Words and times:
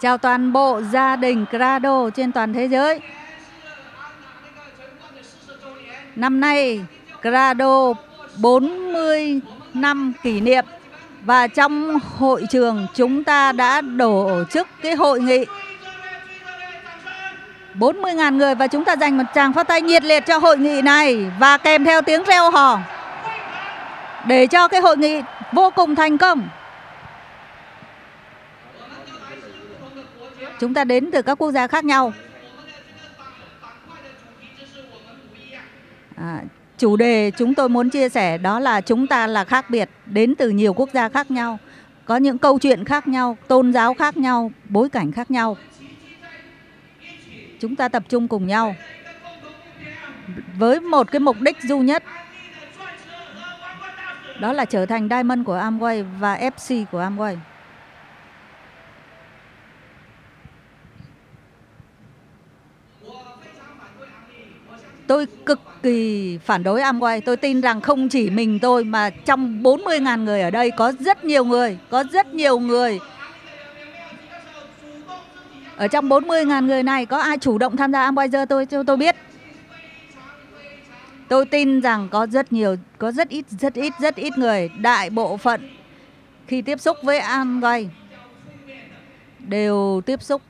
chào 0.00 0.18
toàn 0.18 0.52
bộ 0.52 0.80
gia 0.92 1.16
đình 1.16 1.44
Grado 1.50 2.10
trên 2.10 2.32
toàn 2.32 2.52
thế 2.52 2.64
giới. 2.68 3.00
Năm 6.16 6.40
nay, 6.40 6.80
Grado 7.22 7.92
40 8.36 9.40
năm 9.74 10.12
kỷ 10.22 10.40
niệm 10.40 10.64
và 11.22 11.46
trong 11.46 11.98
hội 12.18 12.46
trường, 12.50 12.86
chúng 12.94 13.24
ta 13.24 13.52
đã 13.52 13.82
tổ 13.98 14.44
chức 14.52 14.68
cái 14.82 14.94
hội 14.94 15.20
nghị 15.20 15.44
40.000 17.74 18.36
người 18.36 18.54
và 18.54 18.66
chúng 18.66 18.84
ta 18.84 18.96
dành 18.96 19.18
một 19.18 19.24
tràng 19.34 19.52
phát 19.52 19.68
tay 19.68 19.82
nhiệt 19.82 20.04
liệt 20.04 20.26
cho 20.26 20.38
hội 20.38 20.58
nghị 20.58 20.82
này 20.82 21.30
và 21.38 21.58
kèm 21.58 21.84
theo 21.84 22.02
tiếng 22.02 22.24
reo 22.24 22.50
hò 22.50 22.78
để 24.26 24.46
cho 24.46 24.68
cái 24.68 24.80
hội 24.80 24.96
nghị 24.96 25.20
vô 25.52 25.70
cùng 25.70 25.94
thành 25.94 26.18
công. 26.18 26.48
Chúng 30.60 30.74
ta 30.74 30.84
đến 30.84 31.10
từ 31.12 31.22
các 31.22 31.34
quốc 31.34 31.50
gia 31.50 31.66
khác 31.66 31.84
nhau. 31.84 32.12
À, 36.16 36.42
chủ 36.78 36.96
đề 36.96 37.30
chúng 37.30 37.54
tôi 37.54 37.68
muốn 37.68 37.90
chia 37.90 38.08
sẻ 38.08 38.38
đó 38.38 38.60
là 38.60 38.80
chúng 38.80 39.06
ta 39.06 39.26
là 39.26 39.44
khác 39.44 39.70
biệt, 39.70 39.90
đến 40.06 40.34
từ 40.34 40.50
nhiều 40.50 40.72
quốc 40.72 40.88
gia 40.92 41.08
khác 41.08 41.30
nhau, 41.30 41.58
có 42.04 42.16
những 42.16 42.38
câu 42.38 42.58
chuyện 42.58 42.84
khác 42.84 43.08
nhau, 43.08 43.36
tôn 43.48 43.72
giáo 43.72 43.94
khác 43.94 44.16
nhau, 44.16 44.50
bối 44.68 44.88
cảnh 44.88 45.12
khác 45.12 45.30
nhau. 45.30 45.56
Chúng 47.60 47.76
ta 47.76 47.88
tập 47.88 48.02
trung 48.08 48.28
cùng 48.28 48.46
nhau 48.46 48.74
với 50.58 50.80
một 50.80 51.12
cái 51.12 51.20
mục 51.20 51.36
đích 51.40 51.62
duy 51.62 51.78
nhất 51.78 52.02
đó 54.40 54.52
là 54.52 54.64
trở 54.64 54.86
thành 54.86 55.08
Diamond 55.08 55.44
của 55.46 55.56
Amway 55.56 56.04
và 56.18 56.36
FC 56.36 56.84
của 56.92 57.00
Amway. 57.00 57.36
Tôi 65.06 65.26
cực 65.46 65.60
kỳ 65.82 66.38
phản 66.44 66.62
đối 66.62 66.80
Amway. 66.80 67.20
Tôi 67.24 67.36
tin 67.36 67.60
rằng 67.60 67.80
không 67.80 68.08
chỉ 68.08 68.30
mình 68.30 68.58
tôi 68.58 68.84
mà 68.84 69.10
trong 69.10 69.62
40.000 69.62 70.24
người 70.24 70.42
ở 70.42 70.50
đây 70.50 70.70
có 70.70 70.92
rất 71.00 71.24
nhiều 71.24 71.44
người, 71.44 71.78
có 71.90 72.04
rất 72.12 72.34
nhiều 72.34 72.58
người. 72.58 73.00
Ở 75.76 75.88
trong 75.88 76.08
40.000 76.08 76.66
người 76.66 76.82
này 76.82 77.06
có 77.06 77.18
ai 77.18 77.38
chủ 77.38 77.58
động 77.58 77.76
tham 77.76 77.92
gia 77.92 78.10
Amway 78.10 78.28
giờ 78.28 78.44
tôi 78.44 78.66
tôi 78.86 78.96
biết. 78.96 79.16
Tôi 81.28 81.46
tin 81.46 81.80
rằng 81.80 82.08
có 82.10 82.26
rất 82.26 82.52
nhiều, 82.52 82.76
có 82.98 83.12
rất 83.12 83.28
ít, 83.28 83.44
rất 83.48 83.74
ít, 83.74 83.92
rất 84.00 84.16
ít 84.16 84.38
người, 84.38 84.70
đại 84.80 85.10
bộ 85.10 85.36
phận 85.36 85.68
khi 86.46 86.62
tiếp 86.62 86.80
xúc 86.80 86.96
với 87.02 87.20
Amway 87.20 87.86
đều 89.38 90.00
tiếp 90.06 90.22
xúc 90.22 90.42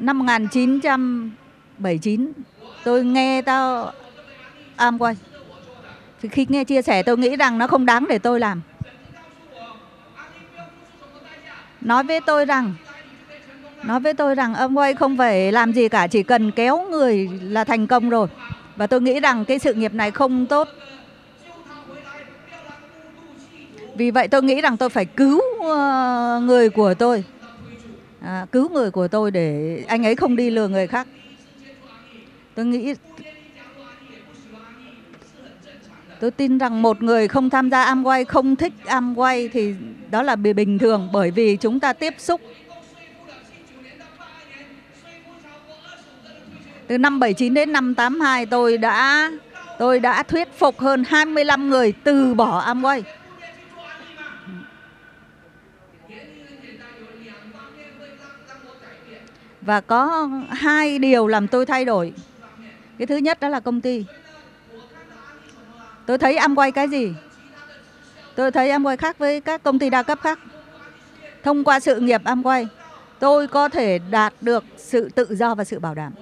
năm 0.00 0.18
1979 0.18 2.32
tôi 2.84 3.04
nghe 3.04 3.42
tao 3.42 3.92
am 4.76 4.98
thì 6.22 6.28
khi 6.28 6.46
nghe 6.48 6.64
chia 6.64 6.82
sẻ 6.82 7.02
tôi 7.02 7.18
nghĩ 7.18 7.36
rằng 7.36 7.58
nó 7.58 7.66
không 7.66 7.86
đáng 7.86 8.06
để 8.08 8.18
tôi 8.18 8.40
làm. 8.40 8.60
Nói 11.80 12.04
với 12.04 12.20
tôi 12.20 12.44
rằng, 12.44 12.74
nói 13.82 14.00
với 14.00 14.14
tôi 14.14 14.34
rằng 14.34 14.54
ông 14.54 14.78
Quay 14.78 14.94
không 14.94 15.16
phải 15.16 15.52
làm 15.52 15.72
gì 15.72 15.88
cả, 15.88 16.06
chỉ 16.06 16.22
cần 16.22 16.50
kéo 16.50 16.86
người 16.90 17.28
là 17.42 17.64
thành 17.64 17.86
công 17.86 18.10
rồi. 18.10 18.28
Và 18.76 18.86
tôi 18.86 19.00
nghĩ 19.00 19.20
rằng 19.20 19.44
cái 19.44 19.58
sự 19.58 19.74
nghiệp 19.74 19.94
này 19.94 20.10
không 20.10 20.46
tốt. 20.46 20.68
Vì 23.94 24.10
vậy 24.10 24.28
tôi 24.28 24.42
nghĩ 24.42 24.60
rằng 24.60 24.76
tôi 24.76 24.88
phải 24.88 25.04
cứu 25.04 25.40
ờ, 25.62 26.40
người 26.44 26.70
của 26.70 26.94
tôi 26.94 27.24
à, 28.20 28.46
cứu 28.52 28.68
người 28.68 28.90
của 28.90 29.08
tôi 29.08 29.30
để 29.30 29.78
anh 29.88 30.06
ấy 30.06 30.16
không 30.16 30.36
đi 30.36 30.50
lừa 30.50 30.68
người 30.68 30.86
khác. 30.86 31.06
Tôi 32.54 32.66
nghĩ 32.66 32.94
tôi 36.20 36.30
tin 36.30 36.58
rằng 36.58 36.82
một 36.82 37.02
người 37.02 37.28
không 37.28 37.50
tham 37.50 37.70
gia 37.70 37.94
Amway 37.94 38.24
không 38.24 38.56
thích 38.56 38.72
Amway 38.86 39.48
thì 39.52 39.74
đó 40.10 40.22
là 40.22 40.36
bình 40.36 40.78
thường 40.78 41.08
bởi 41.12 41.30
vì 41.30 41.56
chúng 41.56 41.80
ta 41.80 41.92
tiếp 41.92 42.14
xúc. 42.18 42.40
Từ 46.86 46.98
năm 46.98 47.20
79 47.20 47.54
đến 47.54 47.72
năm 47.72 47.94
82 47.94 48.46
tôi 48.46 48.78
đã 48.78 49.30
tôi 49.78 50.00
đã 50.00 50.22
thuyết 50.22 50.48
phục 50.58 50.80
hơn 50.80 51.04
25 51.08 51.68
người 51.70 51.92
từ 52.04 52.34
bỏ 52.34 52.74
Amway. 52.74 53.02
Và 59.62 59.80
có 59.80 60.28
hai 60.50 60.98
điều 60.98 61.26
làm 61.26 61.48
tôi 61.48 61.66
thay 61.66 61.84
đổi. 61.84 62.12
Cái 62.98 63.06
thứ 63.06 63.16
nhất 63.16 63.40
đó 63.40 63.48
là 63.48 63.60
công 63.60 63.80
ty. 63.80 64.04
Tôi 66.06 66.18
thấy 66.18 66.36
Amway 66.36 66.72
cái 66.72 66.88
gì? 66.88 67.12
Tôi 68.34 68.50
thấy 68.50 68.70
Amway 68.70 68.96
khác 68.96 69.18
với 69.18 69.40
các 69.40 69.62
công 69.62 69.78
ty 69.78 69.90
đa 69.90 70.02
cấp 70.02 70.18
khác. 70.22 70.38
Thông 71.42 71.64
qua 71.64 71.80
sự 71.80 72.00
nghiệp 72.00 72.20
Amway, 72.24 72.66
tôi 73.18 73.48
có 73.48 73.68
thể 73.68 73.98
đạt 74.10 74.34
được 74.40 74.64
sự 74.76 75.08
tự 75.14 75.26
do 75.30 75.54
và 75.54 75.64
sự 75.64 75.78
bảo 75.78 75.94
đảm. 75.94 76.12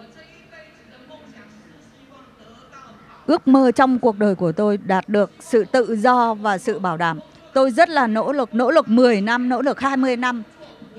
Ước 3.27 3.49
mơ 3.49 3.71
trong 3.71 3.99
cuộc 3.99 4.19
đời 4.19 4.35
của 4.35 4.53
tôi 4.53 4.77
đạt 4.77 5.09
được 5.09 5.31
sự 5.41 5.65
tự 5.65 5.97
do 5.97 6.35
và 6.35 6.59
sự 6.59 6.79
bảo 6.79 6.97
đảm. 6.97 7.19
Tôi 7.53 7.71
rất 7.71 7.89
là 7.89 8.07
nỗ 8.07 8.33
lực 8.33 8.55
nỗ 8.55 8.71
lực 8.71 8.89
10 8.89 9.21
năm, 9.21 9.49
nỗ 9.49 9.63
lực 9.63 9.81
20 9.81 10.17
năm. 10.17 10.43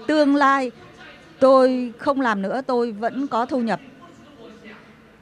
Tương 0.08 0.36
lai 0.36 0.72
tôi 1.40 1.94
không 1.98 2.22
làm 2.22 2.42
nữa 2.42 2.62
tôi 2.68 2.92
vẫn 2.92 3.28
có 3.28 3.46
thu 3.46 3.60
nhập 3.60 3.80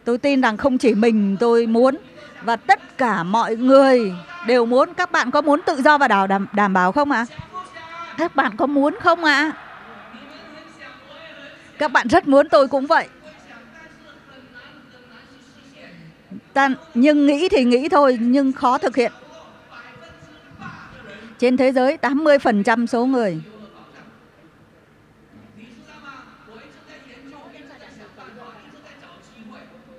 tôi 0.03 0.17
tin 0.17 0.41
rằng 0.41 0.57
không 0.57 0.77
chỉ 0.77 0.95
mình 0.95 1.37
tôi 1.39 1.67
muốn 1.67 1.97
và 2.43 2.55
tất 2.55 2.97
cả 2.97 3.23
mọi 3.23 3.55
người 3.55 4.13
đều 4.47 4.65
muốn 4.65 4.93
các 4.93 5.11
bạn 5.11 5.31
có 5.31 5.41
muốn 5.41 5.61
tự 5.61 5.81
do 5.81 5.97
và 5.97 6.07
đảm 6.07 6.27
đảm, 6.29 6.47
đảm 6.53 6.73
bảo 6.73 6.91
không 6.91 7.11
ạ 7.11 7.25
à? 7.29 7.35
các 8.17 8.35
bạn 8.35 8.57
có 8.57 8.65
muốn 8.65 8.95
không 9.01 9.23
ạ 9.23 9.33
à? 9.33 9.51
các 11.77 11.91
bạn 11.91 12.07
rất 12.07 12.27
muốn 12.27 12.49
tôi 12.49 12.67
cũng 12.67 12.87
vậy 12.87 13.07
Ta, 16.53 16.69
nhưng 16.93 17.25
nghĩ 17.25 17.49
thì 17.49 17.63
nghĩ 17.63 17.89
thôi 17.89 18.17
nhưng 18.21 18.53
khó 18.53 18.77
thực 18.77 18.95
hiện 18.95 19.11
trên 21.39 21.57
thế 21.57 21.71
giới 21.71 21.97
80% 22.01 22.85
số 22.85 23.05
người 23.05 23.41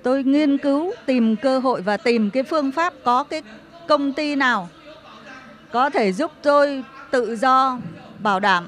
tôi 0.03 0.23
nghiên 0.23 0.57
cứu, 0.57 0.93
tìm 1.05 1.35
cơ 1.35 1.59
hội 1.59 1.81
và 1.81 1.97
tìm 1.97 2.29
cái 2.29 2.43
phương 2.43 2.71
pháp 2.71 2.93
có 3.03 3.23
cái 3.23 3.41
công 3.87 4.13
ty 4.13 4.35
nào 4.35 4.69
có 5.71 5.89
thể 5.89 6.13
giúp 6.13 6.31
tôi 6.41 6.83
tự 7.11 7.35
do 7.35 7.79
bảo 8.19 8.39
đảm. 8.39 8.67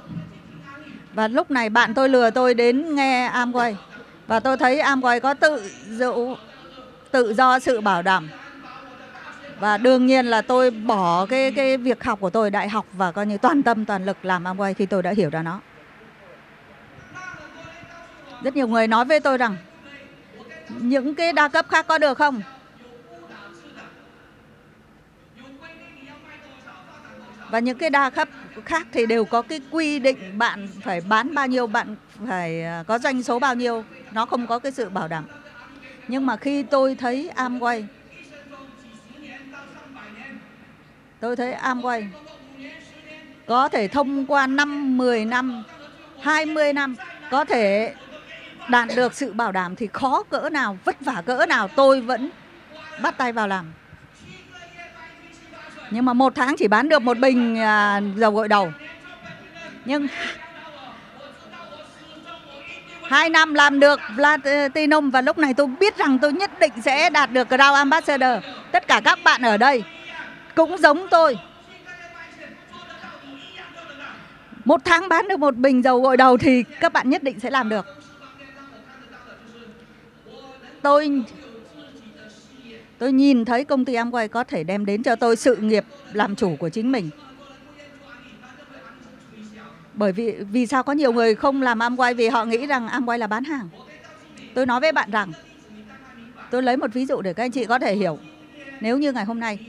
Và 1.13 1.27
lúc 1.27 1.51
này 1.51 1.69
bạn 1.69 1.93
tôi 1.93 2.09
lừa 2.09 2.29
tôi 2.29 2.53
đến 2.53 2.95
nghe 2.95 3.29
Amway. 3.29 3.73
Và 4.27 4.39
tôi 4.39 4.57
thấy 4.57 4.77
Amway 4.77 5.19
có 5.19 5.33
tự 5.33 5.69
dụ, 5.89 6.35
tự 7.11 7.33
do 7.33 7.59
sự 7.59 7.81
bảo 7.81 8.01
đảm. 8.01 8.29
Và 9.59 9.77
đương 9.77 10.05
nhiên 10.05 10.25
là 10.25 10.41
tôi 10.41 10.71
bỏ 10.71 11.25
cái 11.25 11.51
cái 11.51 11.77
việc 11.77 12.03
học 12.03 12.19
của 12.19 12.29
tôi, 12.29 12.49
đại 12.49 12.69
học 12.69 12.85
và 12.93 13.11
coi 13.11 13.25
như 13.25 13.37
toàn 13.37 13.63
tâm, 13.63 13.85
toàn 13.85 14.05
lực 14.05 14.25
làm 14.25 14.43
Amway 14.43 14.73
khi 14.73 14.85
tôi 14.85 15.03
đã 15.03 15.11
hiểu 15.11 15.29
ra 15.29 15.43
nó 15.43 15.59
rất 18.43 18.55
nhiều 18.55 18.67
người 18.67 18.87
nói 18.87 19.05
với 19.05 19.19
tôi 19.19 19.37
rằng, 19.37 19.57
những 20.69 21.15
cái 21.15 21.33
đa 21.33 21.47
cấp 21.47 21.65
khác 21.69 21.87
có 21.87 21.97
được 21.97 22.17
không? 22.17 22.41
Và 27.49 27.59
những 27.59 27.77
cái 27.77 27.89
đa 27.89 28.09
cấp 28.09 28.29
khác 28.65 28.87
thì 28.91 29.05
đều 29.05 29.25
có 29.25 29.41
cái 29.41 29.61
quy 29.71 29.99
định 29.99 30.37
bạn 30.37 30.67
phải 30.81 31.01
bán 31.01 31.35
bao 31.35 31.47
nhiêu, 31.47 31.67
bạn 31.67 31.95
phải 32.27 32.63
à, 32.63 32.83
có 32.87 32.99
doanh 32.99 33.23
số 33.23 33.39
bao 33.39 33.55
nhiêu. 33.55 33.83
Nó 34.11 34.25
không 34.25 34.47
có 34.47 34.59
cái 34.59 34.71
sự 34.71 34.89
bảo 34.89 35.07
đảm. 35.07 35.25
Nhưng 36.07 36.25
mà 36.25 36.37
khi 36.37 36.63
tôi 36.63 36.95
thấy 36.95 37.31
Amway, 37.35 37.83
tôi 41.19 41.35
thấy 41.35 41.53
Amway 41.53 42.07
có 43.45 43.69
thể 43.69 43.87
thông 43.87 44.25
qua 44.25 44.47
năm 44.47 44.97
10 44.97 45.25
năm 45.25 45.63
20 46.21 46.73
năm, 46.73 46.95
có 47.31 47.45
thể 47.45 47.93
đạt 48.69 48.89
được 48.95 49.13
sự 49.13 49.33
bảo 49.33 49.51
đảm 49.51 49.75
thì 49.75 49.87
khó 49.93 50.23
cỡ 50.23 50.49
nào 50.49 50.77
vất 50.85 51.01
vả 51.01 51.21
cỡ 51.25 51.45
nào 51.45 51.67
tôi 51.67 52.01
vẫn 52.01 52.29
bắt 53.01 53.17
tay 53.17 53.31
vào 53.31 53.47
làm. 53.47 53.65
Nhưng 55.91 56.05
mà 56.05 56.13
một 56.13 56.35
tháng 56.35 56.55
chỉ 56.57 56.67
bán 56.67 56.89
được 56.89 57.01
một 57.01 57.17
bình 57.17 57.59
à, 57.59 58.01
dầu 58.15 58.31
gội 58.31 58.47
đầu. 58.47 58.71
Nhưng 59.85 60.07
hai 63.03 63.29
năm 63.29 63.53
làm 63.53 63.79
được 63.79 63.99
Platinum 64.15 65.09
và 65.09 65.21
lúc 65.21 65.37
này 65.37 65.53
tôi 65.53 65.67
biết 65.67 65.97
rằng 65.97 66.19
tôi 66.19 66.33
nhất 66.33 66.59
định 66.59 66.71
sẽ 66.81 67.09
đạt 67.09 67.31
được 67.31 67.47
Crown 67.49 67.73
Ambassador. 67.73 68.43
Tất 68.71 68.87
cả 68.87 69.01
các 69.03 69.19
bạn 69.23 69.41
ở 69.41 69.57
đây 69.57 69.83
cũng 70.55 70.77
giống 70.77 71.07
tôi. 71.11 71.37
Một 74.65 74.81
tháng 74.85 75.09
bán 75.09 75.27
được 75.27 75.39
một 75.39 75.55
bình 75.55 75.83
dầu 75.83 76.01
gội 76.01 76.17
đầu 76.17 76.37
thì 76.37 76.63
các 76.79 76.93
bạn 76.93 77.09
nhất 77.09 77.23
định 77.23 77.39
sẽ 77.39 77.49
làm 77.49 77.69
được 77.69 78.00
tôi 80.81 81.23
tôi 82.97 83.13
nhìn 83.13 83.45
thấy 83.45 83.65
công 83.65 83.85
ty 83.85 83.93
Amway 83.93 84.27
có 84.27 84.43
thể 84.43 84.63
đem 84.63 84.85
đến 84.85 85.03
cho 85.03 85.15
tôi 85.15 85.35
sự 85.35 85.55
nghiệp 85.55 85.85
làm 86.13 86.35
chủ 86.35 86.55
của 86.59 86.69
chính 86.69 86.91
mình. 86.91 87.09
Bởi 89.93 90.11
vì 90.11 90.31
vì 90.31 90.65
sao 90.65 90.83
có 90.83 90.93
nhiều 90.93 91.13
người 91.13 91.35
không 91.35 91.61
làm 91.61 91.79
Amway? 91.79 92.15
Vì 92.15 92.27
họ 92.27 92.45
nghĩ 92.45 92.67
rằng 92.67 92.87
Amway 92.87 93.17
là 93.17 93.27
bán 93.27 93.43
hàng. 93.43 93.69
Tôi 94.53 94.65
nói 94.65 94.79
với 94.79 94.91
bạn 94.91 95.11
rằng, 95.11 95.31
tôi 96.51 96.63
lấy 96.63 96.77
một 96.77 96.93
ví 96.93 97.05
dụ 97.05 97.21
để 97.21 97.33
các 97.33 97.43
anh 97.43 97.51
chị 97.51 97.65
có 97.65 97.79
thể 97.79 97.95
hiểu. 97.95 98.17
Nếu 98.81 98.97
như 98.97 99.11
ngày 99.11 99.25
hôm 99.25 99.39
nay, 99.39 99.59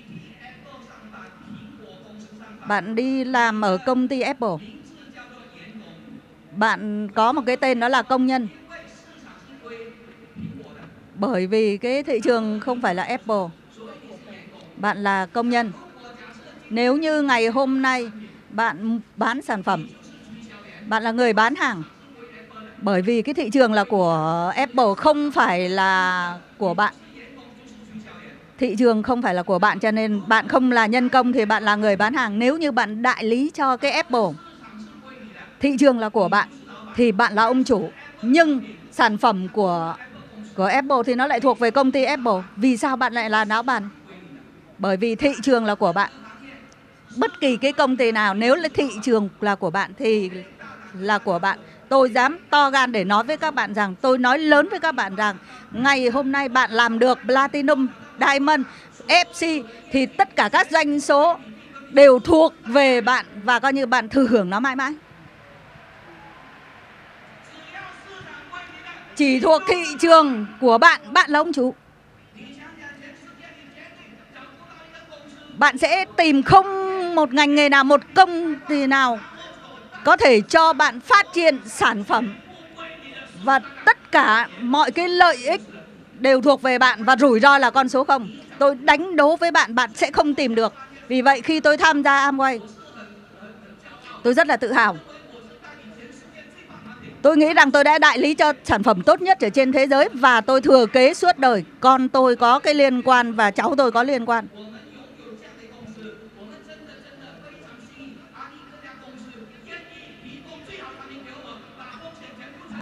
bạn 2.69 2.95
đi 2.95 3.25
làm 3.25 3.61
ở 3.61 3.79
công 3.87 4.09
ty 4.09 4.21
Apple, 4.21 4.57
bạn 6.57 7.09
có 7.15 7.33
một 7.33 7.43
cái 7.47 7.57
tên 7.57 7.81
đó 7.81 7.89
là 7.89 8.03
công 8.03 8.27
nhân 8.27 8.49
bởi 11.23 11.47
vì 11.47 11.77
cái 11.77 12.03
thị 12.03 12.21
trường 12.21 12.61
không 12.61 12.81
phải 12.81 12.95
là 12.95 13.03
Apple. 13.03 13.45
Bạn 14.77 15.03
là 15.03 15.27
công 15.27 15.51
nhân. 15.51 15.73
Nếu 16.71 16.97
như 16.97 17.23
ngày 17.23 17.47
hôm 17.47 17.83
nay 17.83 18.11
bạn 18.51 19.01
bán 19.17 19.43
sản 19.43 19.63
phẩm, 19.63 19.87
bạn 20.87 21.03
là 21.03 21.11
người 21.11 21.33
bán 21.33 21.55
hàng, 21.55 21.83
bởi 22.79 23.03
vì 23.03 23.23
cái 23.23 23.35
thị 23.35 23.51
trường 23.51 23.73
là 23.73 23.85
của 23.85 24.53
Apple, 24.57 24.95
không 24.97 25.31
phải 25.31 25.69
là 25.69 26.39
của 26.59 26.75
bạn. 26.75 26.95
Thị 28.59 28.77
trường 28.79 29.03
không 29.03 29.23
phải 29.23 29.35
là 29.35 29.43
của 29.43 29.59
bạn, 29.59 29.79
cho 29.79 29.91
nên 29.91 30.21
bạn 30.27 30.49
không 30.49 30.73
là 30.73 30.87
nhân 30.87 31.09
công 31.09 31.33
thì 31.33 31.45
bạn 31.45 31.63
là 31.63 31.77
người 31.77 31.97
bán 31.97 32.15
hàng. 32.15 32.39
Nếu 32.39 32.59
như 32.59 32.73
bạn 32.73 33.03
đại 33.03 33.25
lý 33.25 33.51
cho 33.55 33.77
cái 33.77 33.91
Apple, 33.91 34.29
thị 35.61 35.77
trường 35.81 35.99
là 35.99 36.09
của 36.09 36.29
bạn, 36.29 36.49
thì 36.97 37.13
bạn 37.13 37.35
là 37.35 37.45
ông 37.45 37.65
chủ. 37.65 37.91
Nhưng 38.23 38.61
sản 38.93 39.19
phẩm 39.19 39.49
của 39.49 39.95
của 40.57 40.65
Apple 40.65 40.97
thì 41.07 41.15
nó 41.15 41.27
lại 41.27 41.41
thuộc 41.41 41.59
về 41.59 41.71
công 41.71 41.93
ty 41.93 42.05
Apple. 42.05 42.43
Vì 42.57 42.77
sao 42.77 42.97
bạn 42.97 43.13
lại 43.13 43.31
là 43.31 43.45
não 43.45 43.63
bàn? 43.63 43.89
Bởi 44.79 44.97
vì 44.97 45.15
thị 45.15 45.33
trường 45.43 45.65
là 45.65 45.75
của 45.75 45.93
bạn. 45.93 46.11
Bất 47.17 47.41
kỳ 47.41 47.57
cái 47.57 47.73
công 47.73 47.97
ty 47.97 48.13
nào, 48.13 48.35
nếu 48.35 48.57
là 48.57 48.69
thị 48.75 48.89
trường 49.03 49.29
là 49.41 49.55
của 49.55 49.71
bạn 49.71 49.91
thì 49.99 50.31
là 50.99 51.19
của 51.19 51.39
bạn. 51.39 51.59
Tôi 51.89 52.11
dám 52.11 52.39
to 52.51 52.71
gan 52.71 52.93
để 52.93 53.05
nói 53.05 53.25
với 53.25 53.37
các 53.37 53.55
bạn 53.55 53.75
rằng, 53.75 53.95
tôi 54.01 54.19
nói 54.19 54.39
lớn 54.39 54.69
với 54.71 54.81
các 54.81 54.93
bạn 54.93 55.17
rằng, 55.17 55.37
ngày 55.73 56.09
hôm 56.09 56.33
nay 56.33 56.49
bạn 56.49 56.71
làm 56.71 56.99
được 56.99 57.19
platinum, 57.27 57.87
diamond 58.21 58.63
fc 59.09 59.63
thì 59.93 60.07
tất 60.07 60.37
cả 60.37 60.49
các 60.53 60.71
doanh 60.71 61.01
số 61.01 61.37
đều 61.91 62.19
thuộc 62.19 62.55
về 62.65 63.01
bạn 63.01 63.27
và 63.45 63.59
coi 63.59 63.73
như 63.73 63.87
bạn 63.87 64.09
thừa 64.09 64.27
hưởng 64.27 64.51
nó 64.51 64.61
mãi 64.61 64.77
mãi. 64.77 64.93
Chỉ 69.17 69.41
thuộc 69.41 69.63
thị 69.69 69.85
trường 70.01 70.47
của 70.61 70.79
bạn 70.79 71.01
bạn 71.13 71.31
là 71.31 71.39
ông 71.39 71.53
chủ. 71.53 71.75
Bạn 75.59 75.79
sẽ 75.79 76.05
tìm 76.17 76.43
không 76.43 76.67
một 77.15 77.35
ngành 77.35 77.55
nghề 77.55 77.69
nào, 77.69 77.85
một 77.85 78.01
công 78.15 78.55
ty 78.69 78.87
nào 78.87 79.19
có 80.05 80.17
thể 80.17 80.41
cho 80.41 80.73
bạn 80.73 81.01
phát 81.01 81.27
triển 81.35 81.59
sản 81.67 82.05
phẩm. 82.05 82.35
Và 83.45 83.61
tất 83.85 84.13
cả 84.13 84.49
mọi 84.61 84.91
cái 84.91 85.09
lợi 85.09 85.37
ích 85.37 85.61
đều 86.19 86.41
thuộc 86.41 86.63
về 86.63 86.79
bạn 86.79 87.05
và 87.05 87.17
rủi 87.17 87.41
ro 87.41 87.59
là 87.59 87.71
con 87.71 87.89
số 87.89 88.05
không. 88.05 88.31
Tôi 88.59 88.75
đánh 88.75 89.17
đố 89.17 89.37
với 89.37 89.51
bạn 89.51 89.75
bạn 89.75 89.91
sẽ 89.95 90.11
không 90.11 90.35
tìm 90.35 90.55
được. 90.55 90.75
Vì 91.09 91.23
vậy 91.23 91.41
khi 91.41 91.61
tôi 91.61 91.77
tham 91.77 92.03
gia 92.03 92.31
Amway, 92.31 92.59
tôi 94.23 94.35
rất 94.35 94.47
là 94.47 94.57
tự 94.57 94.73
hào. 94.73 94.97
Tôi 97.23 97.37
nghĩ 97.37 97.55
rằng 97.55 97.71
tôi 97.71 97.85
đã 97.85 97.99
đại 97.99 98.19
lý 98.19 98.35
cho 98.35 98.53
sản 98.65 98.83
phẩm 98.83 99.03
tốt 99.03 99.21
nhất 99.23 99.41
ở 99.41 99.49
trên 99.49 99.73
thế 99.73 99.87
giới 99.87 100.09
và 100.13 100.41
tôi 100.41 100.61
thừa 100.61 100.87
kế 100.87 101.15
suốt 101.15 101.39
đời. 101.39 101.65
Con 101.81 102.09
tôi 102.09 102.37
có 102.37 102.59
cái 102.59 102.75
liên 102.75 103.03
quan 103.03 103.33
và 103.33 103.51
cháu 103.51 103.75
tôi 103.79 103.93
có 103.93 104.03
liên 104.03 104.27
quan. 104.27 104.47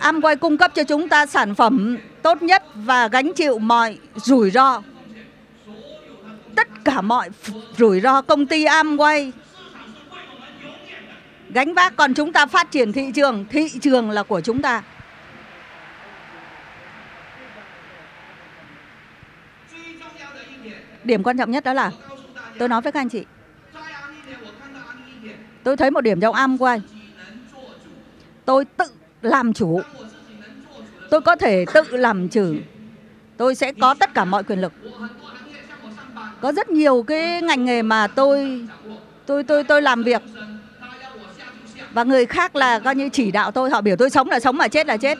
Amway 0.00 0.36
cung 0.36 0.56
cấp 0.56 0.72
cho 0.74 0.84
chúng 0.84 1.08
ta 1.08 1.26
sản 1.26 1.54
phẩm 1.54 1.98
tốt 2.22 2.42
nhất 2.42 2.62
và 2.74 3.08
gánh 3.08 3.32
chịu 3.32 3.58
mọi 3.58 3.98
rủi 4.16 4.50
ro. 4.50 4.82
Tất 6.54 6.68
cả 6.84 7.00
mọi 7.00 7.28
rủi 7.78 8.00
ro, 8.00 8.22
công 8.22 8.46
ty 8.46 8.64
Amway 8.64 9.30
gánh 11.54 11.74
vác 11.74 11.96
còn 11.96 12.14
chúng 12.14 12.32
ta 12.32 12.46
phát 12.46 12.70
triển 12.70 12.92
thị 12.92 13.12
trường 13.14 13.44
thị 13.50 13.68
trường 13.82 14.10
là 14.10 14.22
của 14.22 14.40
chúng 14.40 14.62
ta. 14.62 14.82
Điểm 21.04 21.22
quan 21.22 21.38
trọng 21.38 21.50
nhất 21.50 21.64
đó 21.64 21.72
là, 21.72 21.90
tôi 22.58 22.68
nói 22.68 22.80
với 22.80 22.92
các 22.92 23.00
anh 23.00 23.08
chị, 23.08 23.24
tôi 25.62 25.76
thấy 25.76 25.90
một 25.90 26.00
điểm 26.00 26.20
trong 26.20 26.58
quay, 26.58 26.80
tôi 28.44 28.64
tự 28.64 28.84
làm 29.22 29.52
chủ. 29.52 29.80
Tôi 31.10 31.20
có 31.20 31.36
thể 31.36 31.64
tự 31.74 31.82
làm 31.90 32.28
chủ 32.28 32.54
tôi 33.40 33.54
sẽ 33.54 33.72
có 33.72 33.94
tất 33.94 34.14
cả 34.14 34.24
mọi 34.24 34.44
quyền 34.44 34.60
lực. 34.60 34.72
Có 36.40 36.52
rất 36.52 36.70
nhiều 36.70 37.04
cái 37.06 37.42
ngành 37.42 37.64
nghề 37.64 37.82
mà 37.82 38.06
tôi 38.06 38.66
tôi 39.26 39.44
tôi 39.44 39.64
tôi 39.64 39.82
làm 39.82 40.02
việc 40.02 40.22
và 41.92 42.04
người 42.04 42.26
khác 42.26 42.56
là 42.56 42.78
coi 42.78 42.94
như 42.94 43.08
chỉ 43.08 43.30
đạo 43.30 43.50
tôi, 43.50 43.70
họ 43.70 43.80
biểu 43.80 43.96
tôi 43.96 44.10
sống 44.10 44.30
là 44.30 44.40
sống 44.40 44.56
mà 44.56 44.68
chết 44.68 44.86
là 44.86 44.96
chết. 44.96 45.18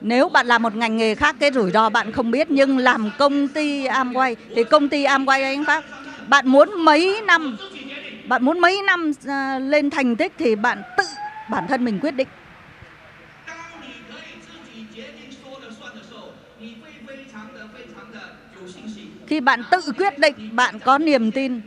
Nếu 0.00 0.28
bạn 0.28 0.46
làm 0.46 0.62
một 0.62 0.76
ngành 0.76 0.96
nghề 0.96 1.14
khác 1.14 1.36
cái 1.40 1.50
rủi 1.52 1.70
ro 1.70 1.88
bạn 1.88 2.12
không 2.12 2.30
biết, 2.30 2.50
nhưng 2.50 2.78
làm 2.78 3.10
công 3.18 3.48
ty 3.48 3.86
Amway, 3.86 4.34
thì 4.54 4.64
công 4.64 4.88
ty 4.88 5.04
Amway 5.04 5.42
anh 5.42 5.64
Pháp, 5.64 5.84
bạn 6.28 6.48
muốn 6.48 6.84
mấy 6.84 7.20
năm, 7.26 7.56
bạn 8.28 8.44
muốn 8.44 8.60
mấy 8.60 8.82
năm 8.82 9.12
à, 9.26 9.58
lên 9.58 9.90
thành 9.90 10.16
tích 10.16 10.32
thì 10.38 10.54
bạn 10.54 10.82
tự, 10.96 11.04
bản 11.50 11.66
thân 11.68 11.84
mình 11.84 11.98
quyết 12.02 12.10
định. 12.10 12.28
Khi 19.30 19.40
bạn 19.40 19.62
tự 19.70 19.80
quyết 19.98 20.18
định, 20.18 20.34
bạn 20.52 20.78
có 20.78 20.98
niềm 20.98 21.30
tin, 21.30 21.60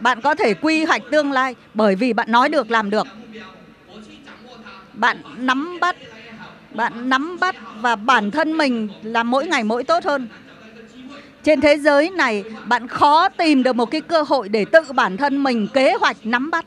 bạn 0.00 0.20
có 0.20 0.34
thể 0.34 0.54
quy 0.54 0.84
hoạch 0.84 1.02
tương 1.10 1.32
lai 1.32 1.54
bởi 1.74 1.94
vì 1.94 2.12
bạn 2.12 2.32
nói 2.32 2.48
được, 2.48 2.70
làm 2.70 2.90
được. 2.90 3.06
Bạn 4.92 5.16
nắm 5.36 5.78
bắt, 5.80 5.96
bạn 6.74 7.08
nắm 7.08 7.36
bắt 7.40 7.56
và 7.80 7.96
bản 7.96 8.30
thân 8.30 8.58
mình 8.58 8.88
là 9.02 9.22
mỗi 9.22 9.46
ngày 9.46 9.64
mỗi 9.64 9.84
tốt 9.84 10.04
hơn. 10.04 10.28
Trên 11.42 11.60
thế 11.60 11.78
giới 11.78 12.10
này, 12.10 12.44
bạn 12.64 12.88
khó 12.88 13.28
tìm 13.28 13.62
được 13.62 13.76
một 13.76 13.90
cái 13.90 14.00
cơ 14.00 14.22
hội 14.22 14.48
để 14.48 14.64
tự 14.64 14.92
bản 14.94 15.16
thân 15.16 15.42
mình 15.42 15.68
kế 15.68 15.94
hoạch, 16.00 16.16
nắm 16.24 16.50
bắt. 16.50 16.64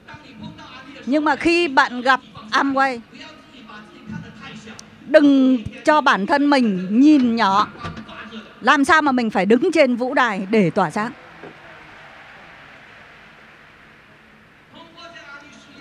Nhưng 1.05 1.25
mà 1.25 1.36
khi 1.36 1.67
bạn 1.67 2.01
gặp 2.01 2.19
Amway, 2.51 3.00
đừng 5.07 5.57
cho 5.86 6.01
bản 6.01 6.25
thân 6.25 6.50
mình 6.50 6.88
nhìn 6.89 7.36
nhỏ 7.36 7.67
làm 8.65 8.86
sao 8.86 9.01
mà 9.01 9.12
mình 9.12 9.29
phải 9.29 9.45
đứng 9.45 9.72
trên 9.72 9.95
vũ 9.95 10.13
đài 10.13 10.48
để 10.50 10.69
tỏa 10.69 10.91
sáng? 10.91 11.12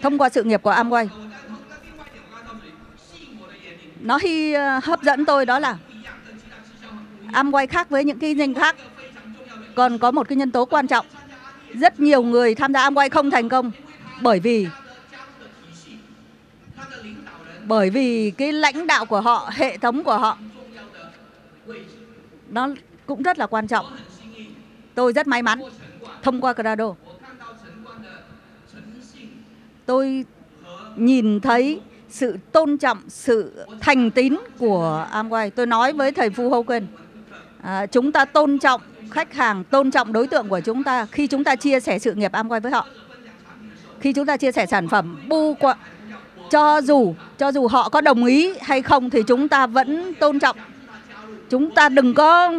Thông 0.03 0.19
qua 0.19 0.29
sự 0.29 0.43
nghiệp 0.45 0.63
của 0.63 0.73
Amway. 0.73 1.09
Nó 4.01 4.19
khi 4.19 4.53
ờ, 4.53 4.81
hấp 4.83 5.03
dẫn 5.03 5.25
tôi 5.25 5.47
đó 5.47 5.59
là 5.59 5.77
Amway 7.33 7.67
khác 7.67 7.91
với 7.91 8.05
những 8.05 8.19
cái 8.19 8.35
ngành 8.35 8.55
khác. 8.55 8.77
Còn 9.75 9.99
có 9.99 10.11
một 10.11 10.29
cái 10.29 10.37
nhân 10.37 10.51
tố 10.51 10.65
quan 10.65 10.87
trọng. 10.87 11.07
Rất 11.75 12.01
nhiều 12.01 12.23
người 12.23 12.55
tham 12.55 12.73
gia 12.73 12.91
Amway 12.91 13.09
không 13.11 13.31
thành 13.31 13.49
công 13.49 13.71
bởi 14.21 14.41
vì 14.41 14.67
bởi 17.67 17.91
vì 17.91 18.31
cái 18.31 18.53
lãnh 18.53 18.87
đạo 18.87 19.07
của 19.07 19.21
họ, 19.21 19.51
hệ 19.55 19.77
thống 19.77 20.05
của 20.05 20.19
họ 20.19 20.39
nó 22.55 22.69
cũng 23.07 23.23
rất 23.23 23.39
là 23.39 23.47
quan 23.47 23.67
trọng. 23.67 23.87
Tôi 24.95 25.13
rất 25.13 25.27
may 25.27 25.43
mắn 25.43 25.61
thông 26.23 26.41
qua 26.41 26.53
Grado. 26.53 26.95
Tôi 29.87 30.25
nhìn 30.97 31.41
thấy 31.41 31.81
sự 32.09 32.37
tôn 32.53 32.79
trọng 32.79 32.99
sự 33.09 33.67
thành 33.81 34.11
tín 34.11 34.37
của 34.59 35.07
Amway. 35.13 35.51
Tôi 35.51 35.67
nói 35.67 35.93
với 35.93 36.13
thầy 36.13 36.31
Phu 36.31 36.51
Hogan 36.51 36.87
à, 37.63 37.87
chúng 37.87 38.13
ta 38.13 38.25
tôn 38.25 38.59
trọng 38.59 38.81
khách 39.11 39.35
hàng 39.35 39.65
tôn 39.65 39.91
trọng 39.91 40.13
đối 40.13 40.27
tượng 40.27 40.49
của 40.49 40.61
chúng 40.61 40.85
ta 40.85 41.07
khi 41.07 41.27
chúng 41.27 41.45
ta 41.45 41.57
chia 41.57 41.81
sẻ 41.81 41.99
sự 41.99 42.15
nghiệp 42.15 42.33
Amway 42.33 42.61
với 42.61 42.73
họ. 42.73 42.87
Khi 44.01 44.13
chúng 44.13 44.27
ta 44.27 44.37
chia 44.37 44.53
sẻ 44.53 44.67
sản 44.67 44.89
phẩm 44.89 45.19
bu 45.29 45.55
qua 45.55 45.77
cho 46.51 46.81
dù 46.81 47.15
cho 47.39 47.53
dù 47.53 47.69
họ 47.69 47.89
có 47.89 48.01
đồng 48.01 48.25
ý 48.25 48.53
hay 48.61 48.83
không 48.83 49.11
thì 49.11 49.23
chúng 49.23 49.49
ta 49.49 49.67
vẫn 49.67 50.15
tôn 50.15 50.39
trọng 50.39 50.57
chúng 51.55 51.71
ta 51.71 51.89
đừng 51.89 52.15
có 52.15 52.53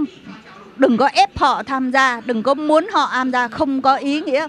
đừng 0.78 0.98
có 0.98 1.10
ép 1.14 1.38
họ 1.38 1.64
tham 1.64 1.92
gia, 1.92 2.22
đừng 2.26 2.44
có 2.44 2.54
muốn 2.54 2.88
họ 2.94 3.10
tham 3.12 3.32
gia, 3.32 3.48
không 3.48 3.82
có 3.82 3.96
ý 3.96 4.22
nghĩa. 4.22 4.48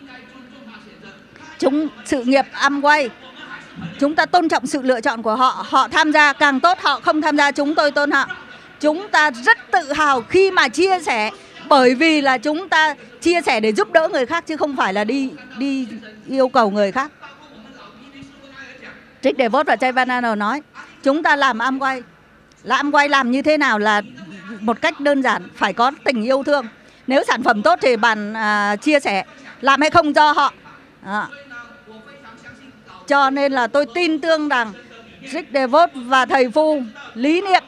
Chúng, 1.59 1.89
sự 2.05 2.25
nghiệp 2.25 2.45
am 2.53 2.85
quay. 2.85 3.11
Chúng 4.01 4.15
ta 4.15 4.27
tôn 4.27 4.49
trọng 4.49 4.67
sự 4.67 4.83
lựa 4.83 5.01
chọn 5.01 5.23
của 5.23 5.37
họ. 5.37 5.65
Họ 5.69 5.89
tham 5.89 6.13
gia 6.13 6.33
càng 6.33 6.61
tốt, 6.61 6.79
họ 6.81 7.01
không 7.01 7.23
tham 7.23 7.37
gia 7.37 7.51
chúng 7.51 7.75
tôi 7.75 7.91
tôn 7.91 8.11
họ. 8.11 8.27
Chúng 8.81 9.09
ta 9.09 9.31
rất 9.31 9.59
tự 9.71 9.93
hào 9.93 10.21
khi 10.21 10.51
mà 10.51 10.69
chia 10.69 11.01
sẻ, 11.01 11.31
bởi 11.69 11.95
vì 11.95 12.21
là 12.21 12.39
chúng 12.39 12.69
ta 12.69 12.95
chia 13.21 13.41
sẻ 13.43 13.61
để 13.61 13.73
giúp 13.73 13.93
đỡ 13.93 14.09
người 14.09 14.27
khác, 14.27 14.45
chứ 14.47 14.57
không 14.57 14.77
phải 14.77 14.93
là 14.93 15.05
đi 15.05 15.31
đi 15.59 15.89
yêu 16.29 16.49
cầu 16.49 16.71
người 16.71 16.93
khác. 16.93 17.11
Trích 19.23 19.37
Đề 19.37 19.49
Vốt 19.49 19.67
và 19.67 19.75
Jay 19.75 19.93
Vanano 19.93 20.35
nói, 20.35 20.63
chúng 21.03 21.23
ta 21.23 21.37
làm 21.37 21.59
am 21.59 21.79
quay. 21.79 22.03
Làm 22.63 22.93
quay 22.93 23.09
làm 23.09 23.31
như 23.31 23.43
thế 23.43 23.59
nào 23.59 23.79
là 23.79 24.03
một 24.61 24.83
cách 24.83 25.01
đơn 25.01 25.23
giản 25.23 25.49
phải 25.55 25.73
có 25.73 25.93
tình 26.05 26.23
yêu 26.23 26.43
thương 26.43 26.67
nếu 27.07 27.25
sản 27.25 27.43
phẩm 27.43 27.63
tốt 27.63 27.79
thì 27.83 27.97
bạn 27.97 28.33
à, 28.35 28.77
chia 28.77 29.01
sẻ 29.01 29.25
làm 29.61 29.81
hay 29.81 29.91
không 29.91 30.15
do 30.15 30.33
họ 30.33 30.53
à. 31.05 31.29
cho 33.07 33.31
nên 33.31 33.53
là 33.53 33.67
tôi 33.67 33.87
tin 33.95 34.21
tưởng 34.21 34.49
rằng 34.49 34.73
Rick 35.33 35.53
DeVos 35.55 35.91
và 35.95 36.27
thầy 36.27 36.51
Phu 36.51 36.83
lý 37.15 37.41
niệm 37.41 37.63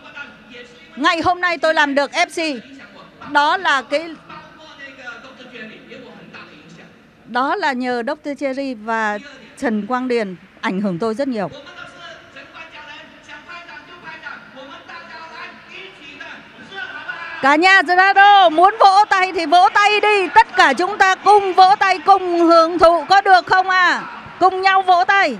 ngày 0.97 1.21
hôm 1.21 1.41
nay 1.41 1.59
tôi 1.59 1.75
làm 1.75 1.95
được 1.95 2.11
FC 2.11 2.61
đó 3.33 3.57
là 3.57 3.83
cái 3.83 4.11
đó 7.27 7.57
là 7.57 7.73
nhờ 7.73 8.03
Dr. 8.07 8.31
Cherry 8.39 8.75
và 8.75 9.19
Trần 9.57 9.87
Quang 9.87 10.09
Điền 10.09 10.37
ảnh 10.61 10.81
hưởng 10.81 10.99
tôi 10.99 11.15
rất 11.15 11.29
nhiều. 11.29 11.51
Cả 17.43 17.57
nhà 17.57 17.83
Zerado 17.83 18.51
muốn 18.51 18.75
vỗ 18.81 19.05
tay 19.11 19.33
thì 19.35 19.47
vỗ 19.47 19.69
tay 19.75 20.01
đi. 20.01 20.29
Tất 20.35 20.47
cả 20.57 20.73
chúng 20.73 20.99
ta 20.99 21.15
cùng 21.15 21.53
vỗ 21.53 21.75
tay, 21.79 21.99
cùng 21.99 22.39
hưởng 22.39 22.79
thụ, 22.79 23.05
có 23.09 23.21
được 23.21 23.47
không 23.47 23.69
à 23.69 24.03
Cùng 24.41 24.63
nhau 24.63 24.83
vỗ 24.83 25.05
tay. 25.05 25.37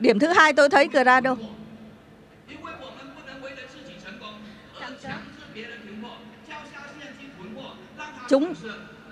Điểm 0.00 0.18
thứ 0.18 0.26
hai 0.26 0.52
tôi 0.52 0.68
thấy 0.68 0.88
Grado 0.92 1.34
Chúng 8.28 8.54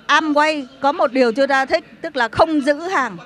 Amway 0.07 0.67
có 0.81 0.93
một 0.93 1.13
điều 1.13 1.33
tôi 1.33 1.47
ta 1.47 1.65
thích, 1.65 1.85
Tức 2.03 2.17
là 2.17 2.29
không 2.29 2.61
giữ 2.61 2.81
hàng 2.81 3.17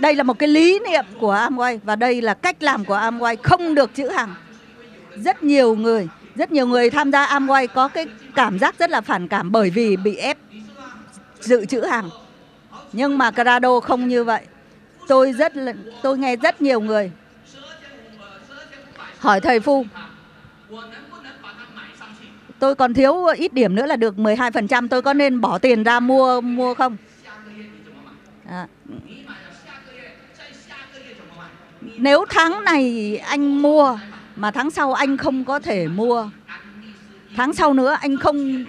đây 0.00 0.14
là 0.14 0.22
một 0.22 0.38
cái 0.38 0.48
lý 0.48 0.78
niệm 0.90 1.04
của 1.20 1.34
Amway 1.34 1.78
và 1.84 1.96
đây 1.96 2.22
là 2.22 2.34
cách 2.34 2.62
làm 2.62 2.84
của 2.84 2.96
Amway 2.96 3.36
không 3.42 3.74
được 3.74 3.94
chữ 3.94 4.08
hàng. 4.08 4.34
Rất 5.16 5.42
nhiều 5.42 5.76
người, 5.76 6.08
rất 6.34 6.52
nhiều 6.52 6.66
người 6.66 6.90
tham 6.90 7.12
gia 7.12 7.26
Amway 7.26 7.66
có 7.74 7.88
cái 7.88 8.06
cảm 8.34 8.58
giác 8.58 8.78
rất 8.78 8.90
là 8.90 9.00
phản 9.00 9.28
cảm 9.28 9.52
bởi 9.52 9.70
vì 9.70 9.96
bị 9.96 10.16
ép 10.16 10.38
dự 11.40 11.64
trữ 11.64 11.80
hàng. 11.80 12.10
Nhưng 12.92 13.18
mà 13.18 13.30
Crado 13.30 13.80
không 13.80 14.08
như 14.08 14.24
vậy. 14.24 14.42
Tôi 15.08 15.32
rất 15.32 15.56
là, 15.56 15.72
tôi 16.02 16.18
nghe 16.18 16.36
rất 16.36 16.62
nhiều 16.62 16.80
người 16.80 17.10
hỏi 19.18 19.40
thầy 19.40 19.60
Phu 19.60 19.84
tôi 22.58 22.74
còn 22.74 22.94
thiếu 22.94 23.26
ít 23.26 23.54
điểm 23.54 23.74
nữa 23.74 23.86
là 23.86 23.96
được 23.96 24.14
12% 24.16 24.88
tôi 24.88 25.02
có 25.02 25.12
nên 25.12 25.40
bỏ 25.40 25.58
tiền 25.58 25.82
ra 25.82 26.00
mua 26.00 26.40
mua 26.40 26.74
không? 26.74 26.96
À, 28.48 28.66
nếu 31.80 32.24
tháng 32.30 32.64
này 32.64 33.16
anh 33.26 33.62
mua 33.62 33.98
mà 34.36 34.50
tháng 34.50 34.70
sau 34.70 34.92
anh 34.92 35.16
không 35.16 35.44
có 35.44 35.58
thể 35.58 35.88
mua, 35.88 36.30
tháng 37.36 37.52
sau 37.52 37.74
nữa 37.74 37.96
anh 38.00 38.16
không 38.16 38.64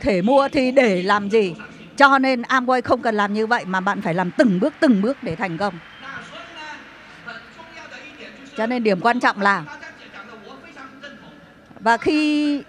thể 0.00 0.22
mua 0.22 0.48
thì 0.48 0.70
để 0.70 1.02
làm 1.02 1.30
gì? 1.30 1.54
Cho 1.96 2.18
nên 2.18 2.42
Amway 2.42 2.82
không 2.82 3.02
cần 3.02 3.14
làm 3.14 3.34
như 3.34 3.46
vậy 3.46 3.64
mà 3.64 3.80
bạn 3.80 4.00
phải 4.00 4.14
làm 4.14 4.30
từng 4.30 4.60
bước 4.60 4.74
từng 4.80 5.02
bước 5.02 5.22
để 5.22 5.36
thành 5.36 5.58
công. 5.58 5.74
Cho 8.56 8.66
nên 8.66 8.84
điểm 8.84 9.00
quan 9.00 9.20
trọng 9.20 9.40
là 9.40 9.64
và 11.80 11.96
khi 11.96 12.62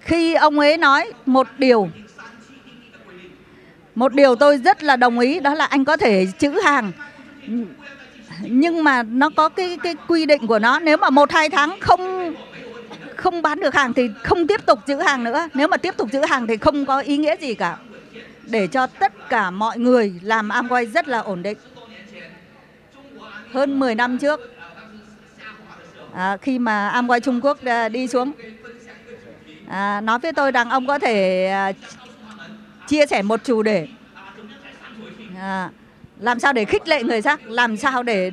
khi 0.00 0.34
ông 0.34 0.58
ấy 0.58 0.76
nói 0.76 1.12
một 1.26 1.46
điều 1.58 1.88
một 3.94 4.14
điều 4.14 4.34
tôi 4.34 4.58
rất 4.58 4.82
là 4.82 4.96
đồng 4.96 5.18
ý, 5.18 5.40
đó 5.40 5.54
là 5.54 5.64
anh 5.64 5.84
có 5.84 5.96
thể 5.96 6.26
chữ 6.38 6.60
hàng 6.64 6.92
nhưng 8.40 8.84
mà 8.84 9.02
nó 9.02 9.30
có 9.36 9.48
cái 9.48 9.78
cái 9.82 9.94
quy 10.08 10.26
định 10.26 10.46
của 10.46 10.58
nó 10.58 10.80
nếu 10.80 10.96
mà 10.96 11.10
một 11.10 11.32
hai 11.32 11.50
tháng 11.50 11.80
không 11.80 12.34
không 13.16 13.42
bán 13.42 13.60
được 13.60 13.74
hàng 13.74 13.92
thì 13.92 14.10
không 14.22 14.46
tiếp 14.46 14.66
tục 14.66 14.78
giữ 14.86 14.96
hàng 14.96 15.24
nữa. 15.24 15.48
Nếu 15.54 15.68
mà 15.68 15.76
tiếp 15.76 15.94
tục 15.96 16.08
giữ 16.12 16.20
hàng 16.28 16.46
thì 16.46 16.56
không 16.56 16.86
có 16.86 17.00
ý 17.00 17.16
nghĩa 17.16 17.36
gì 17.36 17.54
cả. 17.54 17.76
Để 18.42 18.66
cho 18.66 18.86
tất 18.86 19.28
cả 19.28 19.50
mọi 19.50 19.78
người 19.78 20.14
làm 20.22 20.48
Amway 20.48 20.90
rất 20.90 21.08
là 21.08 21.18
ổn 21.18 21.42
định. 21.42 21.58
Hơn 23.52 23.80
10 23.80 23.94
năm 23.94 24.18
trước 24.18 24.40
à, 26.14 26.36
khi 26.36 26.58
mà 26.58 26.92
Amway 26.94 27.20
Trung 27.20 27.40
Quốc 27.42 27.64
à, 27.64 27.88
đi 27.88 28.08
xuống 28.08 28.32
à, 29.68 30.00
nói 30.00 30.18
với 30.18 30.32
tôi 30.32 30.50
rằng 30.50 30.70
ông 30.70 30.86
có 30.86 30.98
thể 30.98 31.46
à, 31.46 31.72
chia 32.88 33.06
sẻ 33.06 33.22
một 33.22 33.44
chủ 33.44 33.62
đề. 33.62 33.88
À, 35.38 35.70
làm 36.22 36.40
sao 36.40 36.52
để 36.52 36.64
khích 36.64 36.88
lệ 36.88 37.02
người 37.02 37.22
khác? 37.22 37.40
Làm 37.46 37.76
sao 37.76 38.02
để 38.02 38.30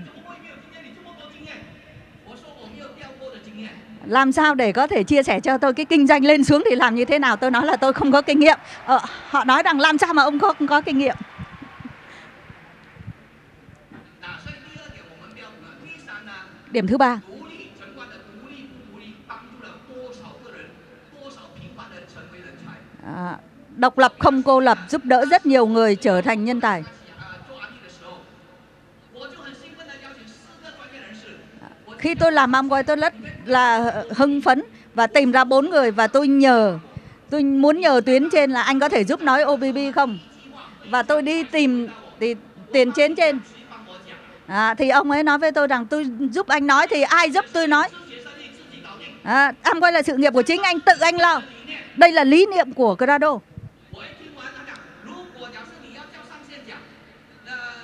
làm 4.05 4.31
sao 4.31 4.55
để 4.55 4.71
có 4.71 4.87
thể 4.87 5.03
chia 5.03 5.23
sẻ 5.23 5.39
cho 5.39 5.57
tôi 5.57 5.73
cái 5.73 5.85
kinh 5.85 6.07
doanh 6.07 6.25
lên 6.25 6.43
xuống 6.43 6.63
thì 6.69 6.75
làm 6.75 6.95
như 6.95 7.05
thế 7.05 7.19
nào? 7.19 7.35
Tôi 7.35 7.51
nói 7.51 7.65
là 7.65 7.75
tôi 7.75 7.93
không 7.93 8.11
có 8.11 8.21
kinh 8.21 8.39
nghiệm. 8.39 8.57
Ờ, 8.85 8.99
họ 9.29 9.43
nói 9.43 9.63
rằng 9.63 9.79
làm 9.79 9.97
sao 9.97 10.13
mà 10.13 10.23
ông 10.23 10.39
không 10.39 10.67
có 10.67 10.81
kinh 10.81 10.97
nghiệm? 10.97 11.15
Điểm 16.71 16.87
thứ 16.87 16.97
ba. 16.97 17.19
À, 23.05 23.37
độc 23.75 23.97
lập 23.97 24.13
không 24.19 24.43
cô 24.43 24.59
lập 24.59 24.77
giúp 24.89 25.05
đỡ 25.05 25.25
rất 25.25 25.45
nhiều 25.45 25.67
người 25.67 25.95
trở 25.95 26.21
thành 26.21 26.45
nhân 26.45 26.61
tài. 26.61 26.83
Khi 31.99 32.15
tôi 32.15 32.31
làm 32.31 32.51
Amway 32.51 32.83
tôi 32.83 32.95
rất 32.95 33.13
là 33.45 33.93
hưng 34.15 34.41
phấn 34.41 34.63
và 34.93 35.07
tìm 35.07 35.31
ra 35.31 35.43
bốn 35.43 35.69
người 35.69 35.91
và 35.91 36.07
tôi 36.07 36.27
nhờ 36.27 36.79
tôi 37.29 37.43
muốn 37.43 37.81
nhờ 37.81 38.01
tuyến 38.05 38.29
trên 38.29 38.51
là 38.51 38.61
anh 38.61 38.79
có 38.79 38.89
thể 38.89 39.03
giúp 39.03 39.21
nói 39.21 39.43
OBB 39.43 39.77
không? 39.95 40.19
Và 40.89 41.03
tôi 41.03 41.21
đi 41.21 41.43
tìm 41.43 41.87
thì 42.19 42.35
tiền 42.73 42.91
trên 42.91 43.15
trên. 43.15 43.39
À, 44.47 44.73
thì 44.73 44.89
ông 44.89 45.11
ấy 45.11 45.23
nói 45.23 45.37
với 45.37 45.51
tôi 45.51 45.67
rằng 45.67 45.85
tôi 45.85 46.05
giúp 46.31 46.47
anh 46.47 46.67
nói 46.67 46.87
thì 46.87 47.01
ai 47.01 47.31
giúp 47.31 47.45
tôi 47.53 47.67
nói? 47.67 47.89
À, 49.23 49.53
Amway 49.63 49.91
là 49.91 50.01
sự 50.01 50.17
nghiệp 50.17 50.33
của 50.33 50.41
chính 50.41 50.61
anh 50.63 50.79
tự 50.79 50.93
anh 50.99 51.17
lo. 51.17 51.41
Đây 51.95 52.11
là 52.11 52.23
lý 52.23 52.45
niệm 52.45 52.73
của 52.73 52.95
Grado. 52.95 53.39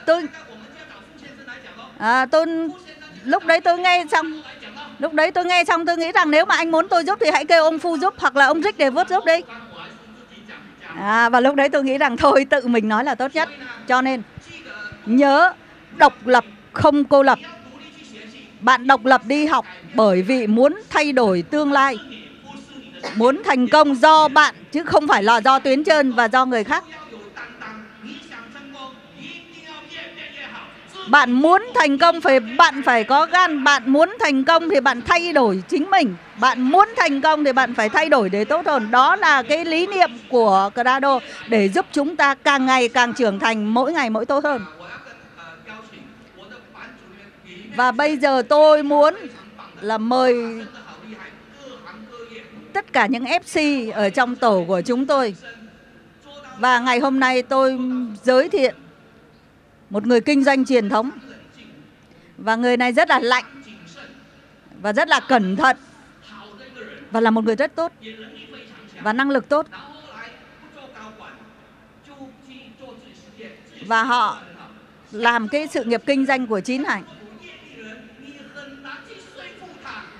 Tôi 0.06 0.24
à, 1.98 2.26
tôi 2.26 2.46
lúc 3.26 3.46
đấy 3.46 3.62
tôi 3.62 3.80
nghe 3.80 4.06
xong 4.12 4.42
lúc 5.00 5.14
đấy 5.14 5.32
tôi 5.32 5.46
nghe 5.46 5.64
xong 5.64 5.86
tôi 5.86 5.98
nghĩ 5.98 6.12
rằng 6.12 6.32
nếu 6.32 6.46
mà 6.46 6.56
anh 6.56 6.72
muốn 6.72 6.88
tôi 6.88 7.04
giúp 7.04 7.20
thì 7.22 7.30
hãy 7.34 7.46
kêu 7.46 7.64
ông 7.64 7.80
phu 7.80 7.98
giúp 7.98 8.14
hoặc 8.18 8.36
là 8.36 8.46
ông 8.46 8.62
Rick 8.62 8.78
để 8.78 8.90
vớt 8.90 9.10
giúp 9.10 9.26
đi 9.26 9.42
à, 10.96 11.30
và 11.30 11.40
lúc 11.40 11.56
đấy 11.56 11.70
tôi 11.70 11.84
nghĩ 11.84 11.98
rằng 11.98 12.18
thôi 12.18 12.46
tự 12.50 12.68
mình 12.68 12.88
nói 12.88 13.04
là 13.04 13.16
tốt 13.16 13.36
nhất. 13.36 13.50
Cho 13.88 14.02
nên 14.02 14.22
nhớ 15.06 15.54
độc 15.98 16.28
lập 16.28 16.46
không 16.74 17.04
cô 17.04 17.24
lập. 17.24 17.40
Bạn 18.60 18.88
độc 18.88 19.06
lập 19.06 19.22
đi 19.26 19.46
học 19.46 19.66
bởi 19.94 20.22
vì 20.22 20.48
muốn 20.48 20.82
thay 20.90 21.12
đổi 21.12 21.42
tương 21.42 21.72
lai 21.72 21.98
muốn 23.16 23.42
thành 23.46 23.68
công 23.68 23.96
do 23.96 24.28
bạn 24.28 24.56
chứ 24.72 24.84
không 24.84 25.08
phải 25.08 25.24
là 25.24 25.42
do 25.42 25.60
tuyến 25.60 25.84
trên 25.84 26.12
và 26.12 26.26
do 26.26 26.46
người 26.46 26.64
khác. 26.64 26.84
Bạn 31.10 31.32
muốn 31.32 31.64
thành 31.76 31.98
công 31.98 32.22
phải 32.22 32.40
bạn 32.40 32.82
phải 32.86 33.04
có 33.04 33.26
gan, 33.26 33.64
bạn 33.64 33.84
muốn 33.86 34.16
thành 34.20 34.44
công 34.44 34.70
thì 34.70 34.80
bạn 34.80 35.02
thay 35.02 35.34
đổi 35.34 35.64
chính 35.68 35.90
mình. 35.90 36.16
Bạn 36.40 36.62
muốn 36.62 36.88
thành 36.98 37.22
công 37.22 37.44
thì 37.44 37.54
bạn 37.54 37.74
phải 37.74 37.90
thay 37.90 38.10
đổi 38.10 38.30
để 38.30 38.46
tốt 38.46 38.66
hơn. 38.66 38.92
Đó 38.92 39.16
là 39.16 39.44
cái 39.44 39.66
lý 39.66 39.88
niệm 39.88 40.10
của 40.30 40.70
Grado 40.76 41.20
để 41.48 41.70
giúp 41.70 41.86
chúng 41.92 42.16
ta 42.16 42.36
càng 42.36 42.66
ngày 42.66 42.88
càng 42.88 43.14
trưởng 43.14 43.40
thành, 43.40 43.74
mỗi 43.74 43.94
ngày 43.94 44.10
mỗi 44.10 44.26
tốt 44.26 44.44
hơn. 44.44 44.62
Và 47.76 47.92
bây 47.92 48.18
giờ 48.18 48.42
tôi 48.50 48.84
muốn 48.84 49.16
là 49.82 49.98
mời 49.98 50.36
tất 52.74 52.94
cả 52.94 53.06
những 53.06 53.24
FC 53.24 53.92
ở 53.92 54.10
trong 54.10 54.36
tổ 54.36 54.64
của 54.68 54.82
chúng 54.82 55.06
tôi. 55.06 55.36
Và 56.60 56.80
ngày 56.80 57.00
hôm 57.00 57.20
nay 57.20 57.42
tôi 57.42 57.78
giới 58.24 58.50
thiệu 58.50 58.72
một 59.96 60.08
người 60.08 60.22
kinh 60.22 60.44
doanh 60.44 60.66
truyền 60.66 60.90
thống. 60.90 61.12
Và 62.38 62.56
người 62.56 62.78
này 62.78 62.92
rất 62.92 63.10
là 63.10 63.20
lạnh. 63.20 63.46
Và 64.82 64.94
rất 64.94 65.08
là 65.08 65.20
cẩn 65.20 65.56
thận. 65.56 65.78
Và 67.12 67.22
là 67.22 67.30
một 67.30 67.44
người 67.44 67.56
rất 67.56 67.76
tốt. 67.76 67.92
Và 69.02 69.14
năng 69.14 69.30
lực 69.30 69.50
tốt. 69.50 69.68
Và 73.86 74.04
họ 74.04 74.40
làm 75.12 75.48
cái 75.48 75.68
sự 75.68 75.84
nghiệp 75.84 76.02
kinh 76.06 76.26
doanh 76.26 76.48
của 76.48 76.60
chín 76.60 76.84
hạnh. 76.84 77.04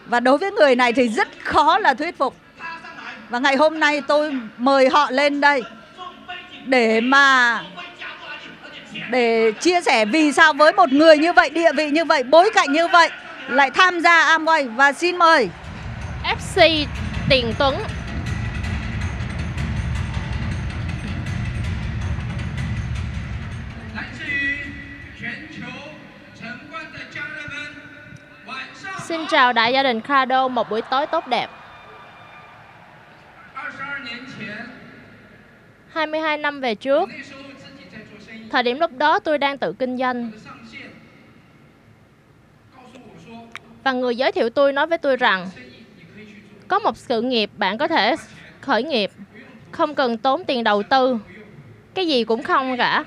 Và 0.06 0.20
đối 0.20 0.38
với 0.38 0.52
người 0.52 0.76
này 0.76 0.94
thì 0.94 1.10
rất 1.10 1.28
khó 1.44 1.78
là 1.78 1.94
thuyết 1.94 2.18
phục. 2.18 2.36
Và 3.30 3.40
ngày 3.40 3.56
hôm 3.56 3.80
nay 3.80 4.02
tôi 4.02 4.40
mời 4.58 4.90
họ 4.90 5.12
lên 5.12 5.42
đây 5.42 5.64
để 6.66 7.02
mà 7.02 7.62
để 9.10 9.52
chia 9.52 9.82
sẻ 9.82 10.06
vì 10.06 10.32
sao 10.32 10.54
với 10.54 10.74
một 10.74 10.92
người 10.92 11.18
như 11.18 11.34
vậy 11.34 11.50
địa 11.50 11.74
vị 11.74 11.90
như 11.90 12.06
vậy 12.06 12.24
bối 12.24 12.50
cảnh 12.56 12.72
như 12.72 12.88
vậy 12.88 13.10
lại 13.48 13.70
tham 13.70 14.00
gia 14.00 14.38
Amway. 14.38 14.76
Và 14.76 14.94
xin 14.94 15.18
mời 15.18 15.50
FC 16.24 16.86
Tiền 17.30 17.54
Tuấn. 17.60 17.76
Xin 29.08 29.28
chào 29.28 29.54
đại 29.54 29.74
gia 29.74 29.84
đình 29.84 30.02
Crado 30.02 30.48
một 30.48 30.70
buổi 30.70 30.82
tối 30.82 31.06
tốt 31.08 31.28
đẹp. 31.28 31.48
22 35.94 36.38
năm 36.38 36.62
về 36.62 36.76
trước 36.76 37.10
Thời 38.50 38.64
điểm 38.64 38.80
lúc 38.80 38.92
đó 38.98 39.20
tôi 39.20 39.38
đang 39.38 39.58
tự 39.58 39.74
kinh 39.74 39.98
doanh. 39.98 40.32
Và 43.84 43.92
người 43.92 44.16
giới 44.16 44.32
thiệu 44.32 44.50
tôi 44.50 44.74
nói 44.74 44.88
với 44.88 44.98
tôi 44.98 45.18
rằng, 45.18 45.50
Có 46.68 46.80
một 46.80 46.98
sự 46.98 47.22
nghiệp 47.22 47.50
bạn 47.58 47.78
có 47.78 47.88
thể 47.88 48.16
khởi 48.62 48.84
nghiệp, 48.84 49.12
Không 49.72 49.96
cần 49.96 50.18
tốn 50.18 50.44
tiền 50.44 50.64
đầu 50.64 50.84
tư. 50.84 51.18
Cái 51.94 52.08
gì 52.08 52.24
cũng 52.24 52.44
không 52.44 52.78
cả. 52.78 53.04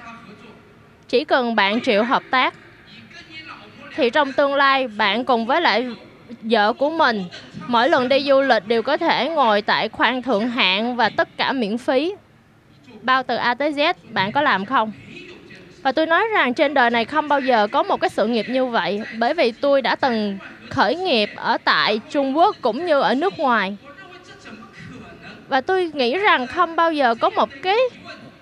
Chỉ 1.09 1.25
cần 1.25 1.55
bạn 1.55 1.81
chịu 1.81 2.05
hợp 2.05 2.23
tác, 2.31 2.55
Thì 3.95 4.11
trong 4.11 4.33
tương 4.33 4.55
lai 4.55 4.89
bạn 4.89 5.25
cùng 5.25 5.47
với 5.47 5.61
lại 5.61 5.87
vợ 6.43 6.73
của 6.73 6.91
mình, 6.91 7.25
Mỗi 7.67 7.89
lần 7.89 8.09
đi 8.09 8.21
du 8.21 8.41
lịch 8.41 8.67
đều 8.67 8.83
có 8.83 8.97
thể 8.97 9.29
ngồi 9.29 9.63
tại 9.63 9.89
khoang 9.89 10.23
thượng 10.23 10.49
hạng 10.49 10.97
và 10.97 11.09
tất 11.09 11.29
cả 11.37 11.53
miễn 11.53 11.79
phí. 11.79 12.15
Bao 13.03 13.23
từ 13.23 13.37
A 13.37 13.55
tới 13.55 13.73
Z, 13.73 13.95
bạn 14.11 14.33
có 14.33 14.43
làm 14.43 14.65
không? 14.65 14.93
Và 15.83 15.93
tôi 15.93 16.07
nói 16.07 16.25
rằng 16.33 16.55
trên 16.55 16.75
đời 16.75 16.91
này 16.91 17.05
không 17.05 17.29
bao 17.29 17.41
giờ 17.41 17.67
có 17.67 17.83
một 17.83 18.01
cái 18.01 18.11
sự 18.11 18.27
nghiệp 18.27 18.47
như 18.49 18.67
vậy, 18.67 19.03
Bởi 19.19 19.35
vì 19.35 19.53
tôi 19.53 19.83
đã 19.83 19.97
từng 19.97 20.39
khởi 20.71 20.97
nghiệp 20.97 21.31
ở 21.37 21.59
tại 21.65 22.01
Trung 22.11 22.37
Quốc 22.37 22.57
cũng 22.61 22.87
như 22.87 23.01
ở 23.01 23.15
nước 23.15 23.39
ngoài. 23.39 23.77
Và 25.49 25.61
tôi 25.61 25.91
nghĩ 25.95 26.19
rằng 26.19 26.47
không 26.47 26.77
bao 26.77 26.93
giờ 26.93 27.15
có 27.15 27.31
một 27.31 27.49
cái 27.63 27.77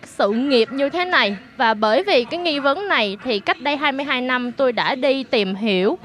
sự 0.03 0.31
nghiệp 0.31 0.69
như 0.73 0.89
thế 0.89 1.05
này. 1.05 1.37
Và 1.57 1.75
bởi 1.75 2.03
vì 2.03 2.25
cái 2.25 2.41
nghi 2.41 2.59
vấn 2.59 2.89
này 2.89 3.17
thì 3.25 3.41
cách 3.41 3.61
đây 3.61 3.77
22 3.77 4.21
năm 4.21 4.53
tôi 4.53 4.73
đã 4.73 4.95
đi 4.95 5.25
tìm 5.25 5.55
hiểu 5.55 5.99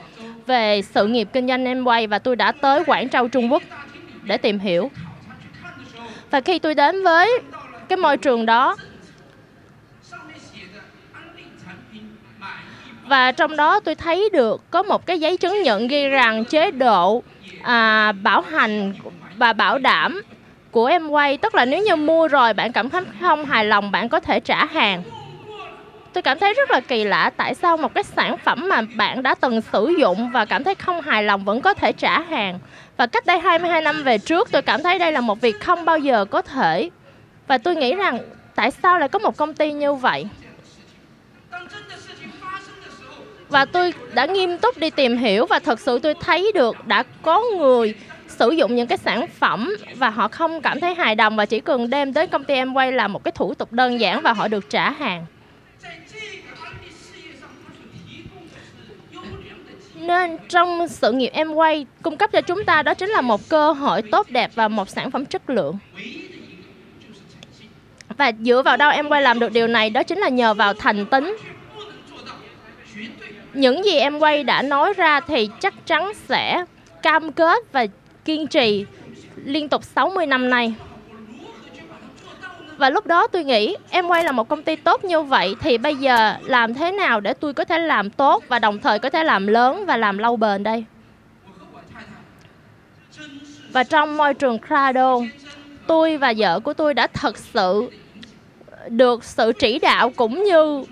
về 0.48 0.82
sự 0.82 1.08
nghiệp 1.08 1.28
kinh 1.34 1.48
doanh 1.48 1.66
em 1.66 1.84
quay 1.84 2.08
Và 2.08 2.20
tôi 2.20 2.36
đã 2.36 2.52
tới 2.52 2.84
Quảng 2.86 3.10
Châu, 3.10 3.28
Trung 3.28 3.52
Quốc 3.52 3.64
để 4.24 4.38
tìm 4.38 4.60
hiểu. 4.60 4.92
Và 6.32 6.42
khi 6.42 6.60
tôi 6.60 6.76
đến 6.76 7.04
với 7.04 7.40
cái 7.90 7.98
môi 7.98 8.18
trường 8.18 8.46
đó 8.46 8.76
và 13.12 13.32
trong 13.32 13.56
đó 13.56 13.80
tôi 13.80 13.96
thấy 13.96 14.30
được 14.34 14.62
có 14.72 14.84
một 14.84 15.06
cái 15.06 15.20
giấy 15.20 15.38
chứng 15.38 15.64
nhận 15.64 15.88
ghi 15.88 16.08
rằng 16.08 16.46
chế 16.46 16.72
độ 16.72 17.24
à, 17.62 18.12
bảo 18.12 18.42
hành 18.42 18.94
và 19.38 19.54
bảo 19.54 19.78
đảm 19.78 20.22
của 20.72 20.86
em 20.86 21.10
quay 21.10 21.38
tức 21.38 21.56
là 21.56 21.66
nếu 21.66 21.84
như 21.84 21.96
mua 21.96 22.28
rồi 22.28 22.54
bạn 22.54 22.72
cảm 22.72 22.90
thấy 22.90 23.02
không 23.22 23.46
hài 23.46 23.66
lòng 23.66 23.92
bạn 23.92 24.10
có 24.10 24.20
thể 24.20 24.40
trả 24.40 24.66
hàng. 24.66 25.04
Tôi 26.14 26.22
cảm 26.22 26.40
thấy 26.40 26.54
rất 26.54 26.72
là 26.72 26.80
kỳ 26.80 27.04
lạ 27.04 27.32
tại 27.38 27.56
sao 27.56 27.78
một 27.78 27.94
cái 27.94 28.04
sản 28.04 28.38
phẩm 28.38 28.70
mà 28.70 28.82
bạn 28.96 29.24
đã 29.24 29.36
từng 29.36 29.62
sử 29.62 29.94
dụng 30.00 30.32
và 30.32 30.46
cảm 30.46 30.64
thấy 30.64 30.76
không 30.76 31.02
hài 31.02 31.24
lòng 31.24 31.46
vẫn 31.46 31.62
có 31.62 31.74
thể 31.74 31.92
trả 31.92 32.20
hàng. 32.20 32.60
Và 32.98 33.08
cách 33.08 33.26
đây 33.26 33.40
22 33.40 33.82
năm 33.82 34.04
về 34.04 34.18
trước 34.18 34.52
tôi 34.52 34.62
cảm 34.62 34.84
thấy 34.84 35.00
đây 35.00 35.12
là 35.12 35.22
một 35.22 35.42
việc 35.42 35.60
không 35.60 35.86
bao 35.86 35.98
giờ 35.98 36.26
có 36.26 36.42
thể. 36.42 36.90
Và 37.48 37.58
tôi 37.58 37.76
nghĩ 37.76 37.96
rằng 37.96 38.20
tại 38.56 38.72
sao 38.72 39.00
lại 39.00 39.10
có 39.10 39.20
một 39.20 39.38
công 39.38 39.54
ty 39.54 39.72
như 39.72 39.94
vậy? 39.94 40.26
Và 43.52 43.66
tôi 43.66 43.94
đã 44.14 44.26
nghiêm 44.26 44.58
túc 44.58 44.78
đi 44.78 44.90
tìm 44.90 45.18
hiểu 45.18 45.46
và 45.46 45.60
thật 45.60 45.80
sự 45.80 46.00
tôi 46.00 46.14
thấy 46.14 46.52
được 46.56 46.88
đã 46.88 47.04
có 47.22 47.44
người 47.58 47.94
sử 48.28 48.52
dụng 48.52 48.76
những 48.76 48.88
cái 48.88 48.98
sản 48.98 49.28
phẩm 49.28 49.76
và 49.96 50.10
họ 50.10 50.28
không 50.28 50.62
cảm 50.62 50.80
thấy 50.80 50.96
hài 50.96 51.16
lòng 51.16 51.36
và 51.36 51.46
chỉ 51.46 51.60
cần 51.60 51.90
đem 51.90 52.14
đến 52.14 52.30
công 52.30 52.44
ty 52.44 52.54
em 52.54 52.74
quay 52.74 52.92
là 52.92 53.08
một 53.08 53.24
cái 53.24 53.32
thủ 53.32 53.54
tục 53.54 53.72
đơn 53.74 54.00
giản 54.00 54.22
và 54.22 54.34
họ 54.34 54.48
được 54.48 54.70
trả 54.70 54.92
hàng. 54.92 55.26
Nên 59.96 60.38
trong 60.50 60.88
sự 60.88 61.12
nghiệp 61.12 61.30
em 61.34 61.54
quay 61.54 61.86
cung 62.02 62.18
cấp 62.18 62.32
cho 62.32 62.42
chúng 62.42 62.64
ta 62.66 62.84
đó 62.84 62.94
chính 62.94 63.10
là 63.10 63.22
một 63.22 63.50
cơ 63.50 63.72
hội 63.72 64.02
tốt 64.02 64.28
đẹp 64.30 64.52
và 64.56 64.68
một 64.68 64.90
sản 64.90 65.12
phẩm 65.12 65.26
chất 65.26 65.50
lượng. 65.50 65.78
Và 68.18 68.32
dựa 68.40 68.62
vào 68.62 68.78
đâu 68.78 68.92
em 68.92 69.10
quay 69.10 69.22
làm 69.22 69.40
được 69.40 69.52
điều 69.52 69.68
này? 69.68 69.90
Đó 69.90 70.04
chính 70.04 70.18
là 70.18 70.30
nhờ 70.30 70.54
vào 70.54 70.74
thành 70.74 71.06
tính 71.06 71.38
những 73.54 73.86
gì 73.86 73.98
em 73.98 74.20
quay 74.20 74.44
đã 74.44 74.62
nói 74.62 74.94
ra 74.94 75.20
thì 75.20 75.50
chắc 75.60 75.74
chắn 75.86 76.12
sẽ 76.28 76.66
cam 77.02 77.32
kết 77.32 77.64
và 77.72 77.86
kiên 78.26 78.48
trì 78.48 78.86
liên 79.36 79.70
tục 79.70 79.84
60 79.84 80.26
năm 80.26 80.50
nay. 80.50 80.74
Và 82.78 82.90
lúc 82.90 83.08
đó 83.08 83.28
tôi 83.28 83.44
nghĩ 83.44 83.76
em 83.90 84.08
quay 84.08 84.24
là 84.24 84.32
một 84.32 84.50
công 84.50 84.64
ty 84.64 84.76
tốt 84.76 85.04
như 85.04 85.22
vậy 85.22 85.56
thì 85.62 85.78
bây 85.78 85.96
giờ 85.96 86.36
làm 86.46 86.74
thế 86.74 86.92
nào 86.92 87.20
để 87.20 87.34
tôi 87.34 87.54
có 87.54 87.66
thể 87.66 87.78
làm 87.78 88.10
tốt 88.10 88.44
và 88.48 88.60
đồng 88.60 88.80
thời 88.80 89.00
có 89.00 89.10
thể 89.10 89.24
làm 89.24 89.48
lớn 89.48 89.86
và 89.86 89.98
làm 89.98 90.18
lâu 90.18 90.38
bền 90.38 90.64
đây? 90.64 90.84
Và 93.72 93.84
trong 93.84 94.18
môi 94.18 94.34
trường 94.34 94.60
Crado, 94.68 95.20
tôi 95.88 96.18
và 96.18 96.34
vợ 96.38 96.60
của 96.60 96.74
tôi 96.74 96.94
đã 96.94 97.08
thật 97.08 97.38
sự 97.38 97.90
được 98.90 99.24
sự 99.24 99.52
chỉ 99.60 99.80
đạo 99.80 100.10
cũng 100.10 100.44
như 100.44 100.84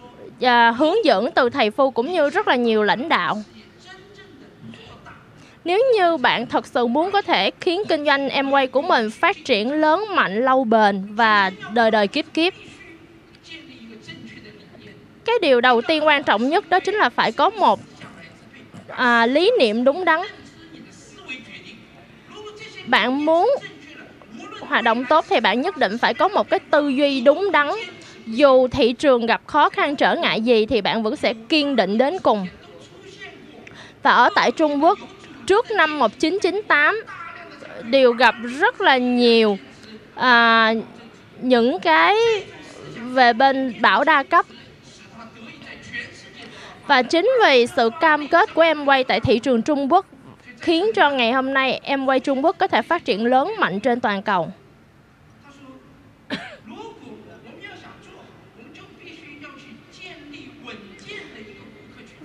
à, 0.41 0.71
hướng 0.71 1.05
dẫn 1.05 1.31
từ 1.31 1.49
thầy 1.49 1.71
phu 1.71 1.91
cũng 1.91 2.13
như 2.13 2.29
rất 2.29 2.47
là 2.47 2.55
nhiều 2.55 2.83
lãnh 2.83 3.09
đạo. 3.09 3.43
Nếu 5.63 5.79
như 5.97 6.17
bạn 6.17 6.45
thật 6.47 6.67
sự 6.67 6.87
muốn 6.87 7.11
có 7.11 7.21
thể 7.21 7.51
khiến 7.59 7.81
kinh 7.89 8.05
doanh 8.05 8.29
em 8.29 8.51
quay 8.51 8.67
của 8.67 8.81
mình 8.81 9.09
phát 9.09 9.45
triển 9.45 9.71
lớn 9.71 10.05
mạnh 10.15 10.45
lâu 10.45 10.63
bền 10.63 11.15
và 11.15 11.51
đời 11.73 11.91
đời 11.91 12.07
kiếp 12.07 12.25
kiếp 12.33 12.53
cái 15.29 15.35
điều 15.41 15.61
đầu 15.61 15.81
tiên 15.81 16.05
quan 16.05 16.23
trọng 16.23 16.49
nhất 16.49 16.69
đó 16.69 16.79
chính 16.79 16.95
là 16.95 17.09
phải 17.09 17.31
có 17.31 17.49
một 17.49 17.79
à, 18.87 19.25
lý 19.25 19.51
niệm 19.59 19.83
đúng 19.83 20.05
đắn. 20.05 20.19
Bạn 22.85 23.25
muốn 23.25 23.51
hoạt 24.59 24.83
động 24.83 25.05
tốt 25.05 25.25
thì 25.29 25.39
bạn 25.39 25.61
nhất 25.61 25.77
định 25.77 25.97
phải 25.97 26.13
có 26.13 26.27
một 26.27 26.49
cái 26.49 26.59
tư 26.59 26.89
duy 26.89 27.21
đúng 27.21 27.51
đắn 27.51 27.67
dù 28.31 28.67
thị 28.67 28.93
trường 28.93 29.25
gặp 29.25 29.41
khó 29.47 29.69
khăn 29.69 29.95
trở 29.95 30.15
ngại 30.15 30.41
gì 30.41 30.65
thì 30.65 30.81
bạn 30.81 31.03
vẫn 31.03 31.15
sẽ 31.15 31.33
kiên 31.49 31.75
định 31.75 31.97
đến 31.97 32.17
cùng. 32.23 32.47
Và 34.03 34.11
ở 34.11 34.29
tại 34.35 34.51
Trung 34.51 34.83
Quốc, 34.83 34.99
trước 35.47 35.71
năm 35.71 35.99
1998 35.99 37.03
đều 37.83 38.11
gặp 38.11 38.35
rất 38.59 38.81
là 38.81 38.97
nhiều 38.97 39.57
à, 40.15 40.73
những 41.41 41.79
cái 41.79 42.15
về 42.99 43.33
bên 43.33 43.73
bảo 43.81 44.03
đa 44.03 44.23
cấp 44.23 44.45
và 46.87 47.01
chính 47.01 47.31
vì 47.45 47.67
sự 47.75 47.89
cam 48.01 48.27
kết 48.27 48.53
của 48.53 48.61
em 48.61 48.85
quay 48.85 49.03
tại 49.03 49.19
thị 49.19 49.39
trường 49.39 49.61
Trung 49.61 49.91
Quốc 49.91 50.05
khiến 50.59 50.85
cho 50.95 51.09
ngày 51.09 51.31
hôm 51.31 51.53
nay 51.53 51.79
em 51.83 52.05
quay 52.05 52.19
Trung 52.19 52.45
Quốc 52.45 52.55
có 52.59 52.67
thể 52.67 52.81
phát 52.81 53.05
triển 53.05 53.25
lớn 53.25 53.53
mạnh 53.59 53.79
trên 53.79 53.99
toàn 53.99 54.21
cầu. 54.21 54.51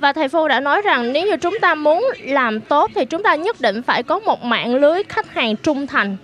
Và 0.04 0.12
thầy 0.12 0.28
Phu 0.28 0.48
đã 0.48 0.60
nói 0.60 0.82
rằng 0.82 1.12
nếu 1.12 1.26
như 1.26 1.36
chúng 1.36 1.58
ta 1.60 1.74
muốn 1.74 2.04
làm 2.22 2.60
tốt 2.60 2.90
thì 2.94 3.04
chúng 3.04 3.22
ta 3.22 3.34
nhất 3.34 3.60
định 3.60 3.82
phải 3.82 4.02
có 4.02 4.18
một 4.18 4.44
mạng 4.44 4.74
lưới 4.74 5.02
khách 5.08 5.34
hàng 5.34 5.56
trung 5.56 5.86
thành. 5.86 6.16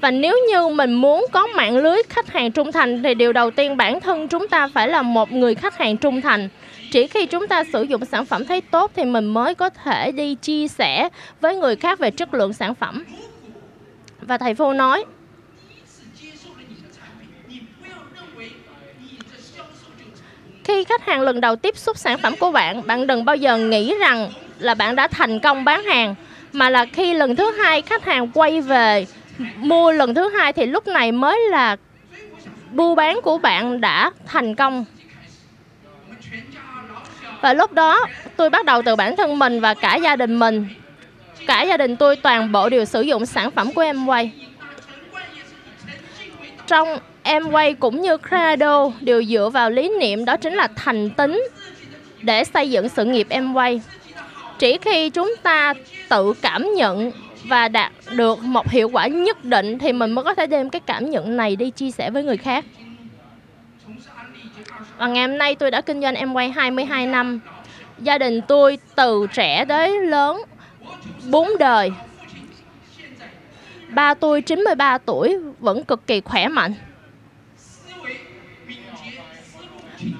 Và 0.00 0.10
nếu 0.10 0.36
như 0.50 0.68
mình 0.68 0.94
muốn 0.94 1.26
có 1.32 1.46
mạng 1.46 1.76
lưới 1.76 2.02
khách 2.08 2.32
hàng 2.32 2.52
trung 2.52 2.72
thành 2.72 3.02
thì 3.02 3.14
điều 3.14 3.32
đầu 3.32 3.50
tiên 3.50 3.76
bản 3.76 4.00
thân 4.00 4.28
chúng 4.28 4.48
ta 4.48 4.68
phải 4.74 4.88
là 4.88 5.02
một 5.02 5.32
người 5.32 5.54
khách 5.54 5.78
hàng 5.78 5.96
trung 5.96 6.20
thành. 6.20 6.48
Chỉ 6.90 7.06
khi 7.06 7.26
chúng 7.26 7.46
ta 7.46 7.64
sử 7.72 7.82
dụng 7.82 8.04
sản 8.04 8.24
phẩm 8.24 8.44
thấy 8.44 8.60
tốt 8.60 8.90
thì 8.96 9.04
mình 9.04 9.26
mới 9.26 9.54
có 9.54 9.70
thể 9.70 10.12
đi 10.12 10.34
chia 10.34 10.68
sẻ 10.68 11.08
với 11.40 11.56
người 11.56 11.76
khác 11.76 11.98
về 11.98 12.10
chất 12.10 12.34
lượng 12.34 12.52
sản 12.52 12.74
phẩm. 12.74 13.04
Và 14.20 14.38
thầy 14.38 14.54
Phu 14.54 14.72
nói, 14.72 15.04
Khi 20.64 20.84
khách 20.84 21.06
hàng 21.06 21.20
lần 21.20 21.40
đầu 21.40 21.56
tiếp 21.56 21.76
xúc 21.76 21.98
sản 21.98 22.18
phẩm 22.18 22.34
của 22.40 22.50
bạn, 22.50 22.86
bạn 22.86 23.06
đừng 23.06 23.24
bao 23.24 23.36
giờ 23.36 23.58
nghĩ 23.58 23.94
rằng 24.00 24.30
là 24.58 24.74
bạn 24.74 24.96
đã 24.96 25.08
thành 25.08 25.40
công 25.40 25.64
bán 25.64 25.84
hàng 25.84 26.14
mà 26.52 26.70
là 26.70 26.86
khi 26.92 27.14
lần 27.14 27.36
thứ 27.36 27.50
hai 27.50 27.82
khách 27.82 28.04
hàng 28.04 28.30
quay 28.34 28.60
về 28.60 29.06
mua 29.56 29.92
lần 29.92 30.14
thứ 30.14 30.28
hai 30.28 30.52
thì 30.52 30.66
lúc 30.66 30.86
này 30.86 31.12
mới 31.12 31.40
là 31.50 31.76
buôn 32.72 32.96
bán 32.96 33.20
của 33.22 33.38
bạn 33.38 33.80
đã 33.80 34.10
thành 34.26 34.54
công. 34.54 34.84
Và 37.40 37.52
lúc 37.52 37.72
đó 37.72 38.06
tôi 38.36 38.50
bắt 38.50 38.64
đầu 38.64 38.82
từ 38.82 38.96
bản 38.96 39.16
thân 39.16 39.38
mình 39.38 39.60
và 39.60 39.74
cả 39.74 39.96
gia 39.96 40.16
đình 40.16 40.38
mình. 40.38 40.68
Cả 41.46 41.62
gia 41.62 41.76
đình 41.76 41.96
tôi 41.96 42.16
toàn 42.16 42.52
bộ 42.52 42.68
đều 42.68 42.84
sử 42.84 43.02
dụng 43.02 43.26
sản 43.26 43.50
phẩm 43.50 43.72
của 43.72 43.82
em 43.82 44.06
quay. 44.06 44.32
Trong 46.66 46.98
em 47.22 47.50
quay 47.50 47.74
cũng 47.74 48.00
như 48.00 48.16
Credo 48.28 48.90
đều 49.00 49.24
dựa 49.24 49.50
vào 49.52 49.70
lý 49.70 49.92
niệm 50.00 50.24
đó 50.24 50.36
chính 50.36 50.54
là 50.54 50.68
thành 50.76 51.10
tính 51.10 51.42
để 52.22 52.44
xây 52.44 52.70
dựng 52.70 52.88
sự 52.88 53.04
nghiệp 53.04 53.26
em 53.30 53.54
quay 53.54 53.80
chỉ 54.58 54.78
khi 54.78 55.10
chúng 55.10 55.34
ta 55.42 55.74
tự 56.08 56.32
cảm 56.42 56.74
nhận 56.76 57.12
và 57.44 57.68
đạt 57.68 57.92
được 58.10 58.42
một 58.42 58.70
hiệu 58.70 58.88
quả 58.92 59.06
nhất 59.06 59.44
định 59.44 59.78
thì 59.78 59.92
mình 59.92 60.12
mới 60.12 60.24
có 60.24 60.34
thể 60.34 60.46
đem 60.46 60.70
cái 60.70 60.80
cảm 60.80 61.10
nhận 61.10 61.36
này 61.36 61.56
đi 61.56 61.70
chia 61.70 61.90
sẻ 61.90 62.10
với 62.10 62.24
người 62.24 62.36
khác. 62.36 62.64
Và 64.98 65.06
ngày 65.06 65.28
hôm 65.28 65.38
nay 65.38 65.54
tôi 65.54 65.70
đã 65.70 65.80
kinh 65.80 66.00
doanh 66.00 66.14
em 66.14 66.32
quay 66.32 66.50
22 66.50 67.06
năm. 67.06 67.40
Gia 67.98 68.18
đình 68.18 68.40
tôi 68.48 68.78
từ 68.94 69.26
trẻ 69.32 69.64
tới 69.68 70.00
lớn, 70.00 70.42
bốn 71.30 71.48
đời. 71.58 71.92
Ba 73.88 74.14
tôi 74.14 74.42
93 74.42 74.98
tuổi, 74.98 75.38
vẫn 75.58 75.84
cực 75.84 76.06
kỳ 76.06 76.20
khỏe 76.20 76.48
mạnh. 76.48 76.74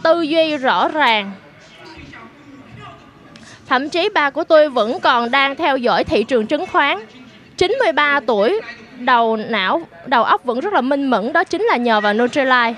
Tư 0.02 0.22
duy 0.22 0.56
rõ 0.56 0.88
ràng, 0.88 1.32
Thậm 3.72 3.88
chí 3.88 4.08
ba 4.14 4.30
của 4.30 4.44
tôi 4.44 4.68
vẫn 4.68 5.00
còn 5.00 5.30
đang 5.30 5.56
theo 5.56 5.76
dõi 5.76 6.04
thị 6.04 6.24
trường 6.24 6.46
chứng 6.46 6.66
khoán. 6.66 6.98
93 7.56 8.20
tuổi, 8.26 8.60
đầu 8.98 9.36
não, 9.36 9.82
đầu 10.06 10.24
óc 10.24 10.44
vẫn 10.44 10.60
rất 10.60 10.72
là 10.72 10.80
minh 10.80 11.10
mẫn, 11.10 11.32
đó 11.32 11.44
chính 11.44 11.62
là 11.62 11.76
nhờ 11.76 12.00
vào 12.00 12.14
Nutrilite. 12.14 12.74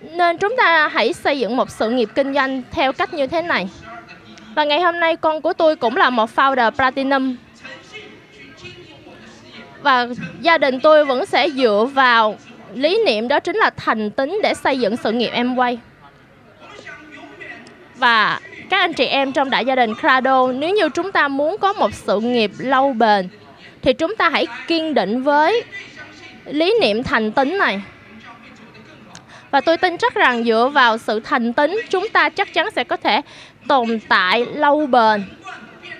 Nên 0.00 0.38
chúng 0.38 0.56
ta 0.56 0.88
hãy 0.88 1.12
xây 1.12 1.38
dựng 1.38 1.56
một 1.56 1.70
sự 1.70 1.90
nghiệp 1.90 2.08
kinh 2.14 2.34
doanh 2.34 2.62
theo 2.70 2.92
cách 2.92 3.14
như 3.14 3.26
thế 3.26 3.42
này. 3.42 3.68
Và 4.54 4.64
ngày 4.64 4.80
hôm 4.80 5.00
nay 5.00 5.16
con 5.16 5.40
của 5.40 5.52
tôi 5.52 5.76
cũng 5.76 5.96
là 5.96 6.10
một 6.10 6.30
founder 6.36 6.70
Platinum. 6.70 7.36
Và 9.82 10.06
gia 10.40 10.58
đình 10.58 10.80
tôi 10.80 11.04
vẫn 11.04 11.26
sẽ 11.26 11.50
dựa 11.50 11.88
vào 11.94 12.36
lý 12.74 12.98
niệm 13.06 13.28
đó 13.28 13.40
chính 13.40 13.56
là 13.56 13.70
thành 13.70 14.10
tính 14.10 14.40
để 14.42 14.54
xây 14.54 14.78
dựng 14.78 14.96
sự 14.96 15.12
nghiệp 15.12 15.30
em 15.32 15.56
quay. 15.56 15.78
Và 17.96 18.40
các 18.70 18.78
anh 18.78 18.92
chị 18.92 19.04
em 19.04 19.32
trong 19.32 19.50
đại 19.50 19.64
gia 19.64 19.74
đình 19.74 19.94
Crado, 20.00 20.52
nếu 20.52 20.70
như 20.70 20.88
chúng 20.88 21.12
ta 21.12 21.28
muốn 21.28 21.58
có 21.58 21.72
một 21.72 21.94
sự 21.94 22.20
nghiệp 22.20 22.50
lâu 22.58 22.92
bền, 22.92 23.28
thì 23.82 23.92
chúng 23.92 24.16
ta 24.16 24.28
hãy 24.28 24.46
kiên 24.66 24.94
định 24.94 25.22
với 25.22 25.64
lý 26.44 26.74
niệm 26.80 27.02
thành 27.02 27.32
tính 27.32 27.58
này. 27.58 27.82
Và 29.50 29.60
tôi 29.60 29.76
tin 29.76 29.98
chắc 29.98 30.14
rằng 30.14 30.44
dựa 30.44 30.70
vào 30.74 30.98
sự 30.98 31.20
thành 31.20 31.52
tính 31.52 31.80
chúng 31.90 32.08
ta 32.08 32.28
chắc 32.28 32.54
chắn 32.54 32.70
sẽ 32.70 32.84
có 32.84 32.96
thể 32.96 33.20
tồn 33.68 33.98
tại 34.08 34.46
lâu 34.54 34.86
bền 34.86 35.24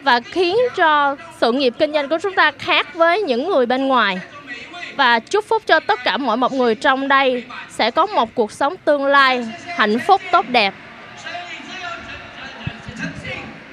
và 0.03 0.21
khiến 0.21 0.57
cho 0.77 1.17
sự 1.41 1.53
nghiệp 1.53 1.75
kinh 1.79 1.93
doanh 1.93 2.09
của 2.09 2.19
chúng 2.23 2.35
ta 2.35 2.53
khác 2.59 2.95
với 2.95 3.23
những 3.23 3.49
người 3.49 3.67
bên 3.67 3.87
ngoài 3.89 4.21
và 4.97 5.19
chúc 5.19 5.45
phúc 5.49 5.63
cho 5.67 5.81
tất 5.81 6.05
cả 6.05 6.17
mọi 6.17 6.37
một 6.37 6.53
người 6.53 6.75
trong 6.75 7.09
đây 7.09 7.45
sẽ 7.71 7.91
có 7.91 8.07
một 8.07 8.35
cuộc 8.35 8.53
sống 8.53 8.75
tương 8.85 9.07
lai 9.07 9.47
hạnh 9.77 9.99
phúc 9.99 10.21
tốt 10.33 10.45
đẹp 10.49 10.75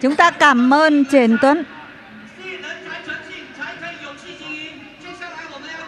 Chúng 0.02 0.16
ta 0.16 0.32
cảm 0.32 0.74
ơn 0.74 1.06
Trần 1.06 1.38
Tuấn. 1.42 1.64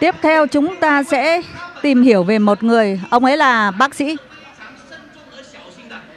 Tiếp 0.00 0.14
theo 0.22 0.46
chúng 0.46 0.76
ta 0.76 1.02
sẽ 1.02 1.42
tìm 1.82 2.02
hiểu 2.02 2.22
về 2.22 2.38
một 2.38 2.62
người, 2.62 3.00
ông 3.10 3.24
ấy 3.24 3.36
là 3.36 3.70
bác 3.70 3.94
sĩ. 3.94 4.16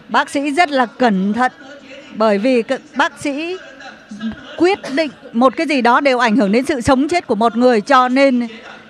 Bác 0.10 0.30
sĩ 0.30 0.52
rất 0.52 0.72
là 0.72 0.86
cẩn 0.86 1.34
thận 1.34 1.52
bởi 2.16 2.38
vì 2.38 2.64
bác 2.96 3.20
sĩ 3.20 3.58
quyết 4.58 4.80
định 4.94 5.12
một 5.34 5.54
cái 5.58 5.68
gì 5.68 5.82
đó 5.82 6.00
đều 6.00 6.20
ảnh 6.20 6.36
hưởng 6.36 6.52
đến 6.52 6.65
sự 6.65 6.82
sống 6.82 7.08
chết 7.08 7.28
của 7.28 7.36
một 7.36 7.58
người, 7.58 7.82
cho 7.82 8.08
nên 8.08 8.48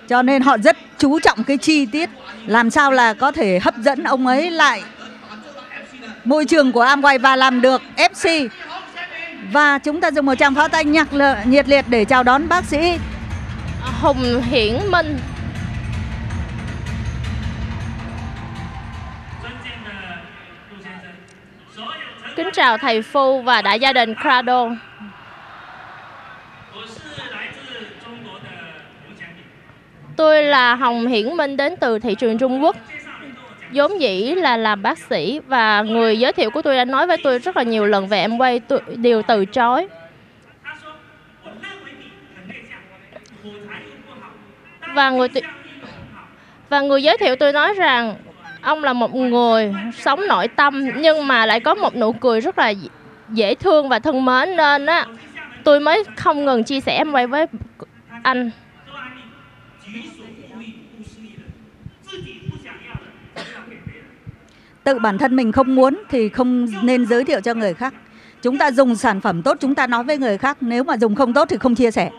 cho 0.08 0.22
nên 0.22 0.42
họ 0.42 0.56
rất 0.58 0.76
chú 0.98 1.20
trọng 1.20 1.44
cái 1.44 1.56
chi 1.56 1.86
tiết, 1.86 2.10
làm 2.46 2.70
sao 2.70 2.92
là 2.92 3.14
có 3.14 3.32
thể 3.32 3.58
hấp 3.62 3.76
dẫn 3.76 4.04
ông 4.04 4.26
ấy 4.26 4.50
lại 4.50 4.82
môi 6.24 6.44
trường 6.44 6.72
của 6.72 6.84
Amway 6.84 7.18
và 7.18 7.36
làm 7.36 7.60
được 7.60 7.82
FC 7.96 8.48
và 9.52 9.78
chúng 9.78 10.00
ta 10.00 10.10
dùng 10.10 10.26
một 10.26 10.34
tràng 10.34 10.54
pháo 10.54 10.68
tay 10.68 10.84
nhạc 10.84 11.08
nhiệt 11.46 11.68
liệt 11.68 11.84
để 11.88 12.04
chào 12.04 12.22
đón 12.22 12.48
bác 12.48 12.64
sĩ 12.64 12.98
Hùng 14.00 14.42
Hiển 14.50 14.90
Minh. 14.90 15.18
Kính 22.36 22.50
chào 22.52 22.78
thầy 22.78 23.02
Phu 23.02 23.42
và 23.42 23.62
đại 23.62 23.80
gia 23.80 23.92
đình 23.92 24.14
Crado. 24.22 24.68
Tôi 30.16 30.42
là 30.42 30.74
Hồng 30.74 31.06
Hiển 31.06 31.36
Minh 31.36 31.56
đến 31.56 31.74
từ 31.80 31.98
thị 31.98 32.14
trường 32.14 32.38
Trung 32.38 32.64
Quốc. 32.64 32.76
Vốn 33.72 34.00
dĩ 34.00 34.34
là 34.34 34.56
làm 34.56 34.82
bác 34.82 34.98
sĩ 34.98 35.40
và 35.46 35.82
người 35.82 36.18
giới 36.18 36.32
thiệu 36.32 36.50
của 36.50 36.62
tôi 36.62 36.76
đã 36.76 36.84
nói 36.84 37.06
với 37.06 37.16
tôi 37.22 37.38
rất 37.38 37.56
là 37.56 37.62
nhiều 37.62 37.86
lần 37.86 38.06
về 38.06 38.20
em 38.20 38.38
quay, 38.38 38.60
tôi 38.60 38.80
đều 38.96 39.22
từ 39.22 39.44
chối. 39.44 39.86
Và 44.94 45.10
người 45.10 45.28
và 46.68 46.80
người 46.80 47.02
giới 47.02 47.18
thiệu 47.18 47.36
tôi 47.36 47.52
nói 47.52 47.74
rằng 47.74 48.14
ông 48.60 48.84
là 48.84 48.92
một 48.92 49.14
người 49.14 49.74
sống 49.98 50.26
nội 50.28 50.48
tâm 50.48 50.88
nhưng 50.96 51.26
mà 51.26 51.46
lại 51.46 51.60
có 51.60 51.74
một 51.74 51.96
nụ 51.96 52.12
cười 52.12 52.40
rất 52.40 52.58
là 52.58 52.72
dễ 53.28 53.54
thương 53.54 53.88
và 53.88 53.98
thân 53.98 54.24
mến 54.24 54.56
nên 54.56 54.86
á, 54.86 55.06
tôi 55.64 55.80
mới 55.80 56.04
không 56.16 56.44
ngừng 56.44 56.64
chia 56.64 56.80
sẻ 56.80 56.96
em 56.96 57.12
quay 57.12 57.26
với 57.26 57.46
anh. 58.22 58.50
Tự 64.86 64.98
bản 64.98 65.18
thân 65.18 65.36
mình 65.36 65.52
không 65.52 65.74
muốn 65.74 66.02
thì 66.08 66.28
không 66.28 66.66
nên 66.82 67.06
giới 67.06 67.24
thiệu 67.24 67.40
cho 67.40 67.54
người 67.54 67.74
khác. 67.74 67.94
Chúng 68.42 68.58
ta 68.58 68.70
dùng 68.70 68.96
sản 68.96 69.20
phẩm 69.20 69.42
tốt, 69.42 69.56
chúng 69.60 69.74
ta 69.74 69.86
nói 69.86 70.04
với 70.04 70.18
người 70.18 70.38
khác, 70.38 70.56
nếu 70.60 70.84
mà 70.84 70.96
dùng 70.96 71.14
không 71.14 71.32
tốt 71.32 71.48
thì 71.48 71.56
không 71.58 71.74
chia 71.74 71.90
sẻ. 71.90 72.10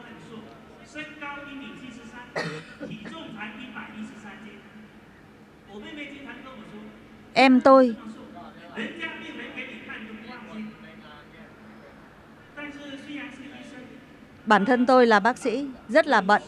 Em, 7.33 7.61
tôi. 7.61 7.95
Bản 14.45 14.65
thân 14.65 14.85
tôi 14.85 15.05
là 15.07 15.19
bác 15.19 15.37
sĩ, 15.37 15.67
rất 15.89 16.07
là 16.07 16.21
bận. 16.21 16.41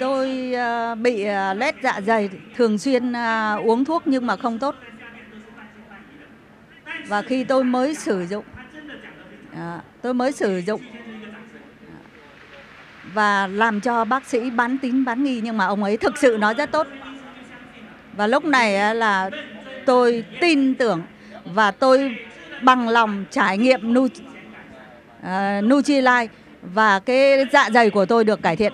Tôi 0.00 0.52
ờ, 0.52 0.94
bị 0.94 1.24
ờ, 1.24 1.54
lét 1.54 1.74
dạ 1.82 2.00
dày, 2.06 2.30
thường 2.56 2.78
xuyên 2.78 3.12
ờ, 3.12 3.56
uống 3.56 3.84
thuốc 3.84 4.02
nhưng 4.06 4.26
mà 4.26 4.36
không 4.36 4.58
tốt. 4.58 4.74
Và 7.06 7.22
khi 7.22 7.44
tôi 7.44 7.64
mới 7.64 7.94
sử 7.94 8.26
dụng, 8.26 8.44
tôi 10.02 10.14
mới 10.14 10.32
sử 10.32 10.62
dụng 10.66 10.80
và 13.14 13.46
làm 13.46 13.80
cho 13.80 14.04
bác 14.04 14.24
sĩ 14.24 14.50
bán 14.50 14.78
tín 14.78 15.04
bán 15.04 15.24
nghi 15.24 15.40
nhưng 15.44 15.56
mà 15.56 15.66
ông 15.66 15.84
ấy 15.84 15.96
thực 15.96 16.18
sự 16.18 16.36
nói 16.40 16.54
rất 16.54 16.70
tốt. 16.70 16.86
Và 18.16 18.26
lúc 18.26 18.44
này 18.44 18.94
là 18.94 19.30
tôi 19.84 20.24
tin 20.40 20.74
tưởng 20.74 21.02
và 21.54 21.70
tôi 21.70 22.16
bằng 22.62 22.88
lòng 22.88 23.24
trải 23.30 23.58
nghiệm 23.58 23.94
nu, 23.94 24.04
uh, 24.04 24.10
Nutrilite 25.62 26.26
và 26.62 26.98
cái 26.98 27.46
dạ 27.52 27.70
dày 27.74 27.90
của 27.90 28.06
tôi 28.06 28.24
được 28.24 28.42
cải 28.42 28.56
thiện 28.56 28.72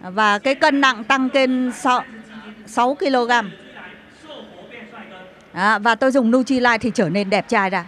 và 0.00 0.38
cái 0.38 0.54
cân 0.54 0.80
nặng 0.80 1.04
tăng 1.04 1.28
lên 1.32 1.72
6, 1.74 2.02
6 2.66 2.94
kg. 2.94 3.30
À, 5.52 5.78
và 5.78 5.94
tôi 5.94 6.10
dùng 6.10 6.30
Nutrilite 6.30 6.78
thì 6.78 6.90
trở 6.94 7.08
nên 7.08 7.30
đẹp 7.30 7.48
trai 7.48 7.70
ra. 7.70 7.84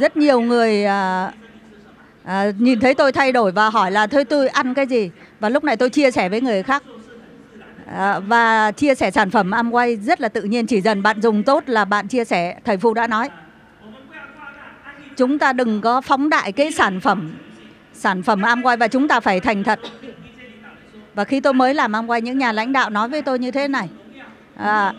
Rất 0.00 0.16
nhiều 0.16 0.40
người 0.40 0.84
à, 0.84 1.32
à, 2.24 2.44
nhìn 2.58 2.80
thấy 2.80 2.94
tôi 2.94 3.12
thay 3.12 3.32
đổi 3.32 3.52
và 3.52 3.70
hỏi 3.70 3.90
là 3.90 4.06
thôi 4.06 4.24
tôi 4.24 4.48
ăn 4.48 4.74
cái 4.74 4.86
gì 4.86 5.10
và 5.40 5.48
lúc 5.48 5.64
này 5.64 5.76
tôi 5.76 5.90
chia 5.90 6.10
sẻ 6.10 6.28
với 6.28 6.40
người 6.40 6.62
khác 6.62 6.82
à, 7.86 8.18
và 8.18 8.72
chia 8.72 8.94
sẻ 8.94 9.10
sản 9.10 9.30
phẩm 9.30 9.50
Amway 9.50 10.00
rất 10.00 10.20
là 10.20 10.28
tự 10.28 10.42
nhiên 10.42 10.66
chỉ 10.66 10.80
dần 10.80 11.02
bạn 11.02 11.20
dùng 11.20 11.42
tốt 11.42 11.64
là 11.66 11.84
bạn 11.84 12.08
chia 12.08 12.24
sẻ 12.24 12.56
thầy 12.64 12.76
Phu 12.76 12.94
đã 12.94 13.06
nói 13.06 13.28
chúng 15.16 15.38
ta 15.38 15.52
đừng 15.52 15.80
có 15.80 16.00
phóng 16.00 16.28
đại 16.28 16.52
cái 16.52 16.72
sản 16.72 17.00
phẩm 17.00 17.32
sản 17.92 18.22
phẩm 18.22 18.42
Amway 18.42 18.76
và 18.76 18.88
chúng 18.88 19.08
ta 19.08 19.20
phải 19.20 19.40
thành 19.40 19.64
thật 19.64 19.80
và 21.14 21.24
khi 21.24 21.40
tôi 21.40 21.54
mới 21.54 21.74
làm 21.74 21.92
Amway 21.92 22.20
những 22.20 22.38
nhà 22.38 22.52
lãnh 22.52 22.72
đạo 22.72 22.90
nói 22.90 23.08
với 23.08 23.22
tôi 23.22 23.38
như 23.38 23.50
thế 23.50 23.68
này 23.68 23.88
à, 24.56 24.92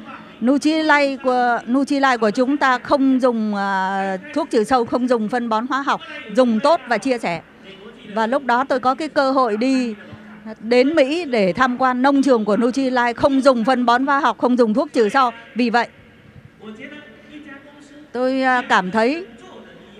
Nutrilite 0.45 1.17
của 1.23 1.59
Nutrilite 1.71 2.17
của 2.17 2.31
chúng 2.31 2.57
ta 2.57 2.79
không 2.79 3.19
dùng 3.21 3.53
uh, 3.53 4.19
thuốc 4.33 4.49
trừ 4.49 4.63
sâu, 4.63 4.85
không 4.85 5.07
dùng 5.07 5.29
phân 5.29 5.49
bón 5.49 5.67
hóa 5.67 5.81
học, 5.81 6.01
dùng 6.35 6.59
tốt 6.59 6.81
và 6.87 6.97
chia 6.97 7.17
sẻ. 7.17 7.41
Và 8.13 8.27
lúc 8.27 8.45
đó 8.45 8.63
tôi 8.63 8.79
có 8.79 8.95
cái 8.95 9.09
cơ 9.09 9.31
hội 9.31 9.57
đi 9.57 9.95
đến 10.59 10.95
Mỹ 10.95 11.25
để 11.25 11.53
tham 11.53 11.77
quan 11.77 12.01
nông 12.01 12.23
trường 12.23 12.45
của 12.45 12.57
Nutrilite 12.57 13.13
không 13.13 13.41
dùng 13.41 13.63
phân 13.63 13.85
bón 13.85 14.05
hóa 14.05 14.19
học, 14.19 14.37
không 14.37 14.57
dùng 14.57 14.73
thuốc 14.73 14.93
trừ 14.93 15.09
sâu. 15.09 15.31
Vì 15.55 15.69
vậy, 15.69 15.87
tôi 18.11 18.41
uh, 18.59 18.65
cảm 18.69 18.91
thấy 18.91 19.25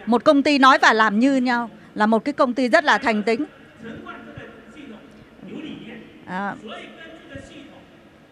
một 0.08 0.24
công 0.24 0.44
ty 0.44 0.60
nói 0.60 0.78
và 0.82 0.94
làm 0.94 1.20
như 1.20 1.36
nhau 1.36 1.70
là 1.96 2.06
một 2.06 2.26
cái 2.26 2.34
công 2.34 2.54
ty 2.54 2.70
rất 2.70 2.84
là 2.84 2.98
thành 2.98 3.24
tính. 3.24 3.46
À, 6.26 6.56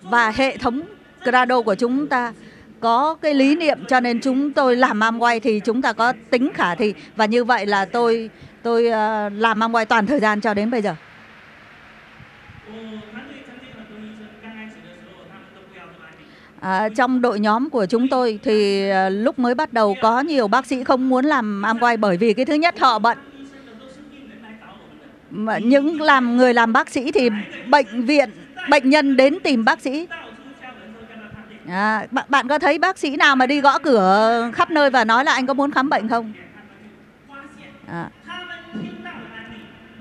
và 0.01 0.31
hệ 0.35 0.57
thống 0.57 0.81
Grado 1.23 1.61
của 1.61 1.75
chúng 1.75 2.07
ta 2.07 2.33
có 2.79 3.15
cái 3.21 3.33
lý 3.33 3.55
niệm 3.55 3.79
cho 3.87 3.99
nên 3.99 4.21
chúng 4.21 4.53
tôi 4.53 4.75
làm 4.75 4.99
Amway 4.99 5.39
thì 5.39 5.59
chúng 5.59 5.81
ta 5.81 5.93
có 5.93 6.13
tính 6.29 6.51
khả 6.53 6.75
thi 6.75 6.93
và 7.15 7.25
như 7.25 7.43
vậy 7.43 7.65
là 7.65 7.85
tôi 7.85 8.29
tôi 8.63 8.87
ờ, 8.87 9.29
làm 9.29 9.59
Amway 9.59 9.85
toàn 9.85 10.05
thời 10.05 10.19
gian 10.19 10.41
cho 10.41 10.53
đến 10.53 10.71
bây 10.71 10.81
giờ. 10.81 10.95
À, 16.65 16.89
trong 16.89 17.21
đội 17.21 17.39
nhóm 17.39 17.69
của 17.69 17.85
chúng 17.85 18.07
tôi 18.07 18.39
thì 18.43 18.89
ờ, 18.89 19.09
lúc 19.09 19.39
mới 19.39 19.55
bắt 19.55 19.73
đầu 19.73 19.95
có 20.01 20.19
nhiều 20.19 20.47
bác 20.47 20.65
sĩ 20.65 20.83
không 20.83 21.09
muốn 21.09 21.25
làm 21.25 21.61
Amway 21.61 21.97
bởi 21.97 22.17
vì 22.17 22.33
cái 22.33 22.45
thứ 22.45 22.53
nhất 22.53 22.79
họ 22.79 22.99
bận 22.99 23.17
mà 25.29 25.57
những 25.57 26.01
làm 26.01 26.37
người 26.37 26.53
làm 26.53 26.73
bác 26.73 26.89
sĩ 26.89 27.11
thì 27.11 27.29
bệnh 27.69 28.05
viện 28.05 28.29
bệnh 28.69 28.89
nhân 28.89 29.17
đến 29.17 29.37
tìm 29.43 29.65
bác 29.65 29.81
sĩ 29.81 30.07
À, 31.67 32.07
bạn, 32.11 32.25
bạn 32.29 32.47
có 32.47 32.59
thấy 32.59 32.79
bác 32.79 32.97
sĩ 32.97 33.15
nào 33.15 33.35
mà 33.35 33.45
đi 33.45 33.61
gõ 33.61 33.79
cửa 33.79 34.51
khắp 34.53 34.71
nơi 34.71 34.89
và 34.89 35.03
nói 35.05 35.25
là 35.25 35.33
anh 35.33 35.47
có 35.47 35.53
muốn 35.53 35.71
khám 35.71 35.89
bệnh 35.89 36.07
không? 36.07 36.33
À. 37.87 38.09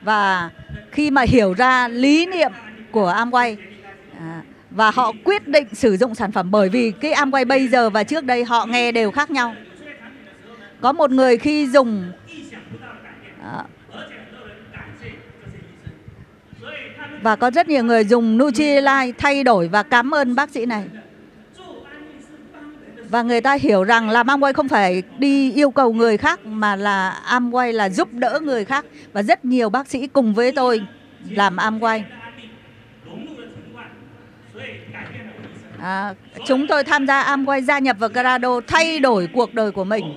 Và 0.03 0.51
khi 0.91 1.11
mà 1.11 1.23
hiểu 1.23 1.55
ra 1.55 1.89
lý 1.89 2.27
niệm 2.27 2.53
của 2.91 3.13
Amway 3.13 3.57
à, 4.21 4.43
và 4.75 4.91
họ 4.91 5.13
quyết 5.25 5.49
định 5.49 5.67
sử 5.73 5.97
dụng 5.97 6.15
sản 6.15 6.33
phẩm 6.33 6.51
bởi 6.51 6.69
vì 6.69 6.91
cái 6.91 7.13
Amway 7.13 7.47
bây 7.47 7.69
giờ 7.69 7.91
và 7.91 8.05
trước 8.05 8.25
đây 8.25 8.45
họ 8.45 8.67
nghe 8.67 8.93
đều 8.93 9.11
khác 9.11 9.31
nhau. 9.31 9.55
Có 10.81 10.93
một 10.93 11.11
người 11.11 11.39
khi 11.39 11.67
dùng 11.67 12.13
à, 13.43 13.65
và 17.23 17.37
có 17.37 17.51
rất 17.51 17.69
nhiều 17.69 17.85
người 17.85 18.05
dùng 18.05 18.39
Nutrilite 18.39 19.13
thay 19.19 19.45
đổi 19.45 19.69
và 19.69 19.83
cảm 19.83 20.15
ơn 20.15 20.35
bác 20.35 20.51
sĩ 20.51 20.67
này 20.67 20.85
và 23.09 23.23
người 23.23 23.41
ta 23.41 23.55
hiểu 23.55 23.85
rằng 23.85 24.11
làm 24.11 24.27
Amway 24.27 24.53
không 24.53 24.69
phải 24.69 25.03
đi 25.19 25.53
yêu 25.53 25.71
cầu 25.71 25.93
người 25.93 26.17
khác 26.17 26.47
mà 26.47 26.77
là 26.77 27.23
Amway 27.29 27.73
là 27.73 27.89
giúp 27.89 28.09
đỡ 28.13 28.41
người 28.43 28.65
khác 28.65 28.85
và 29.13 29.23
rất 29.23 29.45
nhiều 29.45 29.71
bác 29.71 29.89
sĩ 29.89 30.07
cùng 30.07 30.35
với 30.35 30.53
tôi 30.53 30.83
làm 31.31 31.57
Amway. 31.57 32.03
À, 35.85 36.15
chúng 36.47 36.67
tôi 36.67 36.85
tham 36.85 37.07
gia 37.07 37.23
Amway 37.23 37.61
gia 37.65 37.79
nhập 37.79 37.97
vào 37.99 38.11
Grado 38.11 38.61
thay 38.67 38.99
đổi 38.99 39.29
cuộc 39.35 39.55
đời 39.55 39.71
của 39.71 39.85
mình. 39.85 40.15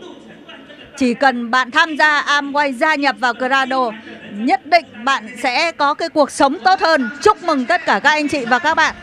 Chỉ 0.97 1.13
cần 1.13 1.51
bạn 1.51 1.71
tham 1.71 1.95
gia 1.97 2.21
Amway 2.21 2.73
gia 2.73 2.95
nhập 2.95 3.15
vào 3.19 3.33
Grado, 3.33 3.91
nhất 4.31 4.65
định 4.65 4.85
bạn 5.03 5.27
sẽ 5.43 5.71
có 5.71 5.93
cái 5.93 6.09
cuộc 6.09 6.31
sống 6.31 6.57
tốt 6.63 6.79
hơn. 6.79 7.09
Chúc 7.21 7.43
mừng 7.43 7.65
tất 7.65 7.85
cả 7.85 7.99
các 8.03 8.09
anh 8.09 8.27
chị 8.27 8.45
và 8.45 8.59
các 8.59 8.75
bạn. 8.75 8.95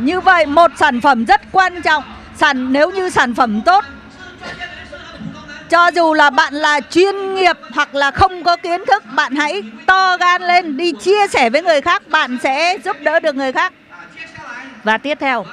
Như 0.00 0.20
vậy 0.20 0.46
một 0.46 0.70
sản 0.76 1.00
phẩm 1.00 1.24
rất 1.24 1.40
quan 1.52 1.82
trọng 1.82 2.04
sản 2.36 2.72
Nếu 2.72 2.90
như 2.90 3.10
sản 3.10 3.34
phẩm 3.34 3.62
tốt 3.64 3.84
cho 5.68 5.90
dù 5.94 6.14
là 6.14 6.30
bạn 6.30 6.54
là 6.54 6.80
chuyên 6.80 7.34
nghiệp 7.34 7.56
hoặc 7.72 7.94
là 7.94 8.10
không 8.10 8.44
có 8.44 8.56
kiến 8.56 8.80
thức 8.86 9.04
Bạn 9.14 9.34
hãy 9.34 9.62
to 9.86 10.16
gan 10.16 10.42
lên 10.42 10.76
đi 10.76 10.92
chia 10.92 11.26
sẻ 11.30 11.50
với 11.50 11.62
người 11.62 11.80
khác 11.80 12.02
Bạn 12.08 12.38
sẽ 12.42 12.78
giúp 12.84 12.96
đỡ 13.00 13.20
được 13.20 13.34
người 13.34 13.52
khác 13.52 13.72
và 14.86 14.98
tiếp 14.98 15.18
theo 15.20 15.44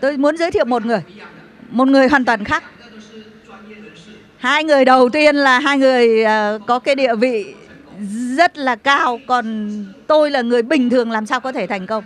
Tôi 0.00 0.16
muốn 0.16 0.36
giới 0.36 0.50
thiệu 0.50 0.64
một 0.64 0.86
người 0.86 1.02
Một 1.70 1.88
người 1.88 2.08
hoàn 2.08 2.24
toàn 2.24 2.44
khác 2.44 2.64
Hai 4.38 4.64
người 4.64 4.84
đầu 4.84 5.08
tiên 5.08 5.36
là 5.36 5.58
hai 5.58 5.78
người 5.78 6.24
ờ, 6.24 6.58
có 6.66 6.78
cái 6.78 6.94
địa 6.94 7.14
vị 7.14 7.54
rất 8.36 8.58
là 8.58 8.76
cao 8.76 9.20
Còn 9.26 9.68
tôi 10.06 10.30
là 10.30 10.42
người 10.42 10.62
bình 10.62 10.90
thường 10.90 11.10
làm 11.10 11.26
sao 11.26 11.40
có 11.40 11.52
thể 11.52 11.66
thành 11.66 11.86
công 11.86 12.04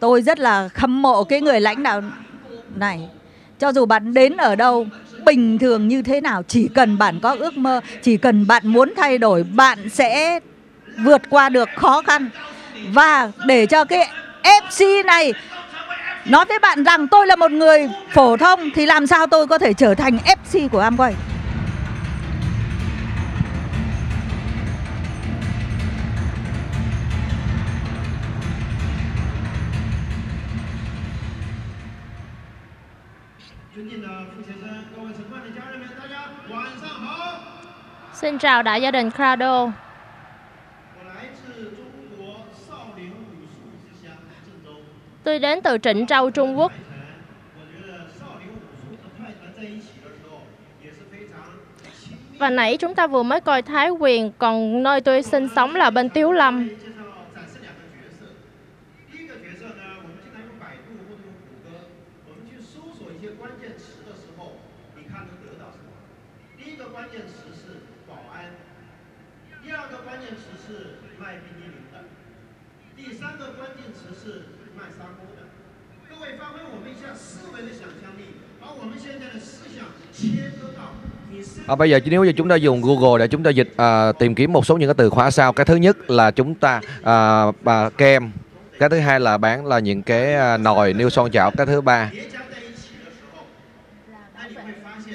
Tôi 0.00 0.22
rất 0.22 0.38
là 0.38 0.68
khâm 0.68 1.02
mộ 1.02 1.24
cái 1.24 1.40
người 1.40 1.60
lãnh 1.60 1.82
đạo 1.82 2.02
này. 2.74 3.08
Cho 3.58 3.72
dù 3.72 3.86
bạn 3.86 4.14
đến 4.14 4.36
ở 4.36 4.56
đâu, 4.56 4.86
bình 5.24 5.58
thường 5.58 5.88
như 5.88 6.02
thế 6.02 6.20
nào, 6.20 6.42
chỉ 6.48 6.68
cần 6.74 6.98
bạn 6.98 7.20
có 7.20 7.36
ước 7.38 7.56
mơ, 7.56 7.80
chỉ 8.02 8.16
cần 8.16 8.46
bạn 8.46 8.62
muốn 8.66 8.92
thay 8.96 9.18
đổi, 9.18 9.42
bạn 9.42 9.88
sẽ 9.88 10.40
vượt 11.04 11.22
qua 11.30 11.48
được 11.48 11.68
khó 11.76 12.02
khăn. 12.02 12.30
Và 12.92 13.30
để 13.46 13.66
cho 13.66 13.84
cái 13.84 14.08
FC 14.42 15.04
này 15.04 15.32
nói 16.24 16.44
với 16.48 16.58
bạn 16.58 16.84
rằng 16.84 17.08
tôi 17.08 17.26
là 17.26 17.36
một 17.36 17.50
người 17.50 17.88
phổ 18.10 18.36
thông 18.36 18.70
thì 18.74 18.86
làm 18.86 19.06
sao 19.06 19.26
tôi 19.26 19.46
có 19.46 19.58
thể 19.58 19.72
trở 19.72 19.94
thành 19.94 20.18
FC 20.24 20.68
của 20.68 20.82
Amway. 20.82 21.12
Xin 38.24 38.38
chào 38.38 38.62
đại 38.62 38.82
gia 38.82 38.90
đình 38.90 39.10
Crado. 39.10 39.72
Tôi 45.24 45.38
đến 45.38 45.60
từ 45.62 45.78
Trịnh 45.78 46.06
Châu, 46.06 46.30
Trung 46.30 46.58
Quốc. 46.58 46.72
Và 52.38 52.50
nãy 52.50 52.76
chúng 52.76 52.94
ta 52.94 53.06
vừa 53.06 53.22
mới 53.22 53.40
coi 53.40 53.62
Thái 53.62 53.90
Quyền, 53.90 54.32
còn 54.38 54.82
nơi 54.82 55.00
tôi 55.00 55.22
sinh 55.22 55.48
sống 55.56 55.74
là 55.74 55.90
bên 55.90 56.08
Tiếu 56.08 56.32
Lâm. 56.32 56.68
À, 81.66 81.74
bây 81.74 81.90
giờ 81.90 82.00
nếu 82.04 82.24
như 82.24 82.32
chúng 82.32 82.48
ta 82.48 82.56
dùng 82.56 82.82
Google 82.82 83.18
để 83.18 83.28
chúng 83.28 83.42
ta 83.42 83.50
dịch 83.50 83.72
à, 83.76 84.12
tìm 84.12 84.34
kiếm 84.34 84.52
một 84.52 84.66
số 84.66 84.76
những 84.76 84.88
cái 84.88 84.94
từ 84.94 85.10
khóa 85.10 85.30
sau. 85.30 85.52
Cái 85.52 85.66
thứ 85.66 85.76
nhất 85.76 86.10
là 86.10 86.30
chúng 86.30 86.54
ta 86.54 86.80
à, 87.02 87.44
à, 87.64 87.90
kem. 87.98 88.30
Cái 88.78 88.88
thứ 88.88 88.98
hai 88.98 89.20
là 89.20 89.38
bán 89.38 89.66
là 89.66 89.78
những 89.78 90.02
cái 90.02 90.34
à, 90.34 90.56
nồi 90.56 90.92
niêu 90.92 91.10
son 91.10 91.30
chảo. 91.30 91.50
Cái 91.50 91.66
thứ 91.66 91.80
ba 91.80 92.10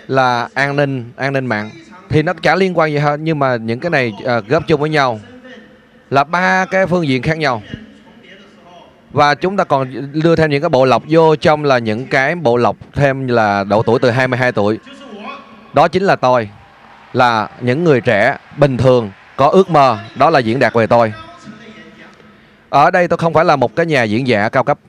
là 0.07 0.49
an 0.53 0.75
ninh 0.75 1.11
an 1.15 1.33
ninh 1.33 1.45
mạng. 1.45 1.69
Thì 2.09 2.21
nó 2.21 2.33
chả 2.33 2.55
liên 2.55 2.77
quan 2.77 2.91
gì 2.91 2.97
hết 2.97 3.17
nhưng 3.19 3.39
mà 3.39 3.55
những 3.55 3.79
cái 3.79 3.89
này 3.89 4.13
à, 4.25 4.39
góp 4.39 4.67
chung 4.67 4.81
với 4.81 4.89
nhau 4.89 5.19
là 6.09 6.23
ba 6.23 6.65
cái 6.65 6.87
phương 6.87 7.07
diện 7.07 7.21
khác 7.21 7.37
nhau 7.37 7.61
và 9.11 9.35
chúng 9.35 9.57
ta 9.57 9.63
còn 9.63 10.11
đưa 10.13 10.35
thêm 10.35 10.49
những 10.49 10.61
cái 10.61 10.69
bộ 10.69 10.85
lọc 10.85 11.03
vô 11.09 11.35
trong 11.35 11.63
là 11.63 11.77
những 11.77 12.07
cái 12.07 12.35
bộ 12.35 12.57
lọc 12.57 12.75
thêm 12.93 13.27
là 13.27 13.63
độ 13.63 13.83
tuổi 13.83 13.99
từ 13.99 14.09
22 14.09 14.51
tuổi. 14.51 14.79
Đó 15.73 15.87
chính 15.87 16.03
là 16.03 16.15
tôi, 16.15 16.49
là 17.13 17.49
những 17.61 17.83
người 17.83 18.01
trẻ 18.01 18.37
bình 18.57 18.77
thường, 18.77 19.11
có 19.35 19.47
ước 19.47 19.69
mơ, 19.69 19.97
đó 20.15 20.29
là 20.29 20.39
diễn 20.39 20.59
đạt 20.59 20.73
về 20.73 20.87
tôi. 20.87 21.13
Ở 22.69 22.91
đây 22.91 23.07
tôi 23.07 23.17
không 23.17 23.33
phải 23.33 23.45
là 23.45 23.55
một 23.55 23.75
cái 23.75 23.85
nhà 23.85 24.03
diễn 24.03 24.27
giả 24.27 24.49
cao 24.49 24.63
cấp. 24.63 24.79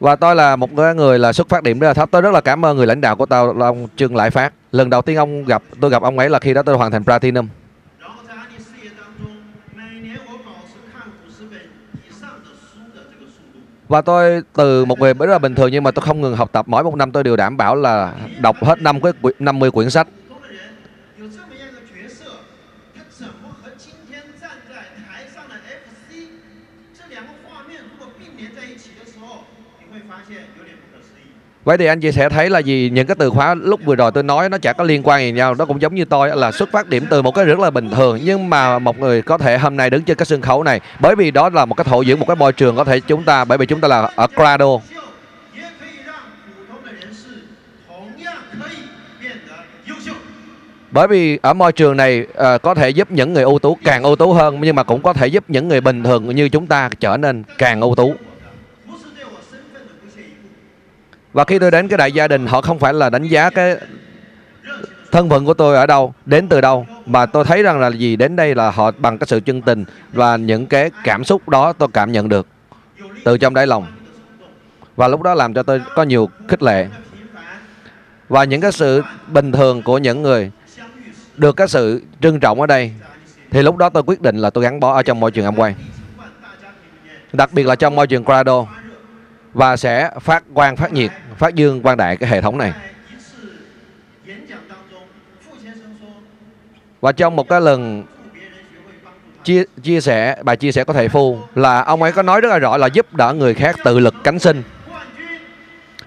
Và 0.00 0.16
tôi 0.16 0.36
là 0.36 0.56
một 0.56 0.72
người 0.72 1.18
là 1.18 1.32
xuất 1.32 1.48
phát 1.48 1.62
điểm 1.62 1.78
rất 1.78 1.88
là 1.88 1.94
thấp. 1.94 2.08
Tôi 2.12 2.22
rất 2.22 2.32
là 2.32 2.40
cảm 2.40 2.64
ơn 2.64 2.76
người 2.76 2.86
lãnh 2.86 3.00
đạo 3.00 3.16
của 3.16 3.26
tao 3.26 3.54
là 3.54 3.66
ông 3.66 3.88
Trương 3.96 4.16
Lại 4.16 4.30
Phát 4.30 4.52
lần 4.74 4.90
đầu 4.90 5.02
tiên 5.02 5.16
ông 5.16 5.44
gặp, 5.44 5.62
tôi 5.80 5.90
gặp 5.90 6.02
ông 6.02 6.18
ấy 6.18 6.30
là 6.30 6.38
khi 6.38 6.54
đó 6.54 6.62
tôi 6.62 6.76
hoàn 6.76 6.90
thành 6.90 7.04
platinum. 7.04 7.48
Và 13.88 14.02
tôi 14.02 14.42
từ 14.56 14.84
một 14.84 14.98
người 14.98 15.14
rất 15.14 15.26
là 15.26 15.38
bình 15.38 15.54
thường 15.54 15.72
nhưng 15.72 15.84
mà 15.84 15.90
tôi 15.90 16.04
không 16.06 16.20
ngừng 16.20 16.36
học 16.36 16.52
tập. 16.52 16.68
Mỗi 16.68 16.84
một 16.84 16.94
năm 16.94 17.12
tôi 17.12 17.24
đều 17.24 17.36
đảm 17.36 17.56
bảo 17.56 17.74
là 17.76 18.12
đọc 18.40 18.64
hết 18.64 18.82
năm 18.82 19.00
cái 19.00 19.12
50 19.38 19.70
quyển 19.70 19.90
sách. 19.90 20.08
Vậy 31.64 31.78
thì 31.78 31.86
anh 31.86 32.00
chị 32.00 32.12
sẽ 32.12 32.28
thấy 32.28 32.50
là 32.50 32.58
gì 32.58 32.90
những 32.92 33.06
cái 33.06 33.16
từ 33.18 33.30
khóa 33.30 33.54
lúc 33.54 33.80
vừa 33.84 33.94
rồi 33.94 34.10
tôi 34.12 34.22
nói 34.22 34.48
nó 34.48 34.58
chả 34.58 34.72
có 34.72 34.84
liên 34.84 35.02
quan 35.04 35.20
gì 35.20 35.32
nhau 35.32 35.54
Nó 35.54 35.64
cũng 35.64 35.82
giống 35.82 35.94
như 35.94 36.04
tôi 36.04 36.36
là 36.36 36.52
xuất 36.52 36.68
phát 36.72 36.88
điểm 36.88 37.06
từ 37.10 37.22
một 37.22 37.34
cái 37.34 37.44
rất 37.44 37.58
là 37.58 37.70
bình 37.70 37.90
thường. 37.90 38.18
Nhưng 38.24 38.50
mà 38.50 38.78
một 38.78 38.98
người 38.98 39.22
có 39.22 39.38
thể 39.38 39.58
hôm 39.58 39.76
nay 39.76 39.90
đứng 39.90 40.02
trên 40.02 40.16
cái 40.16 40.26
sân 40.26 40.40
khấu 40.40 40.62
này 40.62 40.80
Bởi 41.00 41.16
vì 41.16 41.30
đó 41.30 41.50
là 41.50 41.64
một 41.64 41.74
cái 41.74 41.84
thổ 41.84 42.04
dưỡng, 42.04 42.20
một 42.20 42.26
cái 42.28 42.36
môi 42.36 42.52
trường 42.52 42.76
có 42.76 42.84
thể 42.84 43.00
chúng 43.00 43.22
ta 43.22 43.44
Bởi 43.44 43.58
vì 43.58 43.66
chúng 43.66 43.80
ta 43.80 43.88
là 43.88 44.10
ở 44.16 44.26
crado 44.26 44.78
bởi 50.94 51.08
vì 51.08 51.38
ở 51.42 51.54
môi 51.54 51.72
trường 51.72 51.96
này 51.96 52.26
uh, 52.54 52.62
có 52.62 52.74
thể 52.74 52.88
giúp 52.88 53.10
những 53.10 53.32
người 53.32 53.42
ưu 53.42 53.58
tú 53.58 53.78
càng 53.84 54.02
ưu 54.02 54.16
tú 54.16 54.32
hơn 54.32 54.58
nhưng 54.60 54.76
mà 54.76 54.82
cũng 54.82 55.02
có 55.02 55.12
thể 55.12 55.26
giúp 55.26 55.44
những 55.48 55.68
người 55.68 55.80
bình 55.80 56.02
thường 56.02 56.34
như 56.36 56.48
chúng 56.48 56.66
ta 56.66 56.90
trở 57.00 57.16
nên 57.16 57.44
càng 57.58 57.80
ưu 57.80 57.94
tú 57.94 58.14
và 61.34 61.44
khi 61.44 61.58
tôi 61.58 61.70
đến 61.70 61.88
cái 61.88 61.98
đại 61.98 62.12
gia 62.12 62.28
đình, 62.28 62.46
họ 62.46 62.60
không 62.60 62.78
phải 62.78 62.94
là 62.94 63.10
đánh 63.10 63.22
giá 63.22 63.50
cái 63.50 63.76
thân 65.12 65.28
phận 65.28 65.44
của 65.44 65.54
tôi 65.54 65.76
ở 65.76 65.86
đâu, 65.86 66.14
đến 66.26 66.48
từ 66.48 66.60
đâu, 66.60 66.86
mà 67.06 67.26
tôi 67.26 67.44
thấy 67.44 67.62
rằng 67.62 67.80
là 67.80 67.88
gì, 67.88 68.16
đến 68.16 68.36
đây 68.36 68.54
là 68.54 68.70
họ 68.70 68.90
bằng 68.98 69.18
cái 69.18 69.26
sự 69.26 69.40
chân 69.40 69.62
tình 69.62 69.84
và 70.12 70.36
những 70.36 70.66
cái 70.66 70.90
cảm 71.04 71.24
xúc 71.24 71.48
đó 71.48 71.72
tôi 71.72 71.88
cảm 71.92 72.12
nhận 72.12 72.28
được 72.28 72.46
từ 73.24 73.38
trong 73.38 73.54
đáy 73.54 73.66
lòng. 73.66 73.86
Và 74.96 75.08
lúc 75.08 75.22
đó 75.22 75.34
làm 75.34 75.54
cho 75.54 75.62
tôi 75.62 75.82
có 75.94 76.02
nhiều 76.02 76.28
khích 76.48 76.62
lệ. 76.62 76.88
Và 78.28 78.44
những 78.44 78.60
cái 78.60 78.72
sự 78.72 79.02
bình 79.28 79.52
thường 79.52 79.82
của 79.82 79.98
những 79.98 80.22
người 80.22 80.50
được 81.36 81.56
cái 81.56 81.68
sự 81.68 82.02
trân 82.20 82.40
trọng 82.40 82.60
ở 82.60 82.66
đây, 82.66 82.92
thì 83.50 83.62
lúc 83.62 83.76
đó 83.76 83.88
tôi 83.88 84.02
quyết 84.06 84.22
định 84.22 84.36
là 84.36 84.50
tôi 84.50 84.64
gắn 84.64 84.80
bó 84.80 84.94
ở 84.94 85.02
trong 85.02 85.20
môi 85.20 85.30
trường 85.30 85.46
Amway 85.46 85.72
đặc 87.34 87.52
biệt 87.52 87.66
là 87.66 87.76
trong 87.76 87.96
môi 87.96 88.06
trường 88.06 88.24
crado 88.24 88.66
và 89.54 89.76
sẽ 89.76 90.10
phát 90.20 90.44
quang 90.54 90.76
phát 90.76 90.92
nhiệt 90.92 91.10
phát 91.34 91.54
dương 91.54 91.80
quan 91.82 91.96
đại 91.96 92.16
cái 92.16 92.30
hệ 92.30 92.40
thống 92.40 92.58
này 92.58 92.72
và 97.00 97.12
trong 97.12 97.36
một 97.36 97.48
cái 97.48 97.60
lần 97.60 98.04
chia 99.44 99.64
chia 99.82 100.00
sẻ 100.00 100.42
bài 100.42 100.56
chia 100.56 100.72
sẻ 100.72 100.84
của 100.84 100.92
thầy 100.92 101.08
phu 101.08 101.38
là 101.54 101.82
ông 101.82 102.02
ấy 102.02 102.12
có 102.12 102.22
nói 102.22 102.40
rất 102.40 102.48
là 102.48 102.58
rõ 102.58 102.76
là 102.76 102.86
giúp 102.86 103.14
đỡ 103.14 103.32
người 103.32 103.54
khác 103.54 103.76
tự 103.84 103.98
lực 103.98 104.14
cánh 104.24 104.38
sinh 104.38 104.62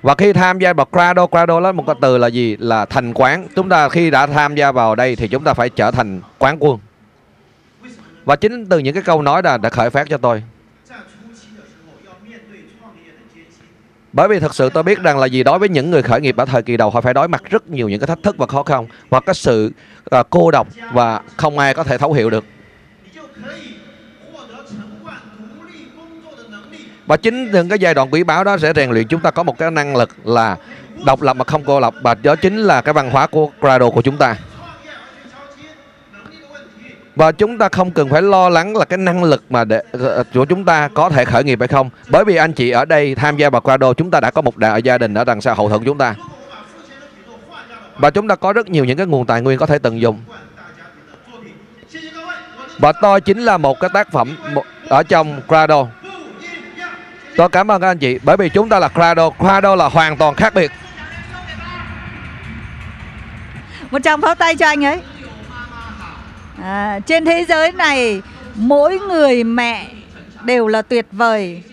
và 0.01 0.15
khi 0.15 0.33
tham 0.33 0.59
gia 0.59 0.73
vào 0.73 0.85
Crado, 0.91 1.27
Crado 1.27 1.59
là 1.59 1.71
một 1.71 1.83
cái 1.87 1.95
từ 2.01 2.17
là 2.17 2.27
gì? 2.27 2.57
Là 2.59 2.85
thành 2.85 3.13
quán. 3.13 3.47
Chúng 3.55 3.69
ta 3.69 3.89
khi 3.89 4.09
đã 4.09 4.27
tham 4.27 4.55
gia 4.55 4.71
vào 4.71 4.95
đây 4.95 5.15
thì 5.15 5.27
chúng 5.27 5.43
ta 5.43 5.53
phải 5.53 5.69
trở 5.69 5.91
thành 5.91 6.21
quán 6.37 6.57
quân. 6.59 6.79
Và 8.25 8.35
chính 8.35 8.65
từ 8.65 8.79
những 8.79 8.93
cái 8.93 9.03
câu 9.03 9.21
nói 9.21 9.41
là 9.43 9.57
đã 9.57 9.69
khởi 9.69 9.89
phát 9.89 10.09
cho 10.09 10.17
tôi. 10.17 10.43
bởi 14.13 14.27
vì 14.27 14.39
thật 14.39 14.55
sự 14.55 14.69
tôi 14.69 14.83
biết 14.83 14.99
rằng 14.99 15.17
là 15.17 15.25
gì 15.25 15.43
đối 15.43 15.59
với 15.59 15.69
những 15.69 15.91
người 15.91 16.01
khởi 16.01 16.21
nghiệp 16.21 16.37
ở 16.37 16.45
thời 16.45 16.61
kỳ 16.61 16.77
đầu 16.77 16.89
họ 16.89 17.01
phải 17.01 17.13
đối 17.13 17.27
mặt 17.27 17.43
rất 17.49 17.69
nhiều 17.69 17.89
những 17.89 17.99
cái 17.99 18.07
thách 18.07 18.23
thức 18.23 18.37
và 18.37 18.45
khó 18.45 18.63
khăn 18.63 18.87
và 19.09 19.19
cái 19.19 19.35
sự 19.35 19.71
uh, 20.19 20.27
cô 20.29 20.51
độc 20.51 20.67
và 20.93 21.21
không 21.37 21.59
ai 21.59 21.73
có 21.73 21.83
thể 21.83 21.97
thấu 21.97 22.13
hiểu 22.13 22.29
được. 22.29 22.45
Và 27.07 27.17
chính 27.17 27.51
những 27.51 27.69
cái 27.69 27.79
giai 27.79 27.93
đoạn 27.93 28.13
quý 28.13 28.23
báu 28.23 28.43
đó 28.43 28.57
sẽ 28.57 28.73
rèn 28.75 28.91
luyện 28.91 29.07
chúng 29.07 29.21
ta 29.21 29.31
có 29.31 29.43
một 29.43 29.57
cái 29.57 29.71
năng 29.71 29.95
lực 29.95 30.09
là 30.23 30.57
độc 31.05 31.21
lập 31.21 31.33
mà 31.33 31.43
không 31.43 31.63
cô 31.63 31.79
lập 31.79 31.93
và 32.01 32.15
đó 32.15 32.35
chính 32.35 32.57
là 32.57 32.81
cái 32.81 32.93
văn 32.93 33.09
hóa 33.11 33.27
của 33.27 33.49
Prado 33.59 33.89
của 33.89 34.01
chúng 34.01 34.17
ta 34.17 34.35
và 37.17 37.31
chúng 37.31 37.57
ta 37.57 37.69
không 37.69 37.91
cần 37.91 38.09
phải 38.09 38.21
lo 38.21 38.49
lắng 38.49 38.77
là 38.77 38.85
cái 38.85 38.97
năng 38.97 39.23
lực 39.23 39.43
mà 39.49 39.63
để 39.63 39.83
ờ, 39.91 40.07
ờ, 40.07 40.23
của 40.33 40.45
chúng 40.45 40.65
ta 40.65 40.87
có 40.87 41.09
thể 41.09 41.25
khởi 41.25 41.43
nghiệp 41.43 41.59
hay 41.59 41.67
không. 41.67 41.89
Bởi 42.09 42.25
vì 42.25 42.35
anh 42.35 42.53
chị 42.53 42.69
ở 42.69 42.85
đây 42.85 43.15
tham 43.15 43.37
gia 43.37 43.49
vào 43.49 43.61
qua 43.61 43.77
chúng 43.97 44.11
ta 44.11 44.19
đã 44.19 44.31
có 44.31 44.41
một 44.41 44.57
đại 44.57 44.83
gia 44.83 44.97
đình 44.97 45.13
ở 45.13 45.23
đằng 45.23 45.41
sau 45.41 45.55
hậu 45.55 45.69
thuẫn 45.69 45.83
chúng 45.83 45.97
ta. 45.97 46.15
Và 47.97 48.09
chúng 48.09 48.27
ta 48.27 48.35
có 48.35 48.53
rất 48.53 48.69
nhiều 48.69 48.85
những 48.85 48.97
cái 48.97 49.05
nguồn 49.05 49.25
tài 49.25 49.41
nguyên 49.41 49.57
có 49.57 49.65
thể 49.65 49.79
tận 49.79 50.01
dụng. 50.01 50.21
Và 52.79 52.91
tôi 52.91 53.21
chính 53.21 53.39
là 53.39 53.57
một 53.57 53.79
cái 53.79 53.89
tác 53.93 54.11
phẩm 54.11 54.37
ở 54.89 55.03
trong 55.03 55.41
Crado 55.47 55.87
tôi 57.37 57.49
cảm 57.49 57.71
ơn 57.71 57.81
các 57.81 57.87
anh 57.87 57.97
chị, 57.97 58.19
bởi 58.23 58.37
vì 58.37 58.49
chúng 58.49 58.69
ta 58.69 58.79
là 58.79 58.89
Crado 58.89 59.29
Crado 59.29 59.75
là 59.75 59.89
hoàn 59.89 60.17
toàn 60.17 60.35
khác 60.35 60.53
biệt. 60.53 60.71
Một 63.91 63.99
tràng 64.03 64.21
pháo 64.21 64.35
tay 64.35 64.55
cho 64.55 64.67
anh 64.67 64.85
ấy. 64.85 64.99
À, 66.63 66.99
trên 67.05 67.25
thế 67.25 67.45
giới 67.49 67.71
này 67.71 68.21
mỗi 68.55 68.99
người 68.99 69.43
mẹ 69.43 69.87
đều 70.43 70.67
là 70.67 70.81
tuyệt 70.81 71.05
vời. 71.11 71.63